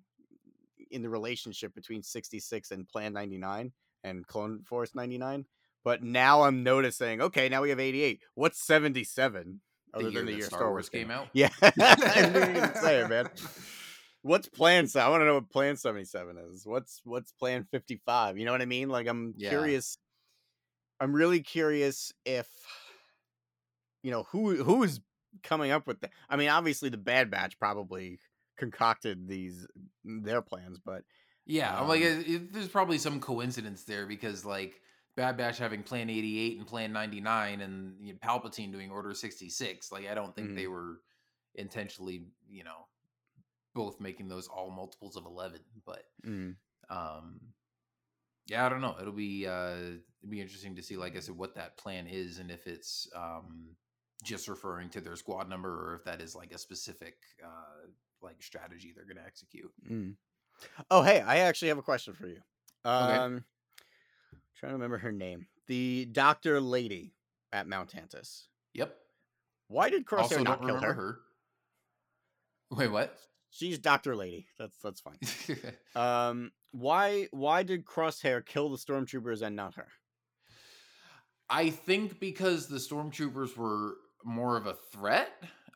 in 0.90 1.02
the 1.02 1.08
relationship 1.10 1.74
between 1.74 2.02
66 2.02 2.70
and 2.70 2.88
Plan 2.88 3.12
99 3.12 3.72
and 4.04 4.26
Clone 4.26 4.62
Force 4.64 4.94
99 4.94 5.44
but 5.82 6.02
now 6.02 6.42
I'm 6.42 6.62
noticing 6.62 7.20
okay 7.22 7.48
now 7.48 7.62
we 7.62 7.70
have 7.70 7.80
88 7.80 8.22
what's 8.34 8.60
77 8.64 9.60
other 9.92 10.10
than 10.10 10.26
the 10.26 10.32
year 10.32 10.46
Star 10.46 10.70
Wars 10.70 10.88
came 10.88 11.10
out. 11.10 11.28
yeah. 11.32 11.50
I 11.62 12.30
were 12.32 12.40
gonna 12.40 12.76
say 12.80 13.00
it 13.00 13.08
man. 13.08 13.28
What's 14.22 14.48
plan 14.48 14.88
I 14.96 15.08
want 15.10 15.20
to 15.20 15.26
know 15.26 15.34
what 15.34 15.50
plan 15.50 15.76
77 15.76 16.38
is. 16.50 16.66
What's 16.66 17.00
what's 17.04 17.32
plan 17.32 17.66
55 17.70 18.38
you 18.38 18.44
know 18.46 18.52
what 18.52 18.62
I 18.62 18.66
mean? 18.66 18.88
Like 18.88 19.06
I'm 19.06 19.34
Yeah. 19.36 19.50
curious 19.50 19.98
I'm 21.00 21.12
really 21.12 21.40
curious 21.40 22.12
if 22.24 22.48
you 24.02 24.10
know 24.10 24.24
who 24.24 24.62
who 24.62 24.82
is 24.82 25.00
coming 25.42 25.70
up 25.70 25.86
with 25.86 26.00
that 26.00 26.12
I 26.28 26.36
mean 26.36 26.48
obviously 26.48 26.88
the 26.88 26.96
Bad 26.96 27.30
Batch 27.30 27.58
probably 27.58 28.20
concocted 28.56 29.26
these 29.26 29.66
their 30.04 30.42
plans 30.42 30.78
but 30.84 31.02
Yeah, 31.46 31.78
I'm 31.78 31.88
like, 31.88 32.02
Um, 32.02 32.06
it, 32.06 32.28
it- 32.28 32.52
there's 32.52 32.68
probably 32.68 32.98
some 32.98 33.20
coincidence 33.20 33.84
there 33.84 34.06
because 34.06 34.44
like 34.44 34.80
Bad 35.16 35.36
Batch 35.36 35.58
having 35.58 35.82
Plan 35.82 36.08
88 36.10 36.58
and 36.58 36.66
Plan 36.66 36.92
99, 36.92 37.60
and 37.60 37.94
you 38.04 38.12
know, 38.14 38.18
Palpatine 38.18 38.72
doing 38.72 38.90
Order 38.90 39.14
66. 39.14 39.92
Like, 39.92 40.08
I 40.08 40.14
don't 40.14 40.34
think 40.34 40.48
Mm-hmm. 40.48 40.56
they 40.56 40.66
were 40.66 41.02
intentionally, 41.54 42.26
you 42.48 42.64
know, 42.64 42.88
both 43.74 44.00
making 44.00 44.26
those 44.28 44.48
all 44.48 44.70
multiples 44.70 45.16
of 45.16 45.24
11. 45.24 45.60
But 45.86 46.02
mm, 46.26 46.56
um, 46.90 47.38
yeah, 48.46 48.66
I 48.66 48.68
don't 48.68 48.80
know. 48.80 48.96
It'll 49.00 49.12
be 49.12 49.46
uh, 49.46 49.76
it'll 49.76 50.30
be 50.30 50.40
interesting 50.40 50.76
to 50.76 50.82
see, 50.82 50.96
like 50.96 51.16
I 51.16 51.20
said, 51.20 51.36
what 51.36 51.54
that 51.54 51.76
plan 51.76 52.06
is, 52.06 52.38
and 52.38 52.50
if 52.50 52.66
it's 52.66 53.08
um 53.16 53.76
just 54.22 54.48
referring 54.48 54.88
to 54.90 55.00
their 55.00 55.16
squad 55.16 55.48
number, 55.48 55.70
or 55.90 55.94
if 55.96 56.04
that 56.04 56.20
is 56.20 56.34
like 56.34 56.52
a 56.52 56.58
specific 56.58 57.16
uh 57.44 57.88
like 58.22 58.42
strategy 58.42 58.92
they're 58.94 59.04
going 59.04 59.18
to 59.18 59.26
execute. 59.26 59.70
mm. 59.90 60.14
oh 60.90 61.02
hey 61.02 61.20
I 61.20 61.38
actually 61.38 61.68
have 61.68 61.78
a 61.78 61.82
question 61.82 62.14
for 62.14 62.26
you 62.26 62.40
Okay. 62.86 63.16
um 63.16 63.44
trying 64.58 64.70
to 64.70 64.74
remember 64.74 64.96
her 64.98 65.12
name 65.12 65.46
the 65.66 66.06
doctor 66.10 66.58
lady 66.60 67.12
at 67.52 67.66
Mount 67.68 67.90
Tantiss 67.90 68.46
Yep. 68.72 68.96
why 69.68 69.90
did 69.90 70.06
Crosshair 70.06 70.38
also, 70.38 70.44
not 70.44 70.64
kill 70.64 70.78
her? 70.78 70.92
her. 70.94 71.18
Wait, 72.70 72.88
what? 72.88 73.18
She's 73.54 73.78
Doctor 73.78 74.16
Lady 74.16 74.46
that's 74.58 74.76
that's 74.82 75.00
fine 75.00 75.18
Um, 75.96 76.50
why 76.72 77.28
why 77.30 77.62
did 77.62 77.84
Crosshair 77.84 78.44
kill 78.44 78.68
the 78.68 78.76
stormtroopers 78.76 79.42
and 79.42 79.54
not 79.54 79.76
her? 79.76 79.86
I 81.48 81.70
think 81.70 82.18
because 82.18 82.66
the 82.66 82.78
stormtroopers 82.78 83.56
were 83.56 83.94
more 84.24 84.56
of 84.56 84.66
a 84.66 84.74
threat. 84.92 85.30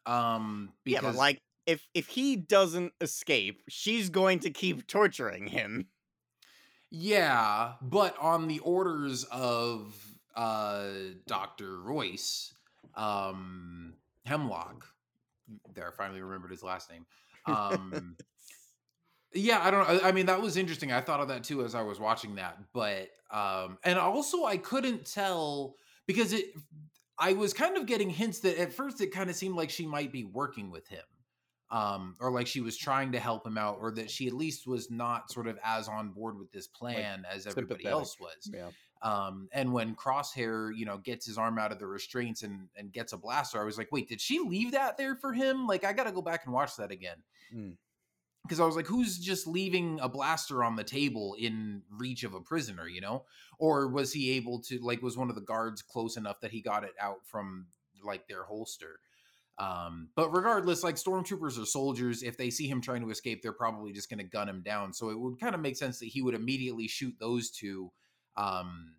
Um, 0.07 0.73
because 0.85 1.03
yeah, 1.03 1.11
but 1.11 1.17
like 1.17 1.39
if 1.67 1.87
if 1.95 2.09
he 2.09 2.35
doesn't 2.35 2.95
escape, 3.01 3.63
she's 3.69 4.11
going 4.11 4.41
to 4.41 4.51
keep 4.51 4.87
torturing 4.87 5.47
him. 5.47 5.87
yeah, 6.91 7.75
but 7.83 8.17
on 8.19 8.49
the 8.49 8.59
orders 8.61 9.25
of 9.25 9.95
uh 10.35 10.89
Doctor 11.27 11.79
Royce, 11.81 12.55
um, 12.97 13.95
Hemlock. 14.25 14.87
There, 15.75 15.89
I 15.89 15.97
finally 15.97 16.21
remembered 16.21 16.51
his 16.51 16.63
last 16.63 16.91
name. 16.91 17.07
Um, 17.49 18.17
yeah, 19.35 19.61
I 19.63 19.71
don't. 19.71 19.89
I 19.89 20.09
I 20.09 20.13
mean, 20.13 20.27
that 20.27 20.41
was 20.41 20.57
interesting. 20.57 20.93
I 20.93 21.01
thought 21.01 21.21
of 21.21 21.29
that 21.29 21.45
too 21.45 21.65
as 21.65 21.75
I 21.75 21.83
was 21.83 22.01
watching 22.01 22.37
that, 22.37 22.59
but 22.73 23.09
um, 23.31 23.79
and 23.85 23.99
also 23.99 24.45
I 24.45 24.57
couldn't 24.57 25.05
tell 25.05 25.75
because 26.07 26.33
it. 26.33 26.47
I 27.21 27.33
was 27.33 27.53
kind 27.53 27.77
of 27.77 27.87
getting 27.87 28.11
hints 28.11 28.39
that 28.41 28.61
at 28.61 28.73
first 28.73 29.01
it 29.01 29.09
kind 29.09 29.29
of 29.29 29.35
seemed 29.35 29.57
like 29.57 29.71
she 29.71 29.87
might 29.87 30.13
be 30.13 30.23
working 30.23 30.71
with 30.71 30.87
him, 30.87 31.03
um, 31.71 32.15
or 32.21 32.31
like 32.31 32.47
she 32.47 32.61
was 32.61 32.77
trying 32.77 33.11
to 33.13 33.19
help 33.19 33.45
him 33.45 33.59
out, 33.59 33.79
or 33.81 33.91
that 33.93 34.09
she 34.09 34.29
at 34.29 34.33
least 34.33 34.69
was 34.69 34.89
not 34.89 35.31
sort 35.31 35.49
of 35.49 35.59
as 35.65 35.89
on 35.89 36.11
board 36.11 36.39
with 36.39 36.53
this 36.53 36.69
plan 36.69 37.25
as 37.29 37.47
everybody 37.47 37.87
else 37.87 38.17
was. 38.21 38.51
Yeah. 38.53 38.69
Um, 39.01 39.49
and 39.53 39.73
when 39.73 39.95
Crosshair, 39.95 40.71
you 40.77 40.85
know, 40.85 40.99
gets 40.99 41.27
his 41.27 41.39
arm 41.39 41.59
out 41.59 41.71
of 41.73 41.79
the 41.79 41.87
restraints 41.87 42.43
and 42.43 42.69
and 42.77 42.93
gets 42.93 43.13
a 43.13 43.17
blaster, 43.17 43.61
I 43.61 43.65
was 43.65 43.79
like, 43.79 43.93
wait, 43.93 44.09
did 44.09 44.21
she 44.21 44.41
leave 44.41 44.73
that 44.73 44.97
there 44.97 45.15
for 45.15 45.33
him? 45.33 45.67
Like, 45.67 45.85
I 45.85 45.93
got 45.93 46.05
to 46.05 46.13
go 46.13 46.23
back 46.23 46.45
and 46.45 46.55
watch 46.55 46.77
that 46.77 46.91
again. 46.91 47.19
Mm. 47.55 47.77
Because 48.43 48.61
I 48.61 48.65
was 48.65 48.77
like, 48.77 48.87
who's 48.87 49.19
just 49.19 49.47
leaving 49.47 50.01
a 50.01 50.09
blaster 50.09 50.65
on 50.65 50.77
the 50.77 50.85
table 50.85 51.37
in 51.39 51.83
reach 51.91 52.25
of 52.25 52.35
a 52.35 52.41
prisoner, 52.41 52.89
you 52.89 53.01
know? 53.01 53.25
Or 53.59 53.89
was 53.89 54.13
he 54.13 54.33
able 54.33 54.61
to, 54.63 54.79
like, 54.81 55.03
was 55.03 55.19
one 55.19 55.29
of 55.29 55.35
the 55.35 55.43
guards 55.43 55.83
close 55.83 56.17
enough 56.17 56.41
that 56.41 56.53
he 56.53 56.63
got 56.63 56.83
it 56.83 56.95
out 57.01 57.27
from, 57.27 57.67
like, 58.03 58.27
their 58.27 58.45
holster? 58.45 59.01
Um, 59.59 60.09
but 60.15 60.31
regardless, 60.31 60.85
like 60.85 60.95
stormtroopers 60.95 61.61
are 61.61 61.67
soldiers. 61.67 62.23
If 62.23 62.37
they 62.37 62.49
see 62.49 62.69
him 62.69 62.81
trying 62.81 63.03
to 63.03 63.11
escape, 63.11 63.43
they're 63.43 63.53
probably 63.53 63.93
just 63.93 64.09
going 64.09 64.21
to 64.21 64.25
gun 64.25 64.49
him 64.49 64.63
down. 64.63 64.93
So 64.93 65.11
it 65.11 65.19
would 65.19 65.41
kind 65.41 65.55
of 65.55 65.61
make 65.61 65.77
sense 65.77 65.99
that 65.99 66.07
he 66.07 66.23
would 66.23 66.35
immediately 66.35 66.87
shoot 66.87 67.15
those 67.19 67.51
two, 67.51 67.91
um, 68.39 68.95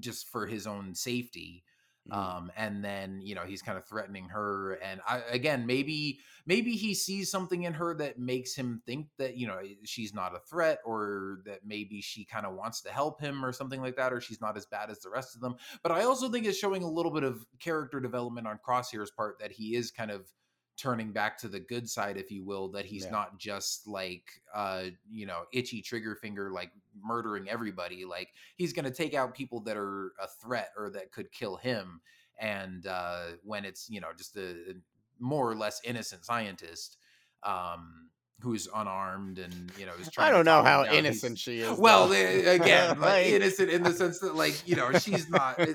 just 0.00 0.28
for 0.30 0.46
his 0.46 0.66
own 0.66 0.94
safety. 0.94 1.64
Mhm. 2.10 2.14
Um, 2.16 2.52
and 2.56 2.82
then 2.84 3.20
you 3.22 3.34
know 3.34 3.44
he's 3.44 3.60
kind 3.62 3.76
of 3.76 3.86
threatening 3.86 4.28
her, 4.30 4.74
and 4.74 5.00
I, 5.06 5.18
again, 5.30 5.66
maybe 5.66 6.20
maybe 6.46 6.72
he 6.72 6.94
sees 6.94 7.30
something 7.30 7.64
in 7.64 7.74
her 7.74 7.94
that 7.96 8.18
makes 8.18 8.54
him 8.54 8.82
think 8.86 9.08
that 9.18 9.36
you 9.36 9.46
know 9.46 9.60
she's 9.84 10.14
not 10.14 10.34
a 10.34 10.40
threat, 10.40 10.80
or 10.86 11.40
that 11.44 11.66
maybe 11.66 12.00
she 12.00 12.24
kind 12.24 12.46
of 12.46 12.54
wants 12.54 12.80
to 12.82 12.90
help 12.90 13.20
him, 13.20 13.44
or 13.44 13.52
something 13.52 13.82
like 13.82 13.96
that, 13.96 14.12
or 14.12 14.20
she's 14.22 14.40
not 14.40 14.56
as 14.56 14.64
bad 14.66 14.90
as 14.90 15.00
the 15.00 15.10
rest 15.10 15.34
of 15.34 15.42
them 15.42 15.56
but 15.82 15.92
I 15.92 16.04
also 16.04 16.28
think 16.30 16.46
it's 16.46 16.58
showing 16.58 16.82
a 16.82 16.90
little 16.90 17.12
bit 17.12 17.24
of 17.24 17.44
character 17.60 18.00
development 18.00 18.46
on 18.46 18.58
Crosshair's 18.66 19.10
part 19.10 19.38
that 19.40 19.52
he 19.52 19.74
is 19.74 19.90
kind 19.90 20.10
of 20.10 20.32
turning 20.78 21.12
back 21.12 21.36
to 21.36 21.48
the 21.48 21.58
good 21.60 21.88
side, 21.90 22.16
if 22.16 22.30
you 22.30 22.44
will, 22.44 22.68
that 22.68 22.84
he's 22.86 23.04
Yeah. 23.04 23.10
not 23.10 23.38
just 23.38 23.86
like 23.86 24.24
uh, 24.54 24.84
you 25.10 25.26
know, 25.26 25.42
itchy 25.52 25.82
trigger 25.82 26.14
finger 26.14 26.50
like 26.50 26.70
murdering 27.02 27.48
everybody. 27.48 28.04
Like 28.04 28.28
he's 28.56 28.72
gonna 28.72 28.90
take 28.90 29.12
out 29.14 29.34
people 29.34 29.60
that 29.62 29.76
are 29.76 30.12
a 30.22 30.26
threat 30.40 30.70
or 30.76 30.88
that 30.90 31.12
could 31.12 31.30
kill 31.32 31.56
him. 31.56 32.00
And 32.40 32.86
uh 32.86 33.32
when 33.42 33.64
it's, 33.64 33.90
you 33.90 34.00
know, 34.00 34.08
just 34.16 34.36
a, 34.36 34.50
a 34.50 34.74
more 35.18 35.50
or 35.50 35.56
less 35.56 35.80
innocent 35.84 36.24
scientist 36.24 36.96
um 37.42 38.08
who's 38.40 38.68
unarmed 38.72 39.40
and 39.40 39.72
you 39.76 39.84
know 39.84 39.92
is 40.00 40.08
trying 40.12 40.28
I 40.28 40.30
don't 40.30 40.44
know 40.44 40.62
how 40.62 40.84
he's- 40.84 40.94
innocent 40.94 41.38
she 41.38 41.58
is. 41.58 41.76
well, 41.76 42.06
though. 42.06 42.14
eh, 42.14 42.52
again, 42.52 42.88
like, 43.00 43.00
Like- 43.00 43.26
innocent 43.26 43.68
in 43.70 43.82
the 43.82 43.92
sense 43.92 44.20
that, 44.20 44.36
like, 44.36 44.62
you 44.66 44.76
know, 44.76 44.92
she's 44.92 45.28
not. 45.28 45.58
eh, 45.58 45.74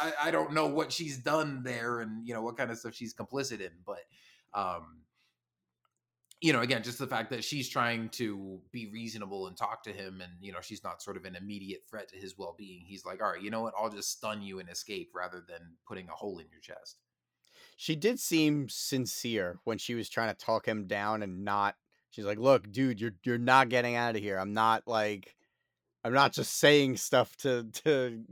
I, 0.00 0.12
I 0.26 0.30
don't 0.30 0.52
know 0.52 0.66
what 0.68 0.92
she's 0.92 1.18
done 1.18 1.62
there, 1.64 1.98
and 2.00 2.24
you 2.26 2.32
know 2.32 2.40
what 2.42 2.56
kind 2.56 2.70
of 2.70 2.78
stuff 2.78 2.94
she's 2.94 3.12
complicit 3.12 3.60
in, 3.60 3.70
but, 3.84 3.98
um, 4.54 5.02
you 6.40 6.52
know, 6.52 6.60
again, 6.60 6.82
just 6.82 6.98
the 6.98 7.06
fact 7.06 7.30
that 7.30 7.42
she's 7.42 7.68
trying 7.68 8.10
to 8.10 8.60
be 8.70 8.86
reasonable 8.92 9.46
and 9.46 9.56
talk 9.56 9.82
to 9.84 9.92
him, 9.92 10.20
and 10.20 10.32
you 10.40 10.52
know, 10.52 10.60
she's 10.60 10.84
not 10.84 11.02
sort 11.02 11.16
of 11.16 11.24
an 11.24 11.36
immediate 11.36 11.82
threat 11.88 12.08
to 12.10 12.16
his 12.16 12.36
well-being. 12.36 12.82
He's 12.86 13.04
like, 13.06 13.22
all 13.22 13.32
right, 13.32 13.42
you 13.42 13.50
know 13.50 13.62
what? 13.62 13.74
I'll 13.78 13.90
just 13.90 14.10
stun 14.10 14.42
you 14.42 14.58
and 14.60 14.68
escape 14.68 15.10
rather 15.14 15.42
than 15.48 15.76
putting 15.88 16.08
a 16.08 16.12
hole 16.12 16.38
in 16.38 16.46
your 16.50 16.60
chest. 16.60 16.98
she 17.76 17.96
did 17.96 18.20
seem 18.20 18.68
sincere 18.68 19.58
when 19.64 19.78
she 19.78 19.94
was 19.94 20.08
trying 20.08 20.28
to 20.34 20.44
talk 20.44 20.66
him 20.66 20.86
down 20.86 21.22
and 21.22 21.44
not 21.44 21.74
she's 22.10 22.24
like 22.24 22.38
look 22.38 22.70
dude 22.70 23.00
you're 23.00 23.14
you're 23.24 23.38
not 23.38 23.68
getting 23.68 23.96
out 23.96 24.16
of 24.16 24.22
here 24.22 24.38
i'm 24.38 24.52
not 24.52 24.82
like 24.86 25.34
i'm 26.04 26.12
not 26.12 26.32
just 26.32 26.58
saying 26.58 26.96
stuff 26.96 27.36
to 27.36 27.64
to 27.72 28.22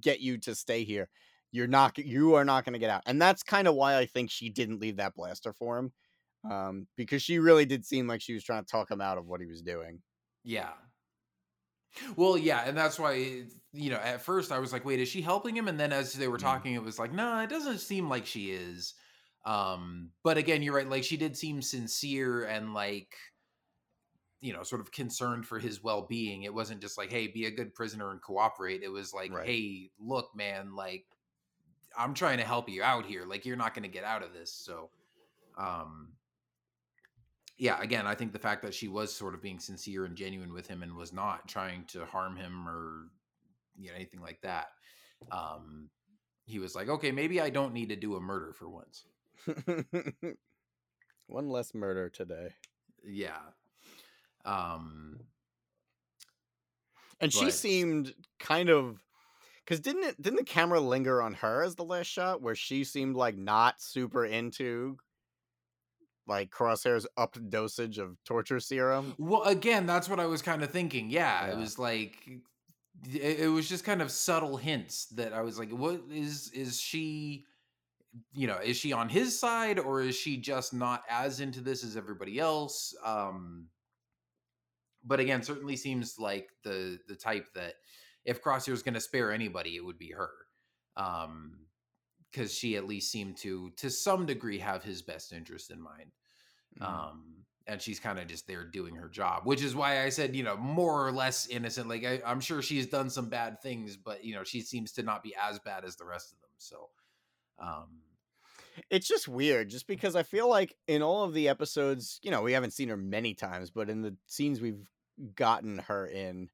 get 0.00 0.20
you 0.20 0.38
to 0.38 0.54
stay 0.54 0.84
here 0.84 1.08
you're 1.54 1.68
not 1.68 1.96
you 1.98 2.34
are 2.34 2.44
not 2.44 2.64
going 2.64 2.74
to 2.74 2.80
get 2.80 2.90
out 2.90 3.02
and 3.06 3.22
that's 3.22 3.42
kind 3.44 3.68
of 3.68 3.74
why 3.76 3.98
i 3.98 4.06
think 4.06 4.30
she 4.30 4.50
didn't 4.50 4.80
leave 4.80 4.96
that 4.96 5.14
blaster 5.14 5.52
for 5.52 5.78
him 5.78 5.92
um 6.50 6.88
because 6.96 7.22
she 7.22 7.38
really 7.38 7.66
did 7.66 7.86
seem 7.86 8.06
like 8.08 8.22
she 8.22 8.34
was 8.34 8.44
trying 8.44 8.64
to 8.64 8.70
talk 8.70 8.90
him 8.90 9.00
out 9.00 9.18
of 9.18 9.26
what 9.26 9.40
he 9.40 9.46
was 9.46 9.62
doing 9.62 10.02
Yeah. 10.44 10.74
Well, 12.16 12.36
yeah, 12.36 12.62
and 12.66 12.76
that's 12.76 12.98
why 12.98 13.46
you 13.72 13.90
know 13.90 13.96
at 13.96 14.20
first 14.22 14.50
I 14.52 14.58
was 14.58 14.72
like, 14.72 14.84
wait, 14.84 15.00
is 15.00 15.08
she 15.08 15.22
helping 15.22 15.56
him? 15.56 15.68
And 15.68 15.78
then 15.78 15.92
as 15.92 16.12
they 16.12 16.28
were 16.28 16.38
Mm. 16.38 16.38
talking, 16.38 16.74
it 16.74 16.82
was 16.82 16.98
like, 16.98 17.12
no, 17.12 17.38
it 17.40 17.48
doesn't 17.50 17.78
seem 17.78 18.08
like 18.08 18.26
she 18.26 18.50
is. 18.50 18.94
Um, 19.44 20.12
but 20.22 20.36
again, 20.38 20.62
you're 20.62 20.74
right. 20.74 20.88
Like 20.88 21.04
she 21.04 21.16
did 21.16 21.36
seem 21.36 21.62
sincere 21.62 22.44
and 22.44 22.74
like 22.74 23.14
you 24.40 24.52
know, 24.52 24.62
sort 24.62 24.80
of 24.80 24.92
concerned 24.92 25.46
for 25.46 25.58
his 25.58 25.82
well 25.82 26.02
being. 26.06 26.42
It 26.42 26.52
wasn't 26.52 26.82
just 26.82 26.98
like, 26.98 27.10
hey, 27.10 27.28
be 27.28 27.46
a 27.46 27.50
good 27.50 27.74
prisoner 27.74 28.10
and 28.10 28.20
cooperate. 28.20 28.82
It 28.82 28.88
was 28.88 29.14
like, 29.14 29.32
Right. 29.32 29.40
hey, 29.40 29.90
look, 29.98 30.34
man, 30.34 30.74
like 30.74 31.06
I'm 31.96 32.14
trying 32.14 32.38
to 32.38 32.44
help 32.44 32.68
you 32.68 32.82
out 32.82 33.06
here. 33.06 33.24
Like 33.24 33.44
you're 33.44 33.56
not 33.56 33.74
going 33.74 33.82
to 33.82 33.88
get 33.88 34.04
out 34.04 34.22
of 34.22 34.32
this. 34.32 34.50
So, 34.52 34.90
um, 35.58 36.08
yeah, 37.56 37.80
again, 37.80 38.06
I 38.06 38.14
think 38.14 38.32
the 38.32 38.38
fact 38.38 38.62
that 38.62 38.74
she 38.74 38.88
was 38.88 39.14
sort 39.14 39.34
of 39.34 39.42
being 39.42 39.58
sincere 39.58 40.04
and 40.04 40.16
genuine 40.16 40.52
with 40.52 40.66
him 40.66 40.82
and 40.82 40.94
was 40.94 41.12
not 41.12 41.46
trying 41.46 41.84
to 41.86 42.04
harm 42.04 42.36
him 42.36 42.68
or 42.68 43.08
you 43.78 43.88
know 43.88 43.94
anything 43.94 44.20
like 44.20 44.40
that. 44.42 44.68
Um, 45.30 45.88
he 46.46 46.58
was 46.58 46.74
like, 46.74 46.88
okay, 46.88 47.12
maybe 47.12 47.40
I 47.40 47.50
don't 47.50 47.72
need 47.72 47.88
to 47.88 47.96
do 47.96 48.16
a 48.16 48.20
murder 48.20 48.52
for 48.52 48.68
once. 48.68 49.04
one 51.26 51.48
less 51.48 51.74
murder 51.74 52.08
today 52.08 52.48
Yeah. 53.04 53.38
Um, 54.44 55.20
and 57.20 57.32
she 57.32 57.50
seemed 57.50 58.14
kind 58.38 58.68
of 58.68 58.98
because 59.64 59.80
didn't 59.80 60.04
it 60.04 60.20
didn't 60.20 60.38
the 60.38 60.44
camera 60.44 60.80
linger 60.80 61.22
on 61.22 61.34
her 61.34 61.62
as 61.62 61.74
the 61.74 61.84
last 61.84 62.06
shot 62.06 62.42
where 62.42 62.54
she 62.54 62.84
seemed 62.84 63.16
like 63.16 63.36
not 63.36 63.80
super 63.80 64.24
into 64.24 64.98
like 66.26 66.50
crosshair's 66.50 67.06
up 67.16 67.36
dosage 67.48 67.98
of 67.98 68.16
torture 68.24 68.60
serum 68.60 69.14
Well, 69.18 69.42
again, 69.42 69.86
that's 69.86 70.08
what 70.08 70.20
I 70.20 70.26
was 70.26 70.42
kind 70.42 70.62
of 70.62 70.70
thinking. 70.70 71.10
Yeah, 71.10 71.46
it 71.46 71.56
was 71.56 71.78
like 71.78 72.16
it, 73.12 73.40
it 73.40 73.48
was 73.48 73.68
just 73.68 73.84
kind 73.84 74.00
of 74.00 74.10
subtle 74.10 74.56
hints 74.56 75.06
that 75.06 75.32
I 75.32 75.42
was 75.42 75.58
like, 75.58 75.70
what 75.70 76.00
is 76.10 76.50
is 76.52 76.80
she 76.80 77.46
you 78.32 78.46
know, 78.46 78.58
is 78.58 78.76
she 78.76 78.92
on 78.92 79.08
his 79.08 79.36
side 79.36 79.78
or 79.78 80.00
is 80.00 80.14
she 80.14 80.36
just 80.36 80.72
not 80.72 81.02
as 81.10 81.40
into 81.40 81.60
this 81.60 81.82
as 81.82 81.96
everybody 81.96 82.38
else? 82.38 82.94
Um 83.04 83.68
but 85.06 85.20
again, 85.20 85.42
certainly 85.42 85.76
seems 85.76 86.18
like 86.18 86.50
the 86.62 86.98
the 87.08 87.16
type 87.16 87.52
that 87.54 87.74
if 88.24 88.42
Crosshair's 88.42 88.82
going 88.82 88.94
to 88.94 89.00
spare 89.00 89.32
anybody, 89.32 89.76
it 89.76 89.84
would 89.84 89.98
be 89.98 90.12
her. 90.12 90.30
Um 90.96 91.58
because 92.30 92.52
she 92.52 92.76
at 92.76 92.84
least 92.86 93.12
seemed 93.12 93.36
to 93.36 93.70
to 93.76 93.88
some 93.88 94.26
degree 94.26 94.58
have 94.58 94.82
his 94.82 95.02
best 95.02 95.32
interest 95.32 95.70
in 95.70 95.80
mind 95.80 96.10
Mhm. 96.80 96.84
um 96.84 97.44
and 97.68 97.80
she's 97.80 98.00
kind 98.00 98.18
of 98.18 98.26
just 98.26 98.48
there 98.48 98.64
doing 98.64 98.96
her 98.96 99.08
job 99.08 99.42
which 99.46 99.62
is 99.62 99.76
why 99.76 100.02
i 100.02 100.08
said 100.08 100.34
you 100.34 100.42
know 100.42 100.56
more 100.56 101.06
or 101.06 101.12
less 101.12 101.46
innocent 101.46 101.88
like 101.88 102.04
I, 102.04 102.20
i'm 102.26 102.40
sure 102.40 102.60
she's 102.60 102.86
done 102.88 103.08
some 103.08 103.28
bad 103.28 103.62
things 103.62 103.96
but 103.96 104.24
you 104.24 104.34
know 104.34 104.42
she 104.42 104.60
seems 104.62 104.90
to 104.92 105.04
not 105.04 105.22
be 105.22 105.32
as 105.40 105.60
bad 105.60 105.84
as 105.84 105.94
the 105.94 106.04
rest 106.04 106.32
of 106.32 106.40
them 106.40 106.50
so 106.58 106.88
um 107.60 108.00
it's 108.90 109.06
just 109.06 109.28
weird 109.28 109.68
just 109.70 109.86
because 109.86 110.16
i 110.16 110.24
feel 110.24 110.48
like 110.48 110.74
in 110.88 111.02
all 111.02 111.22
of 111.22 111.34
the 111.34 111.48
episodes 111.48 112.18
you 112.24 112.32
know 112.32 112.42
we 112.42 112.52
haven't 112.52 112.72
seen 112.72 112.88
her 112.88 112.96
many 112.96 113.32
times 113.34 113.70
but 113.70 113.88
in 113.88 114.02
the 114.02 114.16
scenes 114.26 114.60
we've 114.60 114.90
gotten 115.36 115.78
her 115.78 116.08
in 116.08 116.48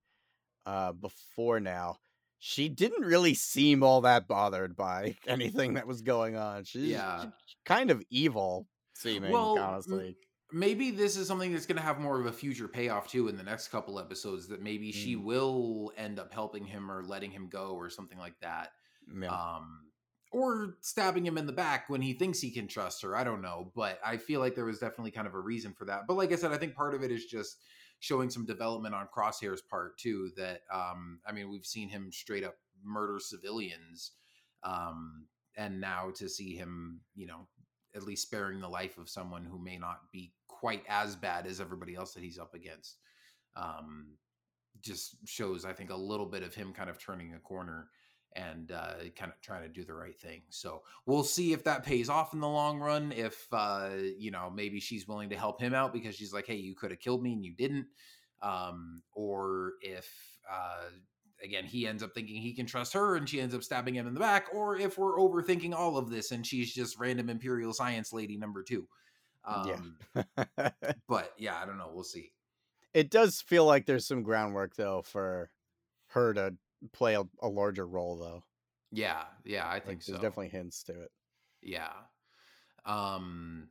uh 0.67 0.93
before 0.93 1.61
now 1.61 1.97
she 2.39 2.69
didn't 2.69 3.05
really 3.05 3.35
seem 3.35 3.83
all 3.83 4.01
that 4.03 4.27
bothered 4.27 4.75
by 4.77 5.15
anything 5.27 5.75
that 5.75 5.87
was 5.87 6.03
going 6.03 6.37
on 6.37 6.65
she's 6.65 6.89
Yeah. 6.89 7.23
she's 7.23 7.57
kind 7.65 7.91
of 7.91 8.03
evil 8.11 8.67
seeming 8.95 9.33
Well, 9.33 9.59
m- 9.59 9.65
honestly 9.65 10.17
maybe 10.53 10.91
this 10.91 11.17
is 11.17 11.29
something 11.29 11.53
that's 11.53 11.67
going 11.67 11.77
to 11.77 11.83
have 11.83 12.01
more 12.01 12.19
of 12.21 12.27
a 12.27 12.33
future 12.33 12.67
payoff 12.67 13.07
too 13.09 13.29
in 13.29 13.37
the 13.37 13.43
next 13.43 13.69
couple 13.69 13.99
episodes 14.01 14.49
that 14.49 14.61
maybe 14.61 14.91
she 14.93 15.15
Mm. 15.17 15.23
will 15.25 15.93
end 15.97 16.19
up 16.19 16.33
helping 16.33 16.65
him 16.67 16.91
or 16.91 17.05
letting 17.05 17.31
him 17.31 17.49
go 17.49 17.71
or 17.77 17.89
something 17.89 18.19
like 18.19 18.39
that 18.41 18.71
yeah. 19.21 19.29
um 19.29 19.83
or 20.33 20.77
stabbing 20.81 21.27
him 21.27 21.37
in 21.39 21.47
the 21.47 21.53
back 21.53 21.89
when 21.91 22.01
he 22.03 22.13
thinks 22.13 22.41
he 22.41 22.51
can 22.51 22.67
trust 22.69 23.03
her 23.03 23.17
i 23.17 23.23
don't 23.25 23.43
know 23.43 23.73
but 23.75 23.99
i 24.05 24.17
feel 24.17 24.41
like 24.41 24.55
there 24.55 24.65
was 24.65 24.79
definitely 24.79 25.11
kind 25.11 25.27
of 25.27 25.35
a 25.35 25.41
reason 25.41 25.73
for 25.73 25.85
that 25.85 26.03
but 26.09 26.15
like 26.17 26.33
i 26.33 26.37
said 26.37 26.53
i 26.53 26.57
think 26.57 26.75
part 26.75 26.95
of 26.95 27.03
it 27.03 27.11
is 27.11 27.25
just 27.27 27.57
showing 28.01 28.31
some 28.31 28.47
development 28.47 28.95
on 28.95 29.07
crosshair's 29.15 29.63
part 29.63 29.97
too 29.99 30.31
that 30.37 30.63
um 30.73 31.21
i 31.27 31.33
mean 31.33 31.51
we've 31.51 31.67
seen 31.67 31.89
him 31.89 32.11
straight 32.11 32.45
up 32.45 32.57
murder 32.83 33.19
civilians 33.21 34.13
um 34.65 35.27
and 35.57 35.81
now 35.81 36.11
to 36.15 36.29
see 36.29 36.55
him 36.55 37.01
you 37.15 37.27
know 37.27 37.47
at 37.95 38.03
least 38.03 38.27
sparing 38.27 38.61
the 38.61 38.69
life 38.69 38.99
of 38.99 39.09
someone 39.09 39.45
who 39.45 39.59
may 39.59 39.77
not 39.77 40.01
be 40.13 40.33
quite 40.49 40.83
as 40.89 41.17
bad 41.17 41.47
as 41.47 41.61
everybody 41.61 41.95
else 41.95 42.15
that 42.15 42.23
he's 42.23 42.39
up 42.39 42.55
against 42.55 42.97
um 43.57 44.07
just 44.81 45.17
shows 45.27 45.65
i 45.65 45.73
think 45.73 45.91
a 45.91 45.97
little 45.97 46.27
bit 46.27 46.43
of 46.43 46.55
him 46.55 46.73
kind 46.73 46.89
of 46.89 46.99
turning 46.99 47.35
a 47.35 47.39
corner 47.39 47.89
and 48.35 48.71
uh, 48.73 48.95
kind 49.17 49.33
of 49.33 49.41
trying 49.41 49.63
to 49.63 49.69
do 49.69 49.85
the 49.85 49.95
right 49.95 50.19
thing. 50.19 50.43
So 50.51 50.83
we'll 51.07 51.25
see 51.25 51.53
if 51.53 51.65
that 51.65 51.85
pays 51.85 52.09
off 52.09 52.33
in 52.33 52.41
the 52.41 52.49
long 52.49 52.79
run. 52.79 53.13
If 53.13 53.47
uh, 53.53 53.91
you 54.19 54.31
know, 54.31 54.51
maybe 54.55 54.81
she's 54.81 55.09
willing 55.09 55.31
to 55.31 55.37
help 55.37 55.61
him 55.61 55.75
out 55.75 55.93
because 55.93 56.15
she's 56.15 56.33
like, 56.33 56.47
"Hey, 56.47 56.57
you 56.57 56.75
could 56.75 56.91
have 56.91 57.01
killed 57.01 57.23
me 57.23 57.33
and 57.33 57.45
you 57.45 57.53
didn't," 57.55 57.87
um, 58.43 59.03
or 59.13 59.75
if 59.83 60.09
uh, 60.51 60.91
again 61.43 61.65
he 61.65 61.87
ends 61.87 62.03
up 62.03 62.15
thinking 62.15 62.41
he 62.41 62.55
can 62.55 62.67
trust 62.67 62.93
her 62.93 63.17
and 63.17 63.29
she 63.29 63.41
ends 63.41 63.55
up 63.55 63.63
stabbing 63.63 63.95
him 63.95 64.07
in 64.07 64.15
the 64.15 64.21
back, 64.21 64.47
or 64.53 64.77
if 64.77 64.99
we're 64.99 65.19
overthinking 65.19 65.75
all 65.75 65.97
of 65.97 66.11
this 66.11 66.31
and 66.31 66.47
she's 66.47 66.73
just 66.73 66.99
random 66.99 67.29
imperial 67.31 67.73
science 67.73 68.13
lady 68.13 68.37
number 68.37 68.63
two. 68.63 68.87
Um, 69.45 69.97
yeah 70.15 70.69
But 71.09 71.33
yeah, 71.39 71.57
I 71.61 71.67
don't 71.67 71.79
know. 71.79 71.91
We'll 71.93 72.05
see. 72.05 72.33
it 72.95 73.11
does 73.11 73.41
feel 73.41 73.65
like 73.65 73.87
there's 73.87 74.07
some 74.07 74.23
groundwork 74.23 74.77
though 74.77 75.03
for 75.03 75.51
her 76.09 76.35
to 76.35 76.55
play 76.93 77.15
a, 77.15 77.23
a 77.43 77.49
larger 77.49 77.87
role 77.87 78.17
though. 78.19 78.45
Yeah, 78.93 79.23
yeah, 79.45 79.69
I 79.69 79.75
think 79.81 79.87
Like 79.87 80.03
so. 80.03 80.13
there's 80.13 80.23
definitely 80.23 80.49
hints 80.49 80.83
to 80.85 80.93
it. 81.03 81.11
Yeah. 81.63 81.93
Um 82.85 83.69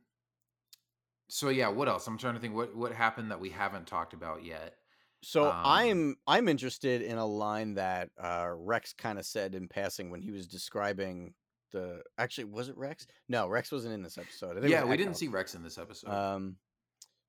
so 1.28 1.48
yeah, 1.48 1.68
what 1.68 1.88
else? 1.88 2.06
I'm 2.06 2.18
trying 2.18 2.34
to 2.34 2.40
think 2.40 2.54
what 2.54 2.74
what 2.74 2.92
happened 2.92 3.30
that 3.30 3.40
we 3.40 3.50
haven't 3.50 3.86
talked 3.86 4.12
about 4.14 4.44
yet. 4.44 4.74
So 5.22 5.50
Um 5.50 5.62
I'm 5.64 6.16
I'm 6.26 6.48
interested 6.48 7.02
in 7.02 7.18
a 7.18 7.26
line 7.26 7.74
that 7.74 8.10
uh, 8.18 8.48
Rex 8.54 8.92
kind 8.94 9.18
of 9.18 9.26
said 9.26 9.54
in 9.54 9.68
passing 9.68 10.10
when 10.10 10.22
he 10.22 10.30
was 10.30 10.46
describing 10.46 11.34
the. 11.72 12.02
Actually, 12.18 12.44
was 12.44 12.68
it 12.68 12.76
Rex? 12.76 13.06
No, 13.28 13.46
Rex 13.46 13.70
wasn't 13.70 13.94
in 13.94 14.02
this 14.02 14.16
episode. 14.18 14.56
I 14.56 14.60
think 14.60 14.72
yeah, 14.72 14.84
we 14.84 14.96
didn't 14.96 15.14
see 15.14 15.28
Rex 15.28 15.54
in 15.54 15.62
this 15.62 15.76
episode. 15.78 16.10
Um, 16.10 16.56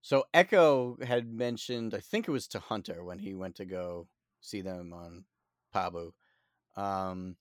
so 0.02 0.24
Echo 0.34 0.98
had 1.04 1.32
mentioned, 1.32 1.94
I 1.94 2.00
think 2.00 2.28
it 2.28 2.32
was 2.32 2.48
to 2.50 2.60
Hunter 2.60 3.04
when 3.04 3.20
he 3.20 3.36
went 3.36 3.56
to 3.58 3.66
go 3.66 4.08
see 4.40 4.62
them 4.62 4.94
on 4.94 5.26
Pabu. 5.74 6.12
Um, 6.76 7.36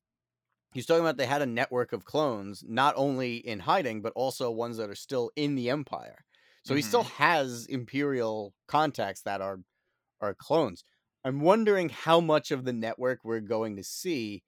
he's 0.73 0.87
talking 0.87 1.03
about 1.03 1.17
they 1.17 1.27
had 1.27 1.43
a 1.43 1.47
network 1.47 1.93
of 1.93 2.05
clones, 2.05 2.65
not 2.67 2.95
only 2.97 3.37
in 3.37 3.61
hiding, 3.61 4.03
but 4.03 4.13
also 4.15 4.51
ones 4.51 4.77
that 4.77 4.91
are 4.91 4.95
still 4.95 5.31
in 5.37 5.55
the 5.55 5.71
Empire. 5.71 6.25
So 6.63 6.75
he 6.75 6.83
still 6.83 7.05
has 7.05 7.67
Imperial 7.67 8.55
contacts 8.69 9.23
that 9.23 9.41
are 9.41 9.61
are 10.21 10.35
clones. 10.35 10.85
I'm 11.25 11.41
wondering 11.41 11.89
how 11.89 12.21
much 12.21 12.51
of 12.51 12.65
the 12.65 12.73
network 12.73 13.21
we're 13.25 13.41
going 13.41 13.77
to 13.77 13.83
see, 13.83 14.43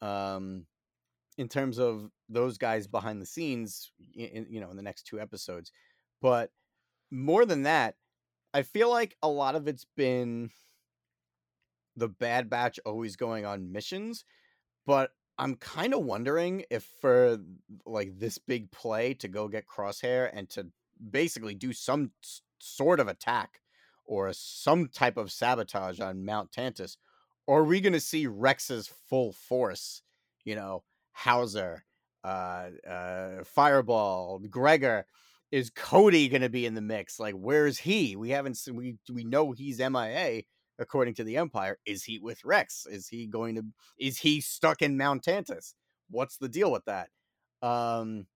um, 0.00 0.66
in 1.38 1.48
terms 1.48 1.78
of 1.78 2.10
those 2.28 2.58
guys 2.58 2.86
behind 2.86 3.22
the 3.22 3.26
scenes, 3.26 3.92
in- 4.14 4.46
you 4.50 4.60
know, 4.60 4.70
in 4.70 4.76
the 4.76 4.82
next 4.82 5.04
two 5.04 5.20
episodes. 5.20 5.70
But 6.20 6.50
more 7.10 7.46
than 7.46 7.62
that, 7.62 7.94
I 8.54 8.62
feel 8.62 8.90
like 8.90 9.16
a 9.22 9.28
lot 9.28 9.54
of 9.54 9.68
it's 9.68 9.86
been 9.96 10.50
the 11.96 12.08
Bad 12.08 12.48
Batch 12.48 12.78
always 12.84 13.16
going 13.16 13.44
on 13.44 13.72
missions, 13.72 14.24
but 14.86 15.10
I'm 15.38 15.56
kind 15.56 15.94
of 15.94 16.04
wondering 16.04 16.64
if 16.70 16.84
for 17.00 17.38
like 17.86 18.18
this 18.18 18.38
big 18.38 18.70
play 18.70 19.14
to 19.14 19.28
go 19.28 19.48
get 19.48 19.66
Crosshair 19.66 20.30
and 20.32 20.48
to 20.50 20.68
basically 21.10 21.54
do 21.54 21.72
some 21.72 22.12
sort 22.58 23.00
of 23.00 23.08
attack 23.08 23.60
or 24.04 24.32
some 24.32 24.88
type 24.88 25.16
of 25.16 25.32
sabotage 25.32 26.00
on 26.00 26.24
Mount 26.24 26.52
Tantiss, 26.52 26.96
are 27.48 27.64
we 27.64 27.80
going 27.80 27.92
to 27.92 28.00
see 28.00 28.26
Rex's 28.26 28.90
full 29.08 29.32
force? 29.32 30.02
You 30.44 30.54
know, 30.54 30.84
Howzer, 31.12 31.84
uh, 32.24 32.68
uh, 32.88 33.44
Fireball, 33.44 34.40
Gregor. 34.50 35.06
Is 35.50 35.68
Cody 35.68 36.28
going 36.28 36.42
to 36.42 36.48
be 36.48 36.64
in 36.64 36.74
the 36.74 36.80
mix? 36.80 37.20
Like, 37.20 37.34
where's 37.34 37.78
he? 37.78 38.16
We 38.16 38.30
haven't 38.30 38.56
seen. 38.56 38.74
We 38.74 38.96
we 39.12 39.22
know 39.22 39.52
he's 39.52 39.78
MIA 39.78 40.44
according 40.82 41.14
to 41.14 41.24
the 41.24 41.38
Empire. 41.38 41.78
Is 41.86 42.04
he 42.04 42.18
with 42.18 42.44
Rex? 42.44 42.86
Is 42.86 43.08
he 43.08 43.26
going 43.26 43.54
to? 43.54 43.64
Is 43.98 44.18
he 44.18 44.40
stuck 44.42 44.82
in 44.82 44.98
Mount 44.98 45.24
Tantiss? 45.24 45.74
What's 46.10 46.36
the 46.36 46.48
deal 46.48 46.70
with 46.70 46.84
that? 46.84 47.08
Um, 47.62 48.26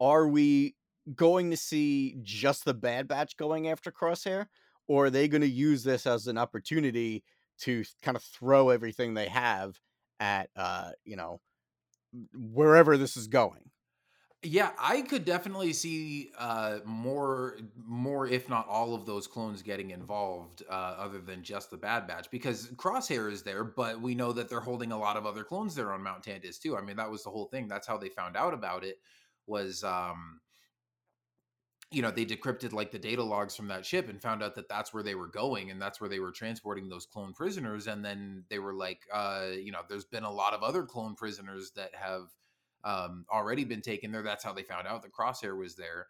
are 0.00 0.28
we 0.28 0.74
going 1.14 1.50
to 1.50 1.56
see 1.56 2.16
just 2.22 2.64
the 2.64 2.74
Bad 2.74 3.08
Batch 3.08 3.36
going 3.36 3.68
after 3.68 3.90
Crosshair, 3.90 4.46
or 4.86 5.06
are 5.06 5.10
they 5.10 5.28
going 5.28 5.40
to 5.40 5.48
use 5.48 5.82
this 5.82 6.06
as 6.06 6.26
an 6.26 6.38
opportunity 6.38 7.24
to 7.60 7.84
kind 8.02 8.16
of 8.16 8.22
throw 8.22 8.68
everything 8.68 9.14
they 9.14 9.28
have 9.28 9.78
at, 10.20 10.50
uh, 10.56 10.90
you 11.04 11.16
know, 11.16 11.40
wherever 12.34 12.96
this 12.96 13.16
is 13.16 13.26
going? 13.26 13.70
Yeah, 14.44 14.72
I 14.76 15.02
could 15.02 15.24
definitely 15.24 15.72
see 15.72 16.32
uh, 16.36 16.78
more, 16.84 17.58
more 17.76 18.26
if 18.26 18.48
not 18.48 18.66
all 18.66 18.92
of 18.92 19.06
those 19.06 19.28
clones 19.28 19.62
getting 19.62 19.90
involved, 19.90 20.64
uh, 20.68 20.72
other 20.72 21.20
than 21.20 21.44
just 21.44 21.70
the 21.70 21.76
Bad 21.76 22.08
Batch, 22.08 22.28
because 22.28 22.66
Crosshair 22.74 23.30
is 23.30 23.44
there, 23.44 23.62
but 23.62 24.00
we 24.00 24.16
know 24.16 24.32
that 24.32 24.48
they're 24.48 24.58
holding 24.58 24.90
a 24.90 24.98
lot 24.98 25.16
of 25.16 25.26
other 25.26 25.44
clones 25.44 25.76
there 25.76 25.92
on 25.92 26.02
Mount 26.02 26.24
Tantiss 26.24 26.58
too. 26.58 26.76
I 26.76 26.80
mean, 26.80 26.96
that 26.96 27.08
was 27.08 27.22
the 27.22 27.30
whole 27.30 27.46
thing. 27.46 27.68
That's 27.68 27.86
how 27.86 27.96
they 27.98 28.08
found 28.08 28.36
out 28.36 28.52
about 28.52 28.82
it. 28.84 28.96
Was 29.46 29.84
um, 29.84 30.40
you 31.90 32.00
know 32.00 32.10
they 32.10 32.24
decrypted 32.24 32.72
like 32.72 32.90
the 32.90 32.98
data 32.98 33.22
logs 33.22 33.54
from 33.54 33.68
that 33.68 33.84
ship 33.84 34.08
and 34.08 34.20
found 34.20 34.42
out 34.42 34.54
that 34.54 34.68
that's 34.68 34.94
where 34.94 35.02
they 35.02 35.14
were 35.14 35.28
going 35.28 35.70
and 35.70 35.80
that's 35.80 36.00
where 36.00 36.08
they 36.08 36.20
were 36.20 36.32
transporting 36.32 36.88
those 36.88 37.06
clone 37.06 37.32
prisoners 37.34 37.86
and 37.86 38.04
then 38.04 38.44
they 38.48 38.58
were 38.58 38.72
like 38.72 39.00
uh 39.12 39.48
you 39.54 39.70
know 39.70 39.80
there's 39.88 40.04
been 40.04 40.24
a 40.24 40.30
lot 40.30 40.54
of 40.54 40.62
other 40.62 40.84
clone 40.84 41.14
prisoners 41.14 41.72
that 41.76 41.94
have 41.94 42.28
um 42.84 43.24
already 43.32 43.64
been 43.64 43.82
taken 43.82 44.10
there 44.10 44.22
that's 44.22 44.44
how 44.44 44.52
they 44.52 44.62
found 44.62 44.86
out 44.86 45.02
the 45.02 45.08
crosshair 45.08 45.56
was 45.56 45.76
there 45.76 46.06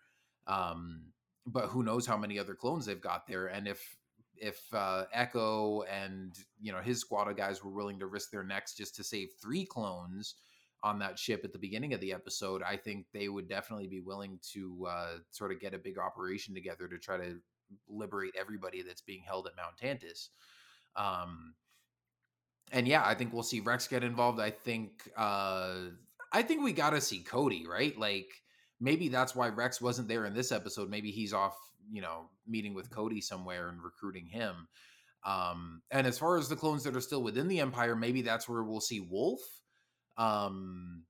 um 0.46 1.02
but 1.46 1.66
who 1.66 1.82
knows 1.82 2.06
how 2.06 2.16
many 2.16 2.38
other 2.38 2.54
clones 2.54 2.86
they've 2.86 3.00
got 3.00 3.26
there 3.26 3.46
and 3.46 3.66
if 3.68 3.96
if 4.36 4.62
uh 4.74 5.04
echo 5.12 5.82
and 5.82 6.34
you 6.60 6.72
know 6.72 6.80
his 6.80 7.00
squad 7.00 7.28
of 7.28 7.36
guys 7.36 7.62
were 7.62 7.70
willing 7.70 7.98
to 7.98 8.06
risk 8.06 8.30
their 8.30 8.42
necks 8.42 8.74
just 8.74 8.96
to 8.96 9.04
save 9.04 9.28
three 9.40 9.64
clones 9.64 10.34
on 10.82 10.98
that 10.98 11.18
ship 11.18 11.42
at 11.44 11.52
the 11.52 11.58
beginning 11.58 11.94
of 11.94 12.00
the 12.00 12.12
episode, 12.12 12.62
I 12.62 12.76
think 12.76 13.06
they 13.12 13.28
would 13.28 13.48
definitely 13.48 13.86
be 13.86 14.00
willing 14.00 14.38
to 14.52 14.86
uh, 14.88 15.12
sort 15.30 15.52
of 15.52 15.60
get 15.60 15.74
a 15.74 15.78
big 15.78 15.98
operation 15.98 16.54
together 16.54 16.88
to 16.88 16.98
try 16.98 17.16
to 17.18 17.38
liberate 17.88 18.34
everybody 18.38 18.82
that's 18.82 19.00
being 19.00 19.22
held 19.24 19.46
at 19.46 19.52
Mount 19.56 19.76
Tantiss. 19.80 20.28
Um, 20.96 21.54
and 22.72 22.88
yeah, 22.88 23.04
I 23.06 23.14
think 23.14 23.32
we'll 23.32 23.42
see 23.42 23.60
Rex 23.60 23.86
get 23.86 24.02
involved. 24.02 24.40
I 24.40 24.50
think 24.50 25.08
uh, 25.16 25.74
I 26.32 26.42
think 26.42 26.62
we 26.62 26.72
got 26.72 26.90
to 26.90 27.00
see 27.00 27.20
Cody, 27.20 27.66
right? 27.66 27.96
Like 27.98 28.28
maybe 28.80 29.08
that's 29.08 29.34
why 29.34 29.48
Rex 29.48 29.80
wasn't 29.80 30.08
there 30.08 30.24
in 30.24 30.34
this 30.34 30.52
episode. 30.52 30.90
Maybe 30.90 31.10
he's 31.10 31.32
off, 31.32 31.56
you 31.90 32.02
know, 32.02 32.30
meeting 32.46 32.74
with 32.74 32.90
Cody 32.90 33.20
somewhere 33.20 33.68
and 33.68 33.82
recruiting 33.82 34.26
him. 34.26 34.68
Um, 35.24 35.82
and 35.90 36.06
as 36.06 36.18
far 36.18 36.36
as 36.36 36.48
the 36.48 36.56
clones 36.56 36.84
that 36.84 36.96
are 36.96 37.00
still 37.00 37.22
within 37.22 37.48
the 37.48 37.60
Empire, 37.60 37.94
maybe 37.94 38.22
that's 38.22 38.48
where 38.48 38.62
we'll 38.62 38.80
see 38.80 39.00
Wolffe 39.00 39.40
um 40.18 41.04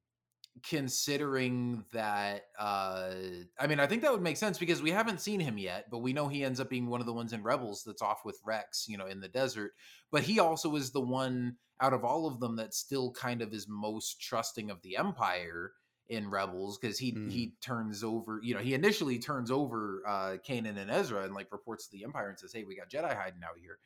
considering 0.68 1.82
that 1.92 2.42
uh 2.58 3.10
i 3.58 3.66
mean 3.66 3.80
i 3.80 3.86
think 3.86 4.02
that 4.02 4.12
would 4.12 4.20
make 4.20 4.36
sense 4.36 4.58
because 4.58 4.82
we 4.82 4.90
haven't 4.90 5.20
seen 5.20 5.40
him 5.40 5.56
yet 5.56 5.86
but 5.90 5.98
we 5.98 6.12
know 6.12 6.28
he 6.28 6.44
ends 6.44 6.60
up 6.60 6.68
being 6.68 6.86
one 6.86 7.00
of 7.00 7.06
the 7.06 7.12
ones 7.12 7.32
in 7.32 7.42
rebels 7.42 7.82
that's 7.84 8.02
off 8.02 8.20
with 8.24 8.38
rex 8.44 8.86
you 8.86 8.98
know 8.98 9.06
in 9.06 9.20
the 9.20 9.28
desert 9.28 9.72
but 10.10 10.22
he 10.22 10.38
also 10.38 10.76
is 10.76 10.90
the 10.90 11.00
one 11.00 11.56
out 11.80 11.94
of 11.94 12.04
all 12.04 12.26
of 12.26 12.38
them 12.38 12.56
that 12.56 12.74
still 12.74 13.10
kind 13.12 13.40
of 13.40 13.52
is 13.54 13.66
most 13.66 14.20
trusting 14.20 14.70
of 14.70 14.80
the 14.82 14.96
empire 14.96 15.72
in 16.08 16.28
rebels 16.28 16.78
because 16.78 16.98
he 16.98 17.12
Mm. 17.12 17.30
he 17.30 17.54
turns 17.62 18.04
over 18.04 18.38
you 18.42 18.54
know 18.54 18.60
he 18.60 18.74
initially 18.74 19.18
turns 19.18 19.50
over 19.50 20.02
uh 20.06 20.36
kanan 20.46 20.76
and 20.76 20.90
ezra 20.90 21.24
and 21.24 21.34
like 21.34 21.50
reports 21.50 21.86
to 21.86 21.96
the 21.96 22.04
empire 22.04 22.28
and 22.28 22.38
says 22.38 22.52
hey 22.52 22.64
we 22.64 22.76
got 22.76 22.90
jedi 22.90 23.16
hiding 23.16 23.40
out 23.42 23.56
here 23.58 23.78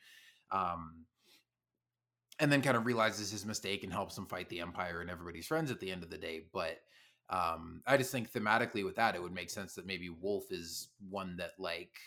um 0.51 1.05
and 2.39 2.51
then 2.51 2.61
kind 2.61 2.77
of 2.77 2.85
realizes 2.85 3.31
his 3.31 3.45
mistake 3.45 3.83
and 3.83 3.91
helps 3.91 4.17
him 4.17 4.25
fight 4.25 4.49
the 4.49 4.61
empire 4.61 5.01
and 5.01 5.09
everybody's 5.09 5.47
friends 5.47 5.71
at 5.71 5.79
the 5.79 5.91
end 5.91 6.03
of 6.03 6.09
the 6.09 6.17
day 6.17 6.41
but 6.53 6.79
um 7.29 7.81
i 7.85 7.97
just 7.97 8.11
think 8.11 8.31
thematically 8.31 8.85
with 8.85 8.95
that 8.95 9.15
it 9.15 9.21
would 9.21 9.33
make 9.33 9.49
sense 9.49 9.73
that 9.73 9.85
maybe 9.85 10.09
wolffe 10.09 10.51
is 10.51 10.89
one 11.09 11.35
that 11.37 11.51
like 11.59 11.97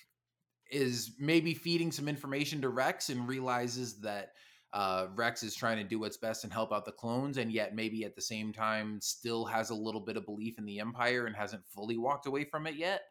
is 0.71 1.13
maybe 1.19 1.53
feeding 1.53 1.91
some 1.91 2.09
information 2.09 2.61
to 2.61 2.69
rex 2.69 3.11
and 3.11 3.29
realizes 3.29 4.01
that 4.01 4.33
uh, 4.73 5.07
Rex 5.17 5.43
is 5.43 5.55
trying 5.55 5.79
to 5.79 5.85
do 5.85 5.99
what's 5.99 6.17
best 6.17 6.45
and 6.45 6.53
help 6.53 6.73
out 6.73 6.85
the 6.85 6.93
clones, 6.93 7.39
and 7.39 7.53
yet 7.53 7.75
maybe 7.75 8.05
at 8.05 8.15
the 8.15 8.23
same 8.23 8.53
time 8.53 9.01
still 9.01 9.45
has 9.45 9.71
a 9.71 9.75
little 9.75 10.01
bit 10.01 10.17
of 10.17 10.25
belief 10.25 10.59
in 10.59 10.65
the 10.65 10.79
Empire 10.79 11.27
and 11.27 11.35
hasn't 11.35 11.67
fully 11.67 11.97
walked 11.97 12.27
away 12.27 12.45
from 12.45 12.67
it 12.67 12.77
yet. 12.77 13.03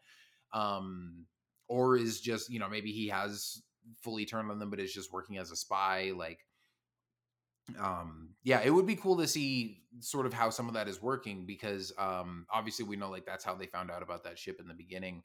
Um, 0.53 1.25
or 1.67 1.97
is 1.97 2.21
just, 2.21 2.49
you 2.49 2.59
know, 2.59 2.69
maybe 2.69 2.91
he 2.91 3.09
has 3.09 3.61
fully 4.01 4.25
turned 4.25 4.49
on 4.49 4.57
them, 4.57 4.69
but 4.69 4.79
is 4.79 4.93
just 4.93 5.11
working 5.11 5.37
as 5.37 5.51
a 5.51 5.55
spy. 5.55 6.11
Like, 6.15 6.39
um 7.79 8.29
yeah 8.43 8.61
it 8.63 8.69
would 8.69 8.85
be 8.85 8.95
cool 8.95 9.17
to 9.17 9.27
see 9.27 9.83
sort 9.99 10.25
of 10.25 10.33
how 10.33 10.49
some 10.49 10.67
of 10.67 10.73
that 10.73 10.87
is 10.87 11.01
working 11.01 11.45
because 11.45 11.91
um 11.97 12.45
obviously 12.51 12.85
we 12.85 12.95
know 12.95 13.09
like 13.09 13.25
that's 13.25 13.43
how 13.43 13.55
they 13.55 13.65
found 13.65 13.91
out 13.91 14.03
about 14.03 14.23
that 14.23 14.37
ship 14.37 14.59
in 14.59 14.67
the 14.67 14.73
beginning. 14.73 15.23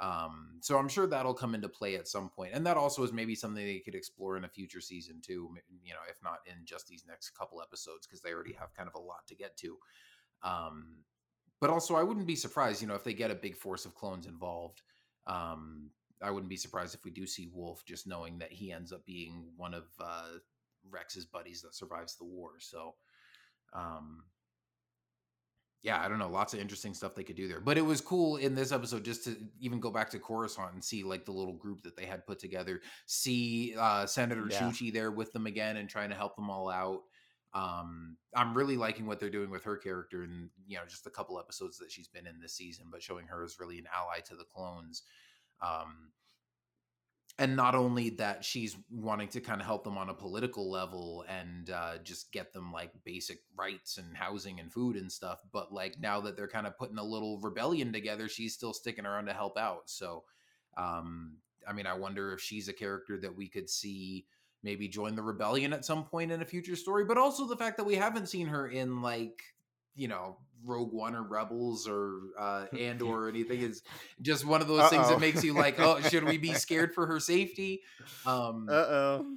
Um 0.00 0.58
so 0.60 0.78
i'm 0.78 0.88
sure 0.88 1.06
that'll 1.08 1.34
come 1.34 1.56
into 1.56 1.68
play 1.68 1.96
at 1.96 2.06
some 2.06 2.28
point 2.28 2.52
and 2.54 2.64
that 2.66 2.76
also 2.76 3.02
is 3.02 3.12
maybe 3.12 3.34
something 3.34 3.64
they 3.64 3.80
could 3.80 3.96
explore 3.96 4.36
in 4.36 4.44
a 4.44 4.48
future 4.48 4.80
season 4.80 5.20
too 5.20 5.50
you 5.82 5.92
know 5.92 6.00
if 6.08 6.22
not 6.22 6.38
in 6.46 6.64
just 6.64 6.86
these 6.86 7.04
next 7.08 7.30
couple 7.30 7.60
episodes 7.60 8.06
because 8.06 8.22
they 8.22 8.32
already 8.32 8.52
have 8.52 8.72
kind 8.74 8.88
of 8.88 8.94
a 8.94 9.04
lot 9.04 9.26
to 9.26 9.34
get 9.34 9.56
to. 9.56 9.76
Um 10.42 10.98
but 11.60 11.70
also 11.70 11.96
i 11.96 12.02
wouldn't 12.04 12.28
be 12.28 12.36
surprised 12.36 12.80
you 12.80 12.86
know 12.86 12.94
if 12.94 13.02
they 13.02 13.12
get 13.14 13.32
a 13.32 13.34
big 13.34 13.56
force 13.56 13.84
of 13.84 13.94
clones 13.96 14.26
involved. 14.26 14.82
Um 15.26 15.90
i 16.22 16.30
wouldn't 16.30 16.50
be 16.50 16.56
surprised 16.56 16.94
if 16.94 17.04
we 17.04 17.10
do 17.10 17.26
see 17.26 17.50
wolffe 17.52 17.84
just 17.84 18.06
knowing 18.06 18.38
that 18.38 18.52
he 18.52 18.70
ends 18.72 18.92
up 18.92 19.04
being 19.04 19.50
one 19.56 19.74
of 19.74 19.86
uh 20.00 20.38
Rex's 20.90 21.26
buddies 21.26 21.62
that 21.62 21.74
survives 21.74 22.16
the 22.16 22.24
war. 22.24 22.52
So, 22.58 22.94
um, 23.72 24.24
yeah, 25.82 26.00
I 26.00 26.08
don't 26.08 26.18
know. 26.18 26.28
Lots 26.28 26.54
of 26.54 26.60
interesting 26.60 26.92
stuff 26.92 27.14
they 27.14 27.22
could 27.22 27.36
do 27.36 27.46
there. 27.46 27.60
But 27.60 27.78
it 27.78 27.82
was 27.82 28.00
cool 28.00 28.36
in 28.36 28.54
this 28.54 28.72
episode 28.72 29.04
just 29.04 29.24
to 29.24 29.36
even 29.60 29.78
go 29.78 29.90
back 29.90 30.10
to 30.10 30.18
Coruscant 30.18 30.72
and 30.74 30.82
see 30.82 31.04
like 31.04 31.24
the 31.24 31.32
little 31.32 31.52
group 31.54 31.82
that 31.82 31.96
they 31.96 32.04
had 32.04 32.26
put 32.26 32.40
together. 32.40 32.80
See 33.06 33.74
uh, 33.78 34.06
Senator 34.06 34.46
Yeah. 34.50 34.58
Chuchi 34.58 34.92
there 34.92 35.12
with 35.12 35.32
them 35.32 35.46
again 35.46 35.76
and 35.76 35.88
trying 35.88 36.10
to 36.10 36.16
help 36.16 36.34
them 36.34 36.50
all 36.50 36.68
out. 36.68 37.02
Um, 37.54 38.16
I'm 38.34 38.54
really 38.54 38.76
liking 38.76 39.06
what 39.06 39.20
they're 39.20 39.30
doing 39.30 39.50
with 39.50 39.64
her 39.64 39.76
character 39.76 40.22
and 40.22 40.50
you 40.66 40.76
know 40.76 40.84
just 40.86 41.06
a 41.06 41.10
couple 41.10 41.38
episodes 41.38 41.78
that 41.78 41.90
she's 41.90 42.08
been 42.08 42.26
in 42.26 42.40
this 42.40 42.54
season, 42.54 42.86
but 42.90 43.02
showing 43.02 43.26
her 43.26 43.42
as 43.42 43.58
really 43.58 43.78
an 43.78 43.86
ally 43.94 44.20
to 44.26 44.36
the 44.36 44.44
clones. 44.44 45.04
Um, 45.62 46.10
and 47.38 47.54
not 47.54 47.76
only 47.76 48.10
that 48.10 48.44
she's 48.44 48.76
wanting 48.90 49.28
to 49.28 49.40
kind 49.40 49.60
of 49.60 49.66
help 49.66 49.84
them 49.84 49.96
on 49.96 50.08
a 50.08 50.14
political 50.14 50.70
level 50.70 51.24
and 51.28 51.70
uh, 51.70 51.98
just 52.02 52.32
get 52.32 52.52
them 52.52 52.72
like 52.72 52.90
basic 53.04 53.38
rights 53.56 53.96
and 53.98 54.16
housing 54.16 54.58
and 54.58 54.72
food 54.72 54.96
and 54.96 55.10
stuff 55.10 55.38
but 55.52 55.72
like 55.72 55.98
now 56.00 56.20
that 56.20 56.36
they're 56.36 56.48
kind 56.48 56.66
of 56.66 56.76
putting 56.76 56.98
a 56.98 57.04
little 57.04 57.38
rebellion 57.40 57.92
together 57.92 58.28
she's 58.28 58.54
still 58.54 58.72
sticking 58.72 59.06
around 59.06 59.26
to 59.26 59.32
help 59.32 59.56
out. 59.56 59.82
So 59.86 60.24
um 60.76 61.36
i 61.66 61.72
mean 61.72 61.86
i 61.86 61.94
wonder 61.94 62.32
if 62.32 62.40
she's 62.40 62.68
a 62.68 62.72
character 62.72 63.18
that 63.18 63.34
we 63.34 63.48
could 63.48 63.68
see 63.68 64.26
maybe 64.62 64.88
join 64.88 65.14
the 65.14 65.22
rebellion 65.22 65.72
at 65.72 65.84
some 65.84 66.04
point 66.04 66.30
in 66.30 66.42
a 66.42 66.44
future 66.44 66.76
story 66.76 67.04
but 67.04 67.18
also 67.18 67.46
the 67.46 67.56
fact 67.56 67.76
that 67.76 67.86
we 67.86 67.94
haven't 67.94 68.28
seen 68.28 68.46
her 68.46 68.68
in 68.68 69.02
like 69.02 69.42
you 69.98 70.08
know 70.08 70.38
Rogue 70.64 70.92
One 70.92 71.14
or 71.14 71.22
Rebels 71.22 71.86
or 71.88 72.20
uh, 72.38 72.66
and 72.78 73.02
or 73.02 73.28
anything 73.28 73.60
is 73.60 73.82
just 74.22 74.44
one 74.44 74.60
of 74.60 74.68
those 74.68 74.80
Uh-oh. 74.80 74.88
things 74.88 75.08
that 75.08 75.20
makes 75.20 75.44
you 75.44 75.52
like, 75.52 75.78
oh, 75.78 76.00
should 76.00 76.24
we 76.24 76.38
be 76.38 76.54
scared 76.54 76.94
for 76.94 77.06
her 77.06 77.20
safety? 77.20 77.82
Um, 78.26 78.68
uh 78.70 78.72
oh. 78.72 79.36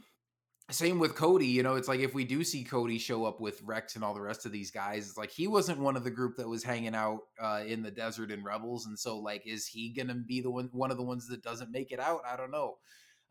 Same 0.70 1.00
with 1.00 1.16
Cody, 1.16 1.48
you 1.48 1.64
know, 1.64 1.76
it's 1.76 1.90
like 1.90 2.00
if 2.00 2.14
we 2.14 2.24
do 2.24 2.46
see 2.46 2.64
Cody 2.64 2.98
show 2.98 3.26
up 3.26 3.42
with 3.42 3.62
Rex 3.62 3.96
and 3.96 4.06
all 4.06 4.14
the 4.14 4.22
rest 4.22 4.46
of 4.46 4.54
these 4.54 4.72
guys, 4.72 5.10
it's 5.10 5.18
like 5.18 5.30
he 5.30 5.46
wasn't 5.46 5.80
one 5.80 5.98
of 5.98 6.06
the 6.06 6.12
group 6.12 6.38
that 6.38 6.48
was 6.48 6.64
hanging 6.64 6.96
out 6.96 7.20
uh, 7.42 7.62
in 7.68 7.84
the 7.84 7.92
desert 7.92 8.32
in 8.32 8.42
Rebels, 8.42 8.86
and 8.86 8.98
so 8.98 9.20
like, 9.20 9.46
is 9.46 9.68
he 9.68 9.90
gonna 9.90 10.16
be 10.16 10.40
the 10.40 10.50
one 10.50 10.70
one 10.72 10.90
of 10.90 10.96
the 10.96 11.04
ones 11.04 11.28
that 11.28 11.44
doesn't 11.44 11.72
make 11.72 11.92
it 11.92 12.00
out? 12.00 12.22
I 12.26 12.38
don't 12.38 12.52
know. 12.52 12.78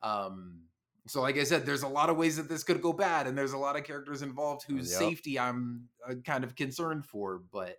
Um, 0.03 0.65
so 1.07 1.21
like 1.21 1.37
i 1.39 1.45
said 1.45 1.65
there's 1.65 1.83
a 1.83 1.89
lot 1.89 2.11
of 2.11 2.17
ways 2.17 2.37
that 2.37 2.49
this 2.49 2.63
could 2.63 2.83
go 2.83 2.93
bad 2.93 3.27
and 3.27 3.37
there's 3.37 3.53
a 3.53 3.59
lot 3.59 3.77
of 3.77 3.85
characters 3.85 4.23
involved 4.23 4.65
whose 4.67 4.91
yep. 4.91 4.99
safety 4.99 5.39
i'm 5.39 5.89
uh, 6.09 6.15
kind 6.25 6.45
of 6.45 6.55
concerned 6.55 7.05
for 7.05 7.41
but 7.53 7.77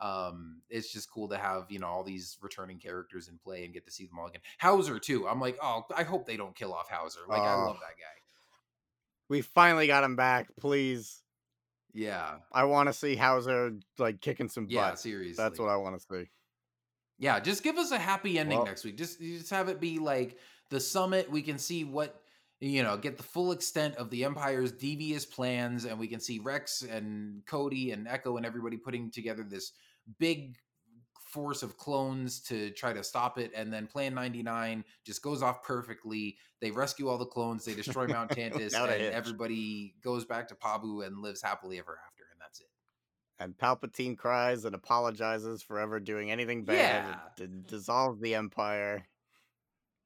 um 0.00 0.60
it's 0.70 0.92
just 0.92 1.10
cool 1.10 1.28
to 1.28 1.36
have 1.36 1.66
you 1.70 1.78
know 1.78 1.86
all 1.86 2.02
these 2.02 2.36
returning 2.42 2.78
characters 2.78 3.28
in 3.28 3.38
play 3.38 3.64
and 3.64 3.72
get 3.72 3.84
to 3.86 3.92
see 3.92 4.06
them 4.06 4.18
all 4.18 4.26
again. 4.26 4.40
Howzer 4.58 4.98
too. 4.98 5.28
I'm 5.28 5.40
like 5.40 5.56
oh 5.62 5.84
i 5.96 6.02
hope 6.02 6.26
they 6.26 6.36
don't 6.36 6.54
kill 6.54 6.74
off 6.74 6.90
howzer. 6.90 7.20
Like 7.28 7.40
i 7.40 7.54
love 7.54 7.76
that 7.76 7.96
guy. 7.96 8.20
We 9.28 9.40
finally 9.40 9.86
got 9.86 10.04
him 10.04 10.16
back 10.16 10.48
please. 10.60 11.22
Yeah. 11.92 12.34
I 12.52 12.64
want 12.64 12.88
to 12.88 12.92
see 12.92 13.14
howzer 13.14 13.72
like 13.98 14.20
kicking 14.20 14.48
some 14.48 14.64
butt. 14.64 14.72
Yeah 14.72 14.94
seriously. 14.94 15.42
that's 15.42 15.58
what 15.58 15.68
i 15.68 15.76
want 15.76 15.98
to 15.98 16.06
see. 16.06 16.28
Yeah 17.18 17.38
just 17.38 17.62
give 17.62 17.78
us 17.78 17.92
a 17.92 17.98
happy 17.98 18.38
ending 18.38 18.58
well, 18.58 18.66
next 18.66 18.84
week. 18.84 18.98
Just 18.98 19.20
just 19.20 19.50
have 19.50 19.68
it 19.68 19.80
be 19.80 19.98
like 20.00 20.38
the 20.70 20.80
summit. 20.80 21.30
We 21.30 21.42
can 21.42 21.58
see 21.58 21.84
what 21.84 22.20
you 22.64 22.82
know, 22.82 22.96
get 22.96 23.18
the 23.18 23.22
full 23.22 23.52
extent 23.52 23.96
of 23.96 24.08
the 24.08 24.24
Empire's 24.24 24.72
devious 24.72 25.26
plans, 25.26 25.84
and 25.84 25.98
we 25.98 26.06
can 26.06 26.18
see 26.18 26.38
Rex 26.38 26.82
and 26.82 27.44
Cody 27.46 27.90
and 27.90 28.08
Echo 28.08 28.38
and 28.38 28.46
everybody 28.46 28.78
putting 28.78 29.10
together 29.10 29.44
this 29.44 29.72
big 30.18 30.56
force 31.20 31.62
of 31.62 31.76
clones 31.76 32.40
to 32.40 32.70
try 32.70 32.94
to 32.94 33.04
stop 33.04 33.38
it. 33.38 33.50
And 33.54 33.70
then 33.70 33.86
Plan 33.86 34.14
99 34.14 34.82
just 35.04 35.20
goes 35.20 35.42
off 35.42 35.62
perfectly. 35.62 36.38
They 36.62 36.70
rescue 36.70 37.08
all 37.08 37.18
the 37.18 37.26
clones, 37.26 37.66
they 37.66 37.74
destroy 37.82 38.06
Mount 38.06 38.30
Tantiss, 38.30 38.74
and 38.74 39.02
everybody 39.02 39.94
goes 40.02 40.24
back 40.24 40.48
to 40.48 40.54
Pabu 40.54 41.06
and 41.06 41.18
lives 41.18 41.42
happily 41.42 41.78
ever 41.78 41.98
after. 42.06 42.24
And 42.32 42.40
that's 42.40 42.60
it. 42.60 42.68
And 43.40 43.58
Palpatine 43.58 44.16
cries 44.16 44.64
and 44.64 44.74
apologizes 44.74 45.62
for 45.62 45.78
ever 45.78 46.00
doing 46.00 46.30
anything 46.30 46.64
bad 46.64 47.04
yeah. 47.08 47.16
to 47.36 47.46
dissolve 47.46 48.20
the 48.20 48.36
Empire 48.36 49.04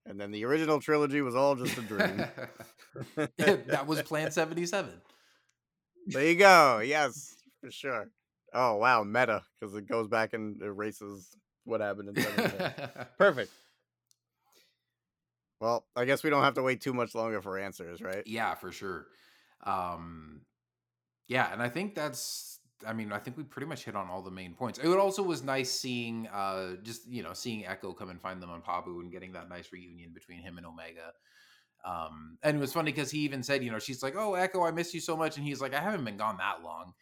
and 0.08 0.18
then 0.18 0.30
the 0.30 0.44
original 0.44 0.80
trilogy 0.80 1.20
was 1.20 1.34
all 1.34 1.54
just 1.54 1.76
a 1.76 1.82
dream. 1.82 2.24
that 3.36 3.86
was 3.86 4.02
Plan 4.02 4.30
77. 4.30 4.90
There 6.06 6.24
you 6.24 6.36
go. 6.36 6.80
Yes, 6.82 7.36
for 7.60 7.70
sure. 7.70 8.08
Oh, 8.54 8.76
wow. 8.76 9.04
Meta, 9.04 9.42
because 9.60 9.74
it 9.74 9.86
goes 9.86 10.08
back 10.08 10.32
and 10.32 10.60
erases 10.62 11.28
what 11.64 11.80
happened 11.80 12.16
in 12.16 12.22
77. 12.22 12.88
Perfect. 13.18 13.52
Well, 15.60 15.84
I 15.94 16.04
guess 16.04 16.22
we 16.22 16.30
don't 16.30 16.44
have 16.44 16.54
to 16.54 16.62
wait 16.62 16.80
too 16.80 16.94
much 16.94 17.14
longer 17.14 17.42
for 17.42 17.58
answers, 17.58 18.00
right? 18.00 18.22
Yeah, 18.26 18.54
for 18.54 18.72
sure. 18.72 19.06
Um, 19.64 20.42
yeah, 21.26 21.52
and 21.52 21.60
I 21.60 21.68
think 21.68 21.94
that's 21.94 22.57
I 22.86 22.92
mean, 22.92 23.12
I 23.12 23.18
think 23.18 23.36
we 23.36 23.42
pretty 23.42 23.66
much 23.66 23.84
hit 23.84 23.96
on 23.96 24.08
all 24.08 24.22
the 24.22 24.30
main 24.30 24.54
points. 24.54 24.78
It 24.78 24.86
also 24.86 25.22
was 25.22 25.42
nice 25.42 25.70
seeing, 25.70 26.28
uh, 26.28 26.76
just 26.82 27.08
you 27.08 27.22
know, 27.22 27.32
seeing 27.32 27.66
Echo 27.66 27.92
come 27.92 28.10
and 28.10 28.20
find 28.20 28.40
them 28.40 28.50
on 28.50 28.62
Pabu 28.62 29.00
and 29.00 29.10
getting 29.10 29.32
that 29.32 29.48
nice 29.48 29.72
reunion 29.72 30.12
between 30.12 30.40
him 30.40 30.58
and 30.58 30.66
Omega. 30.66 31.12
Um, 31.84 32.38
and 32.42 32.56
it 32.56 32.60
was 32.60 32.72
funny 32.72 32.92
because 32.92 33.10
he 33.10 33.20
even 33.20 33.42
said, 33.42 33.62
you 33.62 33.70
know, 33.70 33.78
she's 33.78 34.02
like, 34.02 34.14
"Oh, 34.16 34.34
Echo, 34.34 34.64
I 34.64 34.70
miss 34.70 34.94
you 34.94 35.00
so 35.00 35.16
much," 35.16 35.36
and 35.36 35.46
he's 35.46 35.60
like, 35.60 35.74
"I 35.74 35.80
haven't 35.80 36.04
been 36.04 36.16
gone 36.16 36.38
that 36.38 36.62
long," 36.62 36.92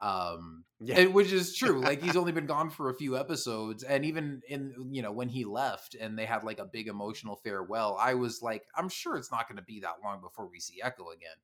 um, 0.00 0.64
yeah. 0.80 1.00
and, 1.00 1.14
which 1.14 1.32
is 1.32 1.54
true. 1.54 1.80
like 1.82 2.02
he's 2.02 2.16
only 2.16 2.32
been 2.32 2.46
gone 2.46 2.70
for 2.70 2.88
a 2.88 2.94
few 2.94 3.16
episodes, 3.16 3.82
and 3.82 4.04
even 4.04 4.42
in 4.48 4.74
you 4.90 5.02
know 5.02 5.12
when 5.12 5.28
he 5.28 5.44
left 5.44 5.94
and 5.94 6.18
they 6.18 6.24
had 6.24 6.44
like 6.44 6.58
a 6.58 6.64
big 6.64 6.88
emotional 6.88 7.36
farewell, 7.36 7.96
I 8.00 8.14
was 8.14 8.42
like, 8.42 8.64
I'm 8.76 8.88
sure 8.88 9.16
it's 9.16 9.30
not 9.30 9.48
going 9.48 9.58
to 9.58 9.64
be 9.64 9.80
that 9.80 9.96
long 10.02 10.20
before 10.20 10.48
we 10.48 10.60
see 10.60 10.80
Echo 10.82 11.10
again 11.10 11.36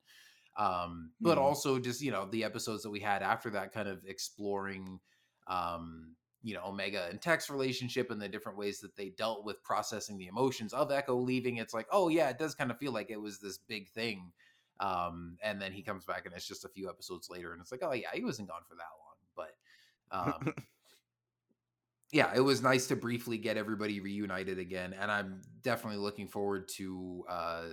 um, 0.58 1.12
but 1.20 1.38
mm. 1.38 1.40
also 1.40 1.78
just 1.78 2.02
you 2.02 2.10
know 2.10 2.28
the 2.30 2.44
episodes 2.44 2.82
that 2.82 2.90
we 2.90 3.00
had 3.00 3.22
after 3.22 3.48
that 3.50 3.72
kind 3.72 3.88
of 3.88 4.02
exploring 4.06 4.98
um, 5.46 6.16
you 6.42 6.54
know 6.54 6.62
omega 6.66 7.06
and 7.10 7.22
tech's 7.22 7.48
relationship 7.48 8.10
and 8.10 8.20
the 8.20 8.28
different 8.28 8.58
ways 8.58 8.80
that 8.80 8.94
they 8.96 9.10
dealt 9.10 9.44
with 9.44 9.62
processing 9.62 10.18
the 10.18 10.26
emotions 10.26 10.72
of 10.72 10.90
echo 10.90 11.16
leaving 11.16 11.56
it's 11.56 11.74
like 11.74 11.86
oh 11.90 12.08
yeah 12.08 12.28
it 12.28 12.38
does 12.38 12.54
kind 12.54 12.70
of 12.70 12.78
feel 12.78 12.92
like 12.92 13.10
it 13.10 13.20
was 13.20 13.38
this 13.38 13.58
big 13.68 13.88
thing 13.88 14.32
um, 14.80 15.36
and 15.42 15.60
then 15.60 15.72
he 15.72 15.82
comes 15.82 16.04
back 16.04 16.24
and 16.24 16.34
it's 16.34 16.46
just 16.46 16.64
a 16.64 16.68
few 16.68 16.88
episodes 16.88 17.28
later 17.30 17.52
and 17.52 17.60
it's 17.60 17.72
like 17.72 17.82
oh 17.82 17.92
yeah 17.92 18.08
he 18.12 18.24
wasn't 18.24 18.48
gone 18.48 18.62
for 18.68 18.76
that 18.76 18.84
long 19.00 20.34
but 20.40 20.48
um, 20.48 20.54
yeah 22.12 22.30
it 22.34 22.40
was 22.40 22.62
nice 22.62 22.86
to 22.86 22.96
briefly 22.96 23.38
get 23.38 23.56
everybody 23.56 24.00
reunited 24.00 24.58
again 24.58 24.94
and 24.98 25.10
i'm 25.10 25.40
definitely 25.62 25.98
looking 25.98 26.28
forward 26.28 26.68
to 26.68 27.24
uh, 27.28 27.64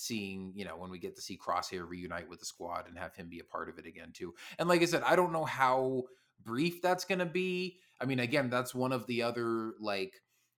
seeing, 0.00 0.52
you 0.54 0.64
know, 0.64 0.76
when 0.76 0.90
we 0.90 0.98
get 0.98 1.14
to 1.16 1.22
see 1.22 1.38
Crosshair 1.38 1.86
reunite 1.86 2.28
with 2.28 2.40
the 2.40 2.46
squad 2.46 2.88
and 2.88 2.98
have 2.98 3.14
him 3.14 3.28
be 3.28 3.38
a 3.38 3.44
part 3.44 3.68
of 3.68 3.78
it 3.78 3.86
again 3.86 4.12
too. 4.12 4.34
And 4.58 4.68
like 4.68 4.82
I 4.82 4.86
said, 4.86 5.02
I 5.04 5.14
don't 5.14 5.32
know 5.32 5.44
how 5.44 6.04
brief 6.42 6.80
that's 6.80 7.04
going 7.04 7.18
to 7.18 7.26
be. 7.26 7.78
I 8.00 8.06
mean, 8.06 8.18
again, 8.18 8.48
that's 8.48 8.74
one 8.74 8.92
of 8.92 9.06
the 9.06 9.22
other 9.22 9.74
like 9.78 10.14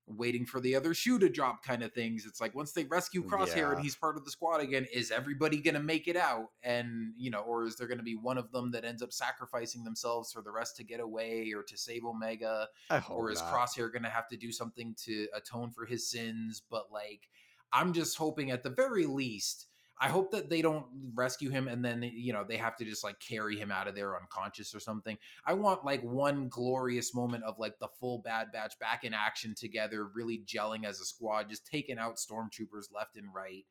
waiting 0.09 0.45
for 0.45 0.61
the 0.61 0.75
other 0.75 0.95
shoe 0.95 1.19
to 1.19 1.29
drop 1.29 1.65
kind 1.65 1.83
of 1.83 1.93
things. 1.93 2.27
It's 2.27 2.41
like 2.41 2.55
once 2.55 2.73
they 2.73 2.85
rescue 2.85 3.25
Crosshair 3.25 3.57
yeah. 3.57 3.73
and 3.73 3.81
he's 3.81 3.97
part 3.97 4.17
of 4.17 4.25
the 4.25 4.31
squad 4.31 4.61
again, 4.61 4.87
is 4.93 5.11
everybody 5.11 5.61
going 5.61 5.75
to 5.75 5.81
make 5.81 6.09
it 6.09 6.17
out? 6.17 6.49
And, 6.63 7.13
you 7.17 7.31
know, 7.31 7.41
or 7.41 7.65
is 7.65 7.77
there 7.77 7.87
going 7.87 7.99
to 7.99 8.05
be 8.05 8.17
one 8.17 8.39
of 8.39 8.51
them 8.53 8.73
that 8.73 8.85
ends 8.85 9.03
up 9.03 9.13
sacrificing 9.13 9.85
themselves 9.85 10.33
for 10.33 10.43
the 10.43 10.51
rest 10.51 10.77
to 10.77 10.85
get 10.85 11.01
away 11.01 11.53
or 11.57 11.63
to 11.63 11.77
save 11.77 12.05
Omega? 12.05 12.69
Or 13.09 13.31
is 13.31 13.41
not. 13.41 13.53
Crosshair 13.53 13.93
going 13.93 14.03
to 14.03 14.11
have 14.11 14.29
to 14.29 14.37
do 14.37 14.53
something 14.53 14.95
to 15.05 15.29
atone 15.35 15.71
for 15.71 15.87
his 15.87 16.09
sins? 16.11 16.63
But 16.69 16.93
like, 16.93 17.29
I'm 17.73 17.93
just 17.93 18.17
hoping 18.17 18.51
at 18.51 18.63
the 18.63 18.71
very 18.71 19.07
least, 19.07 19.67
I 20.01 20.09
hope 20.09 20.33
that 20.33 20.51
they 20.51 20.63
don't 20.63 20.87
rescue 21.15 21.51
him 21.51 21.69
and 21.69 21.85
then 21.85 22.03
you 22.03 22.33
know 22.33 22.45
they 22.47 22.57
have 22.57 22.77
to 22.77 22.85
just 22.85 23.05
like 23.05 23.21
carry 23.21 23.57
him 23.57 23.71
out 23.71 23.87
of 23.87 23.95
there 23.95 24.17
unconscious 24.17 24.75
or 24.75 24.81
something. 24.81 25.17
I 25.47 25.55
want 25.55 25.85
like 25.85 26.03
one 26.03 26.49
glorious 26.49 27.15
moment 27.15 27.45
of 27.45 27.59
like 27.59 27.79
the 27.79 27.89
full 28.01 28.19
Bad 28.19 28.49
Batch 28.53 28.79
back 28.81 29.05
in 29.05 29.15
action 29.15 29.55
together, 29.55 30.09
really 30.15 30.43
gelling 30.45 30.85
as 30.85 31.01
a 31.01 31.05
squad, 31.05 31.49
just 31.49 31.67
taking 31.67 31.99
out 31.99 32.17
stormtroopers 32.17 32.93
left 32.93 33.17
and 33.17 33.33
right. 33.33 33.65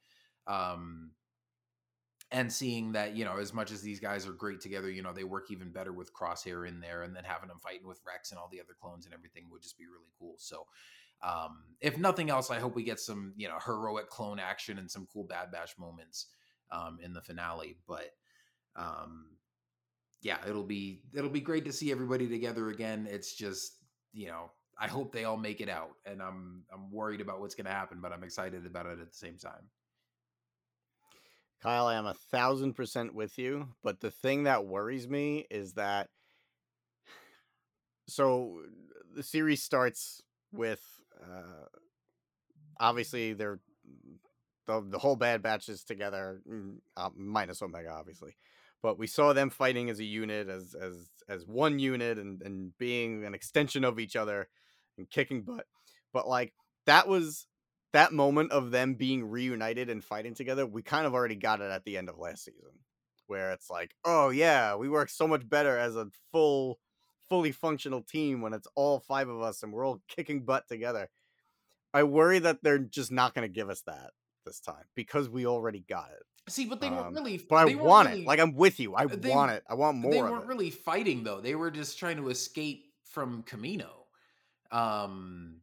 Um 0.48 1.12
and 2.32 2.52
seeing 2.52 2.94
that 2.94 3.16
you 3.16 3.26
know 3.26 3.38
as 3.38 3.54
much 3.54 3.72
as 3.72 3.82
these 3.82 4.00
guys 4.00 4.26
are 4.26 4.32
great 4.32 4.62
together 4.62 4.90
you 4.90 5.02
know 5.02 5.12
they 5.14 5.24
work 5.24 5.52
even 5.52 5.70
better 5.70 5.92
with 5.92 6.14
crosshair 6.14 6.68
in 6.68 6.80
there 6.80 7.04
and 7.04 7.16
then 7.16 7.24
having 7.24 7.50
them 7.50 7.60
fighting 7.62 7.88
with 7.88 8.00
rex 8.08 8.32
and 8.32 8.40
all 8.40 8.48
the 8.52 8.60
other 8.60 8.76
clones 8.80 9.06
and 9.06 9.14
everything 9.14 9.46
would 9.52 9.62
just 9.62 9.78
be 9.78 9.86
really 9.86 10.10
cool 10.18 10.36
so 10.38 10.66
um, 11.24 11.64
if 11.80 11.98
nothing 11.98 12.30
else, 12.30 12.50
I 12.50 12.60
hope 12.60 12.76
we 12.76 12.84
get 12.84 13.00
some 13.00 13.34
you 13.36 13.48
know 13.48 13.58
heroic 13.64 14.10
clone 14.10 14.40
action 14.40 14.78
and 14.78 14.90
some 14.90 15.08
cool 15.12 15.24
Bad 15.24 15.52
Batch 15.52 15.78
moments 15.78 16.28
um, 16.72 17.00
in 17.02 17.14
the 17.14 17.22
finale. 17.22 17.78
But 17.88 18.12
um, 18.76 19.26
yeah, 20.22 20.38
it'll 20.48 20.64
be 20.64 21.02
it'll 21.14 21.30
be 21.30 21.42
great 21.42 21.66
to 21.66 21.74
see 21.74 21.92
everybody 21.92 22.28
together 22.28 22.70
again. 22.70 23.08
It's 23.10 23.34
just 23.34 23.78
you 24.14 24.28
know 24.28 24.52
I 24.80 24.88
hope 24.88 25.12
they 25.12 25.26
all 25.26 25.38
make 25.38 25.62
it 25.62 25.70
out, 25.70 25.92
and 26.06 26.22
I'm 26.22 26.64
I'm 26.74 26.92
worried 26.92 27.22
about 27.22 27.40
what's 27.40 27.56
going 27.56 27.66
to 27.66 27.72
happen, 27.72 28.00
but 28.02 28.12
I'm 28.12 28.24
excited 28.24 28.66
about 28.66 28.86
it 28.88 29.00
at 29.00 29.12
the 29.12 29.18
same 29.18 29.38
time. 29.38 29.70
Kyle, 31.62 31.86
I 31.86 31.96
am 31.96 32.08
a 32.08 32.16
thousand 32.32 32.74
percent 32.74 33.14
with 33.14 33.38
you, 33.38 33.70
but 33.84 34.00
the 34.00 34.10
thing 34.10 34.44
that 34.44 34.66
worries 34.66 35.08
me 35.08 35.46
is 35.52 35.74
that 35.74 36.10
so 38.08 38.62
the 39.16 39.24
series 39.24 39.62
starts 39.62 40.24
with 40.52 40.82
uh, 41.24 41.66
obviously 42.80 43.34
they're 43.34 43.60
the, 44.68 44.86
the 44.90 45.00
whole 45.00 45.16
bad 45.16 45.42
batches 45.42 45.84
together 45.84 46.42
mm, 46.50 46.78
uh, 46.98 47.10
minus 47.16 47.62
omega 47.62 47.90
obviously. 47.92 48.36
But 48.84 48.98
we 48.98 49.06
saw 49.06 49.34
them 49.34 49.52
fighting 49.52 49.90
as 49.90 50.00
a 50.00 50.04
unit 50.04 50.50
as 50.50 50.76
as 50.80 51.10
as 51.30 51.46
one 51.46 51.80
unit 51.80 52.18
and 52.18 52.42
and 52.42 52.78
being 52.78 53.26
an 53.26 53.34
extension 53.34 53.84
of 53.84 54.00
each 54.00 54.16
other 54.16 54.48
and 54.98 55.10
kicking 55.10 55.44
butt. 55.44 55.66
But 56.14 56.28
like 56.28 56.54
that 56.86 57.08
was 57.08 57.48
that 57.94 58.14
moment 58.14 58.52
of 58.52 58.72
them 58.72 58.96
being 58.96 59.30
reunited 59.30 59.90
and 59.90 60.04
fighting 60.04 60.34
together 60.34 60.66
we 60.66 60.82
kind 60.82 61.06
of 61.06 61.14
already 61.14 61.36
got 61.36 61.62
it 61.62 61.72
at 61.72 61.84
the 61.84 61.98
end 61.98 62.10
of 62.10 62.18
last 62.18 62.46
season 62.46 62.72
where 63.28 63.52
it's 63.52 63.70
like 63.70 63.94
oh 64.06 64.30
yeah 64.30 64.76
we 64.76 64.90
work 64.90 65.10
so 65.10 65.28
much 65.28 65.48
better 65.48 65.78
as 65.78 65.96
a 65.96 66.08
full 66.32 66.80
fully 67.32 67.54
functional 67.54 68.02
team 68.02 68.42
when 68.42 68.52
it's 68.54 68.68
all 68.76 69.00
five 69.00 69.30
of 69.30 69.42
us 69.42 69.64
and 69.64 69.72
we're 69.72 69.86
all 69.88 70.02
kicking 70.10 70.42
butt 70.44 70.68
together. 70.68 71.10
I 71.94 72.04
worry 72.04 72.40
that 72.40 72.62
they're 72.62 72.78
just 72.78 73.10
not 73.10 73.34
going 73.34 73.48
to 73.48 73.54
give 73.54 73.70
us 73.70 73.82
that. 73.88 74.12
this 74.46 74.60
time 74.60 74.84
because 74.96 75.30
we 75.30 75.46
already 75.46 75.86
got 75.88 76.10
it. 76.12 76.52
See, 76.52 76.66
but 76.66 76.82
they 76.82 76.90
weren't 76.90 77.08
Um, 77.08 77.14
really. 77.14 77.38
But 77.38 77.56
I 77.70 77.76
want 77.76 78.10
really- 78.10 78.24
it. 78.24 78.28
Like 78.28 78.40
I'm 78.40 78.56
with 78.56 78.80
you. 78.80 78.96
I 78.96 79.06
they- 79.06 79.30
want 79.30 79.52
it. 79.52 79.64
I 79.70 79.76
want 79.76 79.98
more 79.98 80.12
they 80.12 80.20
weren't 80.22 80.48
really 80.48 80.72
fighting 80.72 81.24
though. 81.24 81.40
They 81.40 81.54
were 81.54 81.70
just 81.70 82.00
trying 82.00 82.18
to 82.18 82.30
escape 82.30 82.92
from 83.04 83.44
Kamino. 83.44 83.92
Um, 84.72 85.62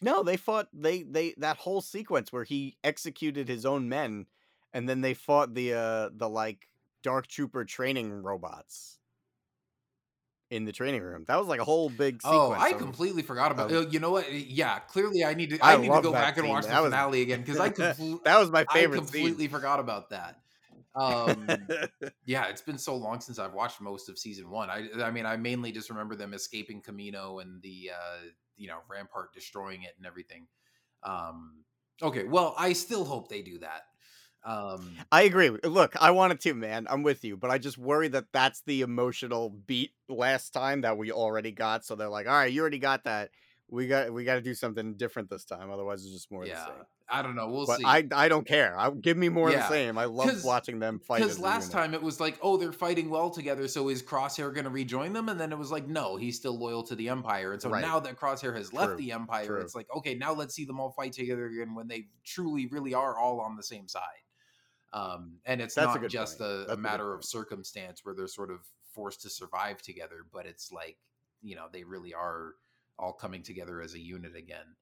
No, 0.00 0.22
they 0.22 0.36
fought 0.36 0.68
they 0.72 1.02
they 1.02 1.34
that 1.38 1.56
whole 1.56 1.80
sequence 1.80 2.32
where 2.32 2.44
he 2.44 2.76
executed 2.84 3.48
his 3.48 3.66
own 3.66 3.88
men 3.88 4.26
and 4.72 4.88
then 4.88 5.00
they 5.00 5.14
fought 5.14 5.52
the 5.54 5.74
uh 5.74 6.10
the 6.14 6.28
like 6.28 6.68
dark 7.02 7.26
trooper 7.26 7.64
training 7.64 8.12
robots 8.22 8.99
in 10.50 10.64
the 10.64 10.72
training 10.72 11.02
room. 11.02 11.24
That 11.28 11.38
was 11.38 11.46
like 11.46 11.60
a 11.60 11.64
whole 11.64 11.88
big 11.88 12.20
sequence. 12.22 12.36
oh, 12.38 12.52
I 12.52 12.72
completely 12.72 13.22
forgot 13.22 13.52
about. 13.52 13.72
uh, 13.72 13.86
you 13.88 14.00
know 14.00 14.10
what? 14.10 14.32
Yeah, 14.32 14.80
clearly 14.80 15.24
I 15.24 15.34
need 15.34 15.50
to. 15.50 15.58
I 15.64 15.74
I, 15.74 15.76
need 15.76 15.88
to 15.92 16.00
go 16.02 16.12
back 16.12 16.36
and 16.36 16.44
scene. 16.44 16.52
watch 16.52 16.64
the 16.64 16.70
That 16.70 16.82
was- 16.82 16.90
finale 16.90 17.22
again 17.22 17.40
because 17.40 17.58
I 17.60 17.68
completely. 17.70 18.20
That 18.24 18.38
was 18.38 18.50
my 18.50 18.64
favorite. 18.72 18.96
I 18.96 19.00
completely 19.00 19.48
forgot 19.48 19.80
about 19.80 20.10
that. 20.10 20.36
Um, 20.94 21.46
yeah, 22.26 22.46
it's 22.48 22.62
been 22.62 22.78
so 22.78 22.96
long 22.96 23.20
since 23.20 23.38
I've 23.38 23.54
watched 23.54 23.80
most 23.80 24.08
of 24.08 24.18
season 24.18 24.50
one. 24.50 24.70
I, 24.70 24.88
I 25.02 25.12
mean, 25.12 25.24
I 25.24 25.36
mainly 25.36 25.70
just 25.70 25.88
remember 25.88 26.16
them 26.16 26.34
escaping 26.34 26.82
Kamino 26.82 27.40
and 27.40 27.62
the, 27.62 27.92
uh, 27.94 28.18
you 28.56 28.66
know, 28.66 28.78
Rampart 28.88 29.32
destroying 29.32 29.84
it 29.84 29.92
and 29.98 30.04
everything. 30.06 30.48
Um, 31.04 31.62
okay, 32.02 32.24
well, 32.24 32.54
I 32.58 32.72
still 32.72 33.04
hope 33.04 33.28
they 33.28 33.40
do 33.42 33.58
that. 33.60 33.82
Um, 34.44 34.96
I 35.12 35.22
agree. 35.22 35.50
Look, 35.50 35.94
I 36.00 36.12
want 36.12 36.32
it 36.32 36.40
too, 36.40 36.54
man. 36.54 36.86
I'm 36.88 37.02
with 37.02 37.24
you, 37.24 37.36
but 37.36 37.50
I 37.50 37.58
just 37.58 37.76
worry 37.76 38.08
that 38.08 38.26
that's 38.32 38.62
the 38.62 38.80
emotional 38.80 39.50
beat 39.50 39.92
last 40.08 40.50
time 40.50 40.80
that 40.82 40.96
we 40.96 41.12
already 41.12 41.52
got. 41.52 41.84
So 41.84 41.94
they're 41.94 42.08
like, 42.08 42.26
"All 42.26 42.32
right, 42.32 42.52
you 42.52 42.60
already 42.60 42.78
got 42.78 43.04
that. 43.04 43.30
We 43.68 43.86
got 43.86 44.12
we 44.12 44.24
got 44.24 44.36
to 44.36 44.40
do 44.40 44.54
something 44.54 44.94
different 44.94 45.28
this 45.30 45.44
time. 45.44 45.70
Otherwise, 45.70 46.04
it's 46.04 46.12
just 46.12 46.30
more 46.30 46.46
yeah, 46.46 46.54
the 46.54 46.64
same." 46.66 46.84
I 47.10 47.22
don't 47.22 47.34
know. 47.34 47.48
We'll 47.48 47.66
But 47.66 47.78
see. 47.78 47.84
I 47.84 48.06
I 48.12 48.28
don't 48.28 48.46
care. 48.46 48.78
I 48.78 48.90
give 48.90 49.16
me 49.16 49.28
more 49.28 49.48
of 49.48 49.54
the 49.54 49.68
same. 49.68 49.98
I 49.98 50.04
love 50.04 50.44
watching 50.44 50.78
them 50.78 51.00
fight. 51.00 51.18
Because 51.18 51.38
last 51.38 51.72
unit. 51.72 51.72
time 51.72 51.94
it 51.94 52.02
was 52.02 52.20
like, 52.20 52.38
oh, 52.40 52.56
they're 52.56 52.72
fighting 52.72 53.10
well 53.10 53.30
together, 53.30 53.66
so 53.68 53.88
is 53.88 54.02
Crosshair 54.02 54.54
going 54.54 54.64
to 54.64 54.70
rejoin 54.70 55.12
them? 55.12 55.28
And 55.28 55.38
then 55.38 55.52
it 55.52 55.58
was 55.58 55.72
like, 55.72 55.88
no, 55.88 56.16
he's 56.16 56.36
still 56.36 56.56
loyal 56.56 56.82
to 56.84 56.94
the 56.94 57.08
Empire. 57.08 57.52
And 57.52 57.60
so 57.60 57.68
Right. 57.68 57.82
now 57.82 57.98
that 58.00 58.16
Crosshair 58.16 58.54
has 58.54 58.72
left 58.72 58.96
the 58.96 59.12
Empire, 59.12 59.46
true. 59.46 59.60
it's 59.60 59.74
like, 59.74 59.88
okay, 59.96 60.14
now 60.14 60.32
let's 60.32 60.54
see 60.54 60.64
them 60.64 60.78
all 60.78 60.92
fight 60.92 61.12
together 61.12 61.46
again 61.46 61.74
when 61.74 61.88
they 61.88 62.06
truly, 62.24 62.66
really 62.66 62.94
are 62.94 63.18
all 63.18 63.40
on 63.40 63.56
the 63.56 63.62
same 63.62 63.88
side. 63.88 64.02
Um, 64.92 65.38
and 65.44 65.60
it's 65.60 65.74
That's 65.74 65.94
not 65.94 66.08
just 66.08 66.38
point. 66.38 66.50
a, 66.50 66.56
That's 66.58 66.70
a 66.70 66.74
a 66.74 66.76
matter 66.76 67.14
of 67.14 67.24
circumstance 67.24 68.04
where 68.04 68.14
they're 68.14 68.26
sort 68.26 68.50
of 68.50 68.60
forced 68.92 69.22
to 69.22 69.30
survive 69.30 69.80
together, 69.82 70.26
but 70.32 70.46
it's 70.46 70.72
like, 70.72 70.96
you 71.42 71.54
know, 71.54 71.66
they 71.72 71.84
really 71.84 72.12
are 72.12 72.54
all 72.98 73.12
coming 73.12 73.42
together 73.42 73.80
as 73.80 73.94
a 73.94 74.00
unit 74.00 74.36
again. 74.36 74.76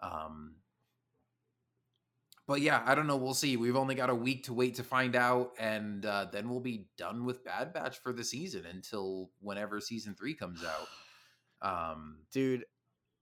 Um, 0.00 0.56
but 2.46 2.60
yeah, 2.60 2.82
I 2.84 2.94
don't 2.94 3.06
know. 3.06 3.16
We'll 3.16 3.32
see. 3.34 3.56
We've 3.56 3.76
only 3.76 3.94
got 3.94 4.10
a 4.10 4.14
week 4.14 4.44
to 4.44 4.52
wait 4.52 4.74
to 4.74 4.82
find 4.82 5.16
out, 5.16 5.52
and 5.58 6.04
uh, 6.04 6.26
then 6.30 6.50
we'll 6.50 6.60
be 6.60 6.88
done 6.98 7.24
with 7.24 7.44
Bad 7.44 7.72
Batch 7.72 7.98
for 7.98 8.12
the 8.12 8.24
season 8.24 8.66
until 8.66 9.30
whenever 9.40 9.80
season 9.80 10.14
three 10.14 10.34
comes 10.34 10.62
out. 10.64 10.86
Um, 11.62 12.18
dude, 12.30 12.66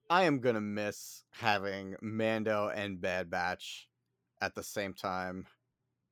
I 0.09 0.23
am 0.23 0.41
gonna 0.41 0.59
miss 0.59 1.23
having 1.31 1.95
Mando 2.01 2.67
and 2.67 2.99
Bad 2.99 3.29
Batch 3.29 3.87
at 4.41 4.53
the 4.53 4.63
same 4.63 4.93
time. 4.93 5.45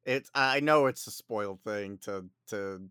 It's 0.06 0.30
I 0.34 0.60
know 0.60 0.88
it's 0.88 1.08
a 1.08 1.12
spoiled 1.12 1.62
thing 1.64 2.00
to 2.04 2.26
to 2.50 2.90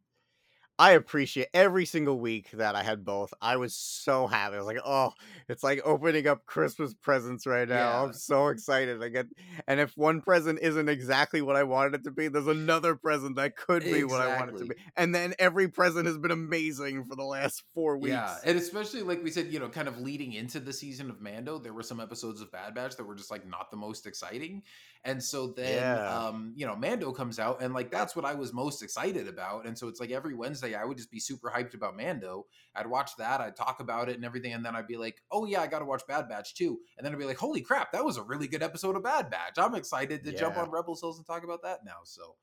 I 0.81 0.93
appreciate 0.93 1.49
every 1.53 1.85
single 1.85 2.19
week 2.19 2.53
that 2.53 2.75
I 2.75 2.83
had 2.83 3.05
both. 3.05 3.35
I 3.43 3.59
was 3.59 3.75
so 3.75 4.27
happy. 4.27 4.55
I 4.55 4.59
was 4.61 4.67
like, 4.67 4.81
oh, 4.83 5.13
it's 5.47 5.63
like 5.63 5.83
opening 5.85 6.27
up 6.27 6.47
Christmas 6.47 6.95
presents 6.95 7.47
right 7.47 7.69
now. 7.69 7.75
Yeah. 7.75 8.03
I'm 8.05 8.13
so 8.15 8.49
excited. 8.49 9.03
I 9.03 9.11
get 9.11 9.27
and 9.67 9.79
if 9.79 9.95
one 9.95 10.23
present 10.23 10.59
isn't 10.63 10.89
exactly 10.89 11.43
what 11.43 11.55
I 11.55 11.65
wanted 11.65 11.97
it 11.97 12.05
to 12.05 12.11
be, 12.11 12.29
there's 12.29 12.47
another 12.47 12.97
present 12.97 13.37
that 13.37 13.57
could 13.57 13.85
be 13.85 14.05
what 14.05 14.23
I 14.23 14.39
wanted 14.39 14.55
it 14.55 14.59
to 14.61 14.65
be. 14.65 14.75
And 14.97 15.15
then 15.15 15.35
every 15.39 15.69
present 15.69 16.07
has 16.07 16.17
been 16.17 16.31
amazing 16.31 17.05
for 17.05 17.15
the 17.15 17.25
last 17.25 17.63
four 17.75 17.99
weeks. 17.99 18.13
yeah, 18.13 18.39
and 18.43 18.57
especially 18.57 19.03
like 19.03 19.23
we 19.23 19.31
said, 19.31 19.49
you 19.53 19.59
know, 19.59 19.69
kind 19.69 19.87
of 19.87 20.01
leading 20.01 20.33
into 20.33 20.61
the 20.61 20.73
season 20.73 21.11
of 21.11 21.21
Mando, 21.21 21.59
there 21.59 21.75
were 21.75 21.83
some 21.83 22.01
episodes 22.01 22.41
of 22.41 22.51
Bad 22.51 22.75
Batch 22.75 22.97
that 22.97 23.05
were 23.05 23.15
just 23.15 23.31
like 23.31 23.47
not 23.47 23.71
the 23.71 23.77
most 23.77 24.07
exciting, 24.07 24.63
and 25.05 25.23
so 25.23 25.49
then, 25.49 25.83
Yeah. 25.83 26.09
um, 26.27 26.53
you 26.55 26.67
know, 26.67 26.77
Mando 26.77 27.13
comes 27.13 27.39
out, 27.39 27.63
and 27.63 27.73
like 27.73 27.91
that's 27.91 28.15
what 28.15 28.25
I 28.25 28.35
was 28.35 28.53
most 28.53 28.83
excited 28.83 29.29
about, 29.29 29.67
and 29.67 29.77
so 29.79 29.89
it's 29.89 30.01
like 30.01 30.11
every 30.11 30.35
Wednesday 30.35 30.75
I 30.75 30.85
would 30.85 30.97
just 30.97 31.11
be 31.11 31.21
super 31.21 31.51
hyped 31.51 31.75
about 31.75 31.97
Mando. 31.97 32.47
I'd 32.75 32.87
watch 32.87 33.13
that, 33.17 33.41
I'd 33.41 33.57
talk 33.57 33.81
about 33.81 34.09
it 34.09 34.17
and 34.17 34.25
everything, 34.25 34.53
and 34.53 34.65
then 34.65 34.77
I'd 34.77 34.87
be 34.87 34.97
like, 34.97 35.23
oh 35.31 35.47
yeah, 35.47 35.61
I 35.63 35.67
got 35.67 35.79
to 35.79 35.85
watch 35.85 36.03
Bad 36.07 36.29
Batch 36.29 36.55
too, 36.55 36.79
and 36.99 37.05
then 37.05 37.13
I'd 37.13 37.19
be 37.19 37.25
like, 37.25 37.39
holy 37.39 37.63
crap, 37.63 37.93
that 37.93 38.05
was 38.05 38.17
a 38.17 38.23
really 38.23 38.49
good 38.49 38.63
episode 38.63 38.97
of 38.97 39.03
Bad 39.03 39.31
Batch. 39.31 39.59
I'm 39.59 39.75
excited 39.75 40.25
to 40.25 40.33
jump 40.33 40.57
on 40.57 40.71
Rebel 40.71 40.97
Cells 40.97 41.17
and 41.19 41.27
talk 41.27 41.45
about 41.45 41.63
that 41.63 41.85
now. 41.85 41.99
So 42.05 42.37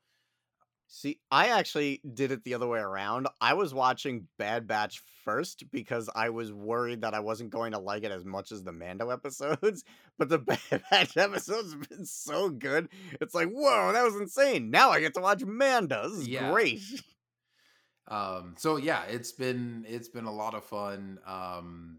See, 0.90 1.20
I 1.30 1.48
actually 1.48 2.00
did 2.14 2.32
it 2.32 2.44
the 2.44 2.54
other 2.54 2.66
way 2.66 2.78
around. 2.78 3.28
I 3.42 3.52
was 3.52 3.74
watching 3.74 4.26
Bad 4.38 4.66
Batch 4.66 5.02
first 5.22 5.70
because 5.70 6.08
I 6.14 6.30
was 6.30 6.50
worried 6.50 7.02
that 7.02 7.12
I 7.12 7.20
wasn't 7.20 7.50
going 7.50 7.72
to 7.72 7.78
like 7.78 8.04
it 8.04 8.10
as 8.10 8.24
much 8.24 8.52
as 8.52 8.64
the 8.64 8.72
Mando 8.72 9.10
episodes. 9.18 9.84
But 10.16 10.30
the 10.30 10.38
Bad 10.70 10.82
Batch 10.90 11.16
episodes 11.18 11.72
have 11.74 11.88
been 11.90 12.06
so 12.06 12.48
good. 12.48 12.88
It's 13.20 13.34
like, 13.34 13.50
whoa, 13.50 13.92
that 13.92 14.02
was 14.02 14.16
insane. 14.16 14.70
Now 14.70 14.88
I 14.90 15.00
get 15.00 15.12
to 15.14 15.20
watch 15.20 15.44
Mando. 15.44 16.08
This 16.08 16.20
is 16.20 16.28
Yeah. 16.28 16.50
great. 16.50 16.80
um 18.08 18.54
so 18.56 18.78
yeah 18.78 19.02
it's 19.04 19.32
been 19.32 19.84
it's 19.86 20.08
been 20.08 20.24
a 20.24 20.32
lot 20.32 20.54
of 20.54 20.64
fun 20.64 21.18
um 21.26 21.98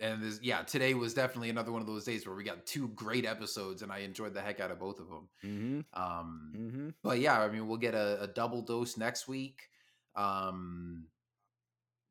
and 0.00 0.22
this 0.22 0.38
yeah 0.42 0.62
today 0.62 0.94
was 0.94 1.14
definitely 1.14 1.50
another 1.50 1.72
one 1.72 1.80
of 1.80 1.86
those 1.86 2.04
days 2.04 2.26
where 2.26 2.34
we 2.34 2.42
got 2.44 2.64
two 2.66 2.88
great 2.88 3.26
episodes 3.26 3.82
and 3.82 3.92
i 3.92 3.98
enjoyed 3.98 4.32
the 4.34 4.40
heck 4.40 4.60
out 4.60 4.70
of 4.70 4.78
both 4.78 4.98
of 4.98 5.08
them 5.08 5.28
Mm-hmm. 5.44 6.02
um 6.02 6.52
Mm-hmm. 6.56 6.88
but 7.02 7.18
yeah 7.18 7.40
i 7.40 7.48
mean 7.48 7.68
we'll 7.68 7.76
get 7.78 7.94
a, 7.94 8.22
a 8.22 8.26
double 8.26 8.62
dose 8.62 8.96
next 8.96 9.28
week 9.28 9.68
um 10.16 11.06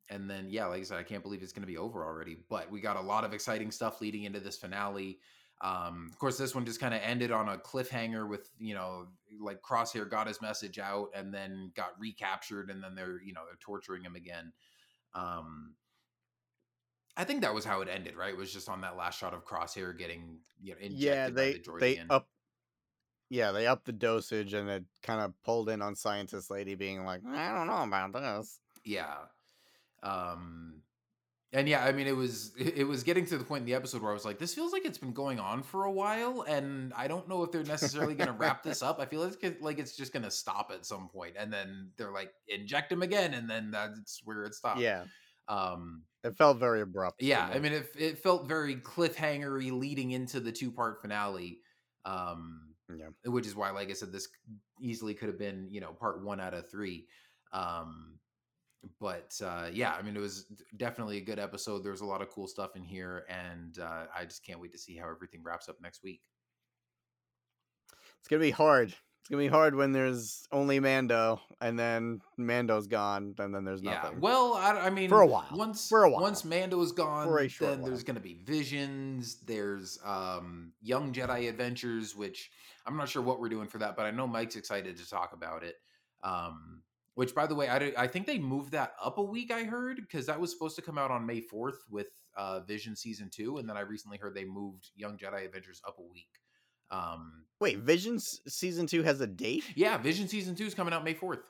and 0.08 0.28
then 0.28 0.48
yeah 0.50 0.66
like 0.66 0.80
i 0.80 0.84
said 0.84 0.98
i 0.98 1.02
can't 1.02 1.22
believe 1.22 1.42
it's 1.42 1.52
going 1.52 1.62
to 1.62 1.66
be 1.66 1.76
over 1.78 2.04
already 2.04 2.36
but 2.48 2.70
we 2.70 2.80
got 2.80 2.96
a 2.96 3.00
lot 3.00 3.24
of 3.24 3.32
exciting 3.32 3.70
stuff 3.70 4.00
leading 4.00 4.24
into 4.24 4.40
this 4.40 4.56
finale 4.56 5.18
um 5.62 6.08
of 6.10 6.18
course 6.18 6.38
this 6.38 6.54
one 6.54 6.64
just 6.64 6.80
kind 6.80 6.94
of 6.94 7.00
ended 7.04 7.30
on 7.30 7.48
a 7.50 7.58
cliffhanger 7.58 8.26
with 8.28 8.48
you 8.58 8.74
know 8.74 9.06
like 9.40 9.60
crosshair 9.62 10.08
got 10.08 10.26
his 10.26 10.40
message 10.40 10.78
out 10.78 11.08
and 11.14 11.32
then 11.34 11.70
got 11.76 11.90
recaptured 12.00 12.70
and 12.70 12.82
then 12.82 12.94
they're 12.94 13.20
you 13.22 13.32
know 13.34 13.42
they're 13.46 13.58
torturing 13.60 14.02
him 14.02 14.16
again 14.16 14.52
um 15.14 15.74
i 17.16 17.24
think 17.24 17.40
that 17.42 17.52
was 17.54 17.64
how 17.64 17.80
it 17.80 17.88
ended 17.88 18.16
right 18.16 18.32
it 18.34 18.36
was 18.36 18.52
just 18.52 18.68
on 18.68 18.80
that 18.80 18.96
last 18.96 19.18
shot 19.18 19.34
of 19.34 19.44
crosshair 19.44 19.96
getting 19.96 20.38
you 20.62 20.72
know 20.72 20.78
injected 20.80 21.02
Yeah, 21.02 21.26
by 21.28 21.32
they 21.32 21.52
the 21.54 21.76
they 21.78 22.00
up. 22.10 22.28
Yeah, 23.32 23.52
they 23.52 23.68
upped 23.68 23.84
the 23.86 23.92
dosage 23.92 24.54
and 24.54 24.68
it 24.68 24.84
kind 25.04 25.20
of 25.20 25.32
pulled 25.44 25.68
in 25.68 25.82
on 25.82 25.94
scientist 25.94 26.50
lady 26.50 26.74
being 26.74 27.04
like, 27.04 27.20
I 27.24 27.52
don't 27.54 27.68
know 27.68 27.82
about 27.84 28.12
this. 28.12 28.58
yeah 28.84 29.14
um 30.02 30.82
and 31.52 31.68
yeah 31.68 31.84
i 31.84 31.92
mean 31.92 32.06
it 32.06 32.16
was 32.16 32.52
it 32.58 32.78
it 32.78 32.84
was 32.84 33.02
getting 33.02 33.26
to 33.26 33.36
the 33.36 33.44
point 33.44 33.60
in 33.60 33.66
the 33.66 33.74
episode 33.74 34.00
where 34.00 34.10
i 34.10 34.14
was 34.14 34.24
like 34.24 34.38
this 34.38 34.54
feels 34.54 34.72
like 34.72 34.84
it's 34.86 34.96
been 34.98 35.12
going 35.12 35.38
on 35.38 35.62
for 35.62 35.84
a 35.84 35.92
while 35.92 36.42
and 36.48 36.92
i 36.96 37.06
don't 37.06 37.28
know 37.28 37.42
if 37.42 37.52
they're 37.52 37.62
necessarily 37.64 38.14
going 38.14 38.28
to 38.28 38.32
wrap 38.32 38.62
this 38.62 38.82
up 38.82 38.98
i 38.98 39.04
feel 39.04 39.20
like 39.20 39.34
it's, 39.42 39.60
like 39.62 39.78
it's 39.78 39.94
just 39.94 40.12
going 40.12 40.22
to 40.22 40.30
stop 40.30 40.70
at 40.74 40.86
some 40.86 41.08
point 41.08 41.34
and 41.38 41.52
then 41.52 41.90
they're 41.98 42.12
like 42.12 42.32
inject 42.48 42.90
him 42.90 43.02
again 43.02 43.34
and 43.34 43.48
then 43.50 43.70
that's 43.70 44.22
where 44.24 44.44
it 44.44 44.54
stops 44.54 44.80
Yeah, 44.80 45.04
um 45.48 46.02
it 46.24 46.36
felt 46.36 46.58
very 46.58 46.80
abrupt. 46.82 47.22
yeah 47.22 47.48
i 47.52 47.58
mean 47.58 47.72
it, 47.72 47.88
it 47.98 48.18
felt 48.18 48.46
very 48.46 48.76
cliffhangery 48.76 49.70
leading 49.72 50.10
into 50.12 50.40
the 50.40 50.52
two 50.52 50.70
part 50.70 51.00
finale 51.00 51.60
um 52.04 52.74
Yeah. 52.94 53.08
which 53.24 53.46
is 53.46 53.54
why 53.56 53.70
like 53.70 53.90
i 53.90 53.94
said 53.94 54.12
this 54.12 54.28
easily 54.80 55.14
could 55.14 55.28
have 55.28 55.38
been 55.38 55.68
you 55.70 55.80
know 55.80 55.92
part 55.92 56.22
one 56.24 56.40
out 56.40 56.54
of 56.54 56.70
three 56.70 57.06
um 57.52 58.18
but 59.00 59.34
uh 59.44 59.68
yeah 59.72 59.92
i 59.98 60.02
mean 60.02 60.16
it 60.16 60.20
was 60.20 60.46
definitely 60.76 61.18
a 61.18 61.20
good 61.24 61.38
episode 61.38 61.84
there's 61.84 62.00
a 62.00 62.06
lot 62.06 62.22
of 62.22 62.30
cool 62.30 62.46
stuff 62.46 62.76
in 62.76 62.82
here 62.82 63.24
and 63.28 63.78
uh 63.78 64.04
i 64.16 64.24
just 64.24 64.44
can't 64.44 64.60
wait 64.60 64.72
to 64.72 64.78
see 64.78 64.96
how 64.96 65.08
everything 65.10 65.42
wraps 65.42 65.68
up 65.68 65.76
next 65.82 66.02
week 66.02 66.20
It's 68.18 68.28
gonna 68.28 68.40
be 68.40 68.50
hard. 68.50 68.94
It's 69.20 69.28
gonna 69.28 69.42
be 69.42 69.48
hard 69.48 69.74
when 69.76 69.92
there's 69.92 70.46
only 70.50 70.80
Mando, 70.80 71.40
and 71.60 71.78
then 71.78 72.20
Mando's 72.36 72.86
gone, 72.88 73.34
and 73.38 73.54
then 73.54 73.64
there's 73.64 73.82
nothing. 73.82 74.12
yeah 74.14 74.18
well 74.18 74.54
I, 74.54 74.86
I 74.86 74.90
mean 74.90 75.08
For 75.08 75.20
a 75.20 75.26
while. 75.26 75.46
once 75.52 75.88
For 75.88 76.04
a 76.04 76.10
while. 76.10 76.22
once 76.22 76.44
mando's 76.44 76.90
gone 76.92 77.26
For 77.26 77.38
a 77.38 77.48
short 77.48 77.70
then 77.70 77.82
there's 77.82 78.02
going 78.02 78.16
to 78.16 78.20
be 78.22 78.34
visions 78.34 79.36
there's 79.46 79.98
um 80.04 80.72
young 80.82 81.12
jedi 81.12 81.48
adventures 81.48 82.16
which 82.16 82.50
i'm 82.86 82.96
not 82.96 83.08
sure 83.08 83.22
what 83.22 83.38
we're 83.40 83.48
doing 83.50 83.68
for 83.68 83.78
that 83.78 83.94
but 83.96 84.06
i 84.06 84.10
know 84.10 84.26
mike's 84.26 84.56
excited 84.56 84.96
to 84.96 85.08
talk 85.08 85.32
about 85.32 85.62
it 85.62 85.76
um 86.24 86.82
which 87.14 87.34
by 87.34 87.46
the 87.46 87.54
way 87.54 87.68
i, 87.68 87.78
did- 87.78 87.94
I 87.96 88.06
think 88.06 88.26
they 88.26 88.38
moved 88.38 88.72
that 88.72 88.94
up 89.02 89.18
a 89.18 89.22
week 89.22 89.52
i 89.52 89.64
heard 89.64 89.96
because 89.96 90.26
that 90.26 90.40
was 90.40 90.50
supposed 90.50 90.76
to 90.76 90.82
come 90.82 90.98
out 90.98 91.10
on 91.10 91.24
may 91.26 91.40
4th 91.40 91.78
with 91.90 92.08
uh 92.36 92.60
vision 92.60 92.96
season 92.96 93.28
2 93.30 93.58
and 93.58 93.68
then 93.68 93.76
i 93.76 93.80
recently 93.80 94.18
heard 94.18 94.34
they 94.34 94.44
moved 94.44 94.90
young 94.96 95.16
jedi 95.18 95.44
adventures 95.44 95.80
up 95.86 95.98
a 95.98 96.02
week 96.02 96.28
um 96.90 97.44
Wait, 97.60 97.78
Visions 97.78 98.40
season 98.48 98.86
two 98.86 99.02
has 99.02 99.20
a 99.20 99.26
date? 99.26 99.64
yeah 99.74 99.98
vision 99.98 100.26
season 100.28 100.54
2 100.54 100.64
is 100.64 100.74
coming 100.74 100.94
out 100.94 101.04
may 101.04 101.14
4th 101.14 101.40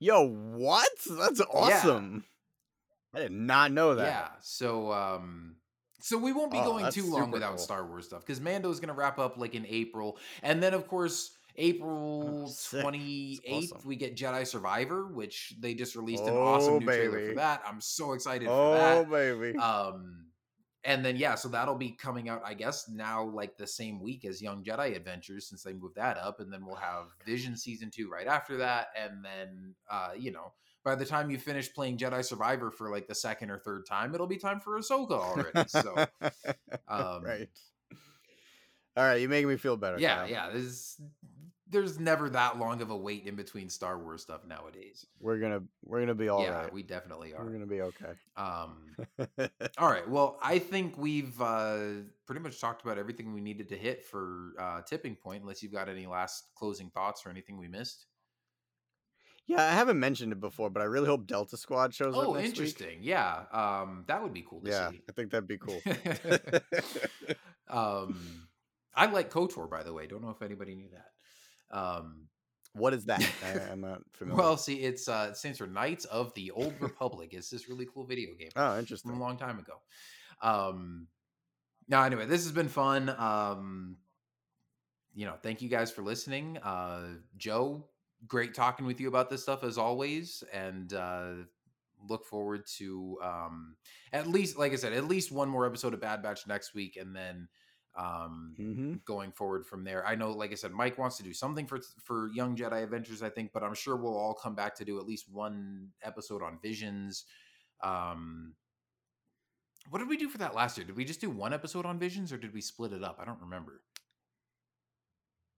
Yo, 0.00 0.28
what? 0.28 0.88
That's 1.10 1.40
awesome. 1.52 2.24
I 3.14 3.18
did 3.20 3.32
not 3.32 3.72
know 3.72 3.96
that. 3.96 4.04
Yeah. 4.06 4.28
So 4.40 4.92
um 4.92 5.56
So 6.00 6.16
we 6.18 6.32
won't 6.32 6.52
be 6.52 6.58
Oh, 6.58 6.64
going 6.64 6.92
too 6.92 7.10
long 7.10 7.30
without 7.32 7.56
cool. 7.56 7.58
Star 7.58 7.84
Wars 7.84 8.06
stuff 8.06 8.24
because 8.24 8.40
Mando 8.40 8.70
is 8.70 8.78
going 8.80 8.88
to 8.88 8.94
wrap 8.94 9.18
up 9.18 9.38
like 9.38 9.54
in 9.56 9.66
April, 9.66 10.16
and 10.42 10.62
then 10.62 10.72
of 10.74 10.86
course 10.86 11.36
April 11.56 12.46
Oh, 12.48 12.80
twenty 12.80 13.40
eighth 13.44 13.72
awesome. 13.72 13.88
we 13.88 13.96
get 13.96 14.14
Jedi 14.16 14.46
Survivor, 14.46 15.06
which 15.08 15.54
they 15.58 15.74
just 15.74 15.96
released 15.96 16.22
an 16.28 16.36
Oh, 16.36 16.42
awesome 16.42 16.78
new 16.78 16.86
trailer 16.86 17.28
for 17.30 17.34
that. 17.34 17.62
I'm 17.66 17.80
so 17.80 18.12
excited 18.12 18.46
for 18.46 18.52
Oh 18.54 19.04
baby. 19.04 19.58
Um, 19.58 20.26
and 20.84 21.04
then 21.04 21.16
yeah, 21.16 21.34
so 21.34 21.48
that'll 21.48 21.74
be 21.74 21.90
coming 21.90 22.28
out, 22.28 22.42
I 22.44 22.54
guess, 22.54 22.88
now 22.88 23.24
like 23.24 23.56
the 23.56 23.66
same 23.66 24.00
week 24.00 24.24
as 24.24 24.40
Young 24.40 24.62
Jedi 24.62 24.94
Adventures 24.96 25.48
since 25.48 25.62
they 25.62 25.72
moved 25.72 25.96
that 25.96 26.16
up, 26.16 26.40
and 26.40 26.52
then 26.52 26.64
we'll 26.64 26.76
have 26.76 27.06
Vision 27.26 27.56
season 27.56 27.90
two 27.90 28.08
right 28.08 28.26
after 28.26 28.56
that, 28.58 28.88
and 28.96 29.24
then 29.24 29.74
uh, 29.90 30.10
you 30.16 30.30
know, 30.30 30.52
by 30.84 30.94
the 30.94 31.04
time 31.04 31.30
you 31.30 31.38
finish 31.38 31.72
playing 31.72 31.98
Jedi 31.98 32.24
Survivor 32.24 32.70
for 32.70 32.90
like 32.90 33.08
the 33.08 33.14
second 33.14 33.50
or 33.50 33.58
third 33.58 33.86
time, 33.86 34.14
it'll 34.14 34.26
be 34.26 34.38
time 34.38 34.60
for 34.60 34.78
Ahsoka 34.78 35.12
already. 35.12 35.68
So 35.68 36.06
um, 36.88 37.24
right. 37.24 37.48
All 38.96 39.04
right, 39.04 39.20
you're 39.20 39.30
making 39.30 39.48
me 39.48 39.56
feel 39.56 39.76
better. 39.76 39.98
yeah, 39.98 40.16
Kyle. 40.16 40.30
yeah, 40.30 40.50
there's 40.50 41.00
there's 41.70 41.98
never 41.98 42.30
that 42.30 42.58
long 42.58 42.80
of 42.80 42.90
a 42.90 42.96
wait 42.96 43.26
in 43.26 43.36
between 43.36 43.68
Star 43.68 43.98
Wars 43.98 44.22
stuff 44.22 44.44
nowadays. 44.46 45.06
We're 45.20 45.38
gonna 45.38 45.62
we're 45.84 46.00
gonna 46.00 46.14
be 46.14 46.28
all 46.28 46.42
yeah, 46.42 46.62
right. 46.62 46.72
we 46.72 46.82
definitely 46.82 47.34
are. 47.34 47.44
We're 47.44 47.52
gonna 47.52 47.66
be 47.66 47.82
okay. 47.82 48.12
Um, 48.36 48.96
All 49.78 49.88
right. 49.90 50.08
Well, 50.08 50.38
I 50.42 50.58
think 50.58 50.96
we've 50.98 51.40
uh, 51.40 51.78
pretty 52.26 52.40
much 52.40 52.60
talked 52.60 52.82
about 52.84 52.98
everything 52.98 53.32
we 53.34 53.40
needed 53.40 53.68
to 53.70 53.76
hit 53.76 54.04
for 54.04 54.52
uh, 54.58 54.80
tipping 54.82 55.14
point. 55.16 55.42
Unless 55.42 55.62
you've 55.62 55.72
got 55.72 55.88
any 55.88 56.06
last 56.06 56.48
closing 56.56 56.90
thoughts 56.90 57.24
or 57.26 57.30
anything 57.30 57.58
we 57.58 57.68
missed. 57.68 58.06
yeah, 59.46 59.62
I 59.64 59.72
haven't 59.72 59.98
mentioned 59.98 60.32
it 60.32 60.40
before, 60.40 60.70
but 60.70 60.80
I 60.82 60.86
really 60.86 61.06
hope 61.06 61.26
Delta 61.26 61.56
Squad 61.56 61.94
shows 61.94 62.14
up. 62.14 62.24
Oh, 62.26 62.32
next 62.34 62.42
week. 62.42 62.48
interesting. 62.48 62.98
Yeah. 63.02 63.44
Um, 63.52 64.04
that 64.08 64.22
would 64.22 64.32
be 64.34 64.44
cool 64.48 64.60
to 64.62 64.70
Yeah, 64.70 64.90
see. 64.90 65.00
I 65.08 65.12
think 65.12 65.30
that'd 65.30 65.48
be 65.48 65.58
cool. 65.58 65.80
um, 67.68 68.48
I 68.94 69.06
like 69.06 69.30
Kotor, 69.30 69.68
by 69.70 69.82
the 69.82 69.92
way. 69.92 70.06
Don't 70.06 70.22
know 70.22 70.30
if 70.30 70.42
anybody 70.42 70.74
knew 70.74 70.88
that. 70.92 71.06
Um, 71.70 72.28
what 72.72 72.94
is 72.94 73.04
that? 73.06 73.20
I, 73.44 73.70
I'm 73.72 73.80
not 73.80 74.02
familiar. 74.12 74.42
well, 74.42 74.56
see, 74.56 74.76
it's 74.76 75.08
uh, 75.08 75.28
it 75.30 75.36
stands 75.36 75.58
for 75.58 75.66
Knights 75.66 76.04
of 76.06 76.32
the 76.34 76.50
Old 76.50 76.74
Republic. 76.80 77.30
It's 77.32 77.50
this 77.50 77.68
really 77.68 77.86
cool 77.92 78.04
video 78.04 78.30
game. 78.38 78.50
oh, 78.56 78.70
from 78.70 78.78
interesting. 78.78 79.10
a 79.12 79.18
long 79.18 79.36
time 79.36 79.58
ago. 79.58 79.74
Um, 80.42 81.08
now, 81.88 82.04
anyway, 82.04 82.26
this 82.26 82.44
has 82.44 82.52
been 82.52 82.68
fun. 82.68 83.08
Um, 83.08 83.96
you 85.14 85.26
know, 85.26 85.34
thank 85.42 85.62
you 85.62 85.68
guys 85.68 85.90
for 85.90 86.02
listening. 86.02 86.58
Uh, 86.58 87.14
Joe, 87.36 87.86
great 88.26 88.54
talking 88.54 88.86
with 88.86 89.00
you 89.00 89.08
about 89.08 89.30
this 89.30 89.42
stuff 89.42 89.64
as 89.64 89.78
always, 89.78 90.44
and 90.52 90.92
uh, 90.92 91.30
look 92.08 92.24
forward 92.24 92.66
to 92.76 93.18
um, 93.22 93.76
at 94.12 94.26
least, 94.26 94.58
like 94.58 94.72
I 94.72 94.76
said, 94.76 94.92
at 94.92 95.08
least 95.08 95.32
one 95.32 95.48
more 95.48 95.66
episode 95.66 95.94
of 95.94 96.00
Bad 96.00 96.22
Batch 96.22 96.46
next 96.46 96.74
week, 96.74 96.96
and 96.96 97.16
then 97.16 97.48
um, 97.98 98.54
hmm 98.56 98.94
going 99.04 99.32
forward 99.32 99.66
from 99.66 99.82
there. 99.84 100.06
I 100.06 100.14
know, 100.14 100.30
like 100.30 100.52
I 100.52 100.54
said, 100.54 100.70
Mike 100.72 100.96
wants 100.98 101.16
to 101.18 101.22
do 101.22 101.32
something 101.32 101.66
for 101.66 101.80
for 102.02 102.28
Young 102.28 102.56
Jedi 102.56 102.82
Adventures, 102.82 103.22
I 103.22 103.28
think, 103.28 103.52
but 103.52 103.62
I'm 103.64 103.74
sure 103.74 103.96
we'll 103.96 104.16
all 104.16 104.34
come 104.34 104.54
back 104.54 104.74
to 104.76 104.84
do 104.84 104.98
at 104.98 105.06
least 105.06 105.26
one 105.30 105.88
episode 106.02 106.42
on 106.42 106.58
Visions. 106.62 107.24
Um, 107.82 108.54
what 109.90 109.98
did 109.98 110.08
we 110.08 110.16
do 110.16 110.28
for 110.28 110.38
that 110.38 110.54
last 110.54 110.78
year? 110.78 110.86
Did 110.86 110.96
we 110.96 111.04
just 111.04 111.20
do 111.20 111.28
one 111.30 111.52
episode 111.52 111.86
on 111.86 111.98
Visions, 111.98 112.32
or 112.32 112.38
did 112.38 112.54
we 112.54 112.60
split 112.60 112.92
it 112.92 113.02
up? 113.02 113.18
I 113.20 113.24
don't 113.24 113.40
remember. 113.40 113.82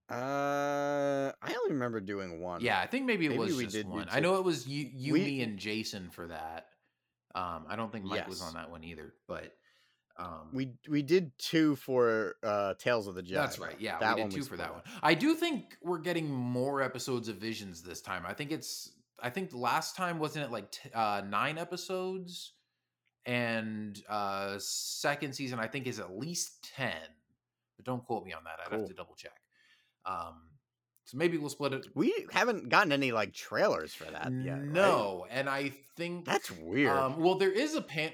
Uh, 0.09 1.31
I 1.41 1.53
only 1.55 1.71
remember 1.71 2.01
doing 2.01 2.41
one. 2.41 2.61
Yeah, 2.61 2.79
I 2.79 2.87
think 2.87 3.05
maybe 3.05 3.27
it 3.27 3.29
Maybe 3.29 3.39
was 3.39 3.55
we 3.55 3.63
just 3.63 3.75
did 3.75 3.87
one. 3.87 4.07
I 4.11 4.19
know 4.19 4.35
it 4.37 4.43
was 4.43 4.67
you, 4.67 4.89
you, 4.93 5.13
We- 5.13 5.23
me, 5.23 5.41
and 5.41 5.57
Jason 5.57 6.09
for 6.09 6.27
that. 6.27 6.67
Um, 7.33 7.65
I 7.69 7.77
don't 7.77 7.91
think 7.93 8.03
Mike 8.03 8.27
was 8.27 8.41
on 8.41 8.55
that 8.55 8.69
one 8.69 8.83
either, 8.83 9.13
but 9.25 9.55
um, 10.21 10.49
we 10.53 10.73
we 10.89 11.01
did 11.01 11.31
two 11.37 11.75
for 11.75 12.35
uh 12.43 12.73
Tales 12.75 13.07
of 13.07 13.15
the 13.15 13.23
Jedi. 13.23 13.33
That's 13.33 13.59
right. 13.59 13.75
Yeah, 13.79 13.97
that 13.99 14.15
we 14.15 14.21
one 14.21 14.29
did 14.29 14.37
two 14.37 14.43
for 14.43 14.57
that 14.57 14.71
one. 14.73 14.83
I 15.01 15.13
do 15.13 15.33
think 15.35 15.77
we're 15.81 15.99
getting 15.99 16.29
more 16.29 16.81
episodes 16.81 17.27
of 17.27 17.37
Visions 17.37 17.81
this 17.81 18.01
time. 18.01 18.23
I 18.27 18.33
think 18.33 18.51
it's. 18.51 18.91
I 19.23 19.29
think 19.29 19.51
last 19.53 19.95
time 19.95 20.17
wasn't 20.19 20.45
it 20.45 20.51
like 20.51 20.71
t- 20.71 20.89
uh, 20.93 21.21
nine 21.27 21.57
episodes, 21.57 22.53
and 23.25 24.01
uh 24.09 24.55
second 24.59 25.33
season 25.33 25.59
I 25.59 25.67
think 25.67 25.87
is 25.87 25.99
at 25.99 26.17
least 26.17 26.69
ten. 26.75 26.95
But 27.77 27.85
don't 27.85 28.03
quote 28.03 28.25
me 28.25 28.33
on 28.33 28.43
that. 28.43 28.59
I'd 28.65 28.71
have 28.79 28.87
to 28.87 28.93
double 28.93 29.15
check. 29.15 29.39
Um, 30.05 30.41
so 31.11 31.17
maybe 31.17 31.37
we'll 31.37 31.49
split 31.49 31.73
it. 31.73 31.87
We 31.93 32.25
haven't 32.31 32.69
gotten 32.69 32.93
any 32.93 33.11
like 33.11 33.33
trailers 33.33 33.93
for 33.93 34.05
that 34.05 34.31
yet. 34.31 34.53
right? 34.53 34.63
no, 34.65 35.25
and 35.29 35.49
I 35.49 35.73
think 35.97 36.23
that's 36.25 36.49
weird. 36.51 36.95
Um, 36.95 37.19
well, 37.19 37.35
there 37.35 37.51
is 37.51 37.75
a 37.75 37.81
pan. 37.81 38.11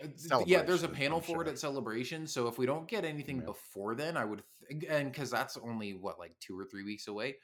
Yeah, 0.47 0.63
there's 0.63 0.81
a 0.83 0.87
panel 0.87 1.17
I'm 1.19 1.23
for 1.23 1.41
it 1.43 1.47
at 1.47 1.59
Celebration. 1.59 2.25
So 2.25 2.47
if 2.47 2.57
we 2.57 2.65
don't 2.65 2.87
get 2.87 3.05
anything 3.05 3.37
Yeah. 3.37 3.45
before 3.45 3.93
then, 3.93 4.17
I 4.17 4.25
would, 4.25 4.41
th- 4.69 4.85
and 4.89 5.11
because 5.11 5.29
that's 5.29 5.57
only 5.57 5.93
what 5.93 6.17
like 6.17 6.33
two 6.39 6.59
or 6.59 6.65
three 6.65 6.83
weeks 6.83 7.07
away. 7.07 7.35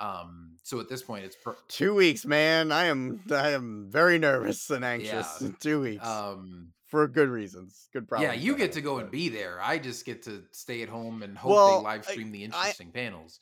Um, 0.00 0.56
so 0.62 0.80
at 0.80 0.88
this 0.88 1.02
point, 1.02 1.24
it's 1.24 1.36
per- 1.36 1.56
Two 1.68 1.94
weeks, 1.94 2.26
man. 2.26 2.72
I 2.72 2.86
am 2.86 3.20
I 3.30 3.50
am 3.52 3.86
very 3.88 4.18
nervous 4.18 4.68
and 4.70 4.84
anxious. 4.84 5.38
Yeah. 5.40 5.48
Two 5.60 5.80
weeks 5.82 6.04
um, 6.06 6.72
for 6.88 7.06
good 7.08 7.28
reasons. 7.28 7.88
Good 7.92 8.06
problem. 8.08 8.28
yeah, 8.30 8.36
you 8.38 8.56
get 8.56 8.72
to 8.72 8.80
go 8.82 8.98
and 8.98 9.10
be 9.10 9.28
there. 9.28 9.58
I 9.62 9.78
just 9.78 10.04
get 10.04 10.22
to 10.24 10.42
stay 10.52 10.82
at 10.82 10.88
home 10.88 11.22
and 11.22 11.38
hope 11.38 11.52
Well, 11.52 11.78
they 11.78 11.84
live 11.84 12.04
stream 12.04 12.30
the 12.32 12.42
I- 12.42 12.44
interesting 12.46 12.90
panels. 12.90 13.40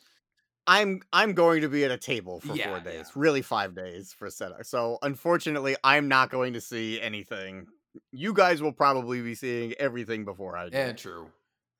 I'm 0.66 1.00
I'm 1.12 1.34
going 1.34 1.60
to 1.62 1.68
be 1.68 1.84
at 1.84 1.90
a 1.90 1.98
table 1.98 2.40
for 2.40 2.54
Yeah, 2.54 2.68
four 2.70 2.80
days, 2.80 2.94
yeah. 3.06 3.12
really 3.14 3.42
five 3.42 3.74
days 3.74 4.12
for 4.12 4.30
setup. 4.30 4.64
So 4.64 4.98
unfortunately, 5.02 5.76
I'm 5.84 6.08
not 6.08 6.30
going 6.30 6.54
to 6.54 6.60
see 6.60 7.00
anything. 7.00 7.66
You 8.12 8.32
guys 8.32 8.62
will 8.62 8.72
probably 8.72 9.20
be 9.22 9.34
seeing 9.34 9.72
everything 9.74 10.24
before 10.24 10.56
I 10.56 10.68
do. 10.70 10.76
Yeah, 10.76 10.92
true. 10.92 11.30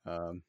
Um, 0.06 0.42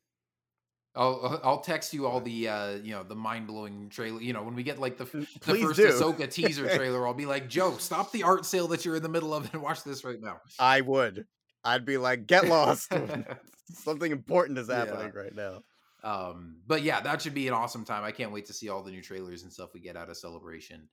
I'll 0.97 1.41
I'll 1.43 1.59
text 1.59 1.93
you 1.93 2.07
all 2.07 2.21
the 2.21 2.47
uh 2.47 2.69
you 2.77 2.91
know 2.91 3.03
the 3.03 3.15
mind 3.15 3.47
blowing 3.47 3.89
trailer. 3.89 4.21
You 4.21 4.31
know 4.33 4.43
when 4.43 4.55
we 4.55 4.63
get 4.63 4.79
like 4.79 4.97
the 4.97 5.05
the 5.05 5.27
first 5.55 5.75
do. 5.75 5.87
Ahsoka 5.89 6.31
teaser 6.31 6.69
trailer, 6.75 7.05
I'll 7.05 7.13
be 7.13 7.25
like, 7.25 7.49
Joe, 7.49 7.77
stop 7.77 8.11
the 8.11 8.23
art 8.23 8.45
sale 8.45 8.67
that 8.69 8.85
you're 8.85 8.95
in 8.95 9.03
the 9.03 9.09
middle 9.09 9.33
of 9.33 9.51
and 9.53 9.61
watch 9.61 9.83
this 9.83 10.03
right 10.05 10.21
now. 10.21 10.39
I 10.59 10.81
would. 10.81 11.25
I'd 11.65 11.85
be 11.85 11.97
like, 11.97 12.27
get 12.27 12.47
lost. 12.47 12.93
Something 13.73 14.11
important 14.11 14.57
is 14.57 14.69
Yeah. 14.69 14.75
happening 14.85 15.11
right 15.13 15.35
now. 15.35 15.63
Um, 16.05 16.57
but 16.67 16.83
yeah, 16.83 17.01
that 17.01 17.21
should 17.21 17.33
be 17.33 17.47
an 17.47 17.53
awesome 17.55 17.83
time. 17.83 18.03
I 18.03 18.11
can't 18.11 18.31
wait 18.31 18.45
to 18.45 18.53
see 18.53 18.69
all 18.69 18.83
the 18.83 18.91
new 18.91 19.01
trailers 19.01 19.41
and 19.41 19.51
stuff 19.51 19.71
we 19.73 19.79
get 19.79 19.97
out 19.97 20.09
of 20.09 20.15
Celebration. 20.15 20.87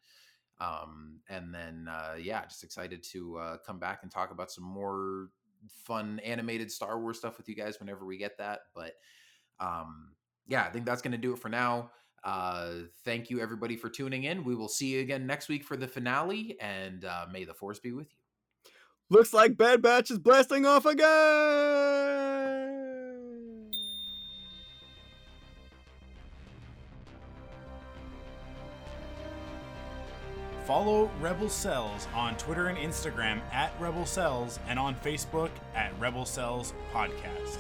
Um, 0.58 1.20
and 1.28 1.54
then 1.54 1.86
uh, 1.88 2.14
yeah, 2.18 2.44
just 2.46 2.64
excited 2.64 3.04
to 3.12 3.36
uh, 3.36 3.56
come 3.64 3.78
back 3.78 4.00
and 4.02 4.10
talk 4.10 4.30
about 4.30 4.50
some 4.50 4.64
more 4.64 5.28
fun 5.84 6.18
animated 6.20 6.72
Star 6.72 6.98
Wars 6.98 7.18
stuff 7.18 7.36
with 7.36 7.48
you 7.48 7.54
guys 7.54 7.78
whenever 7.78 8.06
we 8.06 8.16
get 8.16 8.38
that. 8.38 8.60
But 8.74 8.92
um, 9.60 10.12
yeah, 10.46 10.64
I 10.64 10.70
think 10.70 10.86
that's 10.86 11.02
going 11.02 11.12
to 11.12 11.18
do 11.18 11.34
it 11.34 11.38
for 11.38 11.50
now. 11.50 11.90
Uh, 12.24 12.72
thank 13.04 13.28
you 13.30 13.40
everybody 13.40 13.76
for 13.76 13.90
tuning 13.90 14.24
in. 14.24 14.44
We 14.44 14.54
will 14.54 14.68
see 14.68 14.94
you 14.94 15.00
again 15.00 15.26
next 15.26 15.48
week 15.48 15.64
for 15.64 15.76
the 15.76 15.88
finale, 15.88 16.56
and 16.60 17.04
uh, 17.04 17.26
may 17.30 17.44
the 17.44 17.54
force 17.54 17.80
be 17.80 17.92
with 17.92 18.08
you. 18.10 18.18
Looks 19.10 19.34
like 19.34 19.58
Bad 19.58 19.82
Batch 19.82 20.10
is 20.10 20.18
blasting 20.18 20.64
off 20.64 20.86
again. 20.86 22.41
Follow 30.72 31.10
Rebel 31.20 31.50
Cells 31.50 32.08
on 32.14 32.34
Twitter 32.38 32.68
and 32.68 32.78
Instagram 32.78 33.42
at 33.52 33.78
Rebel 33.78 34.06
Cells 34.06 34.58
and 34.66 34.78
on 34.78 34.94
Facebook 34.94 35.50
at 35.74 35.92
Rebel 36.00 36.24
Cells 36.24 36.72
Podcast. 36.94 37.58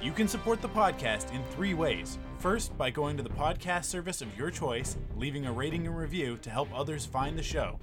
You 0.00 0.12
can 0.12 0.28
support 0.28 0.62
the 0.62 0.70
podcast 0.70 1.30
in 1.34 1.44
three 1.50 1.74
ways. 1.74 2.18
First, 2.38 2.74
by 2.78 2.88
going 2.88 3.18
to 3.18 3.22
the 3.22 3.28
podcast 3.28 3.84
service 3.84 4.22
of 4.22 4.34
your 4.34 4.50
choice, 4.50 4.96
leaving 5.14 5.44
a 5.44 5.52
rating 5.52 5.86
and 5.86 5.94
review 5.94 6.38
to 6.38 6.48
help 6.48 6.70
others 6.74 7.04
find 7.04 7.36
the 7.36 7.42
show. 7.42 7.78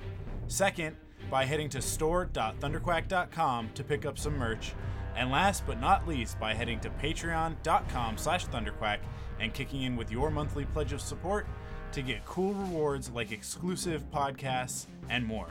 Second, 0.48 0.96
by 1.30 1.46
heading 1.46 1.70
to 1.70 1.80
store.thunderquack.com 1.80 3.70
to 3.76 3.84
pick 3.84 4.08
up 4.08 4.18
some 4.18 4.36
merch. 4.36 4.74
And 5.16 5.30
last 5.30 5.64
but 5.68 5.80
not 5.80 6.08
least, 6.08 6.40
by 6.40 6.56
heading 6.56 6.80
to 6.80 6.90
patreon.com 6.90 8.18
slash 8.18 8.48
thunderquack 8.48 8.98
and 9.40 9.54
kicking 9.54 9.84
in 9.84 9.96
with 9.96 10.12
your 10.12 10.32
monthly 10.32 10.66
pledge 10.66 10.92
of 10.92 11.02
support 11.02 11.46
to 11.92 12.02
get 12.02 12.26
cool 12.26 12.54
rewards 12.54 13.10
like 13.10 13.32
exclusive 13.32 14.04
podcasts 14.12 14.86
and 15.10 15.26
more. 15.26 15.50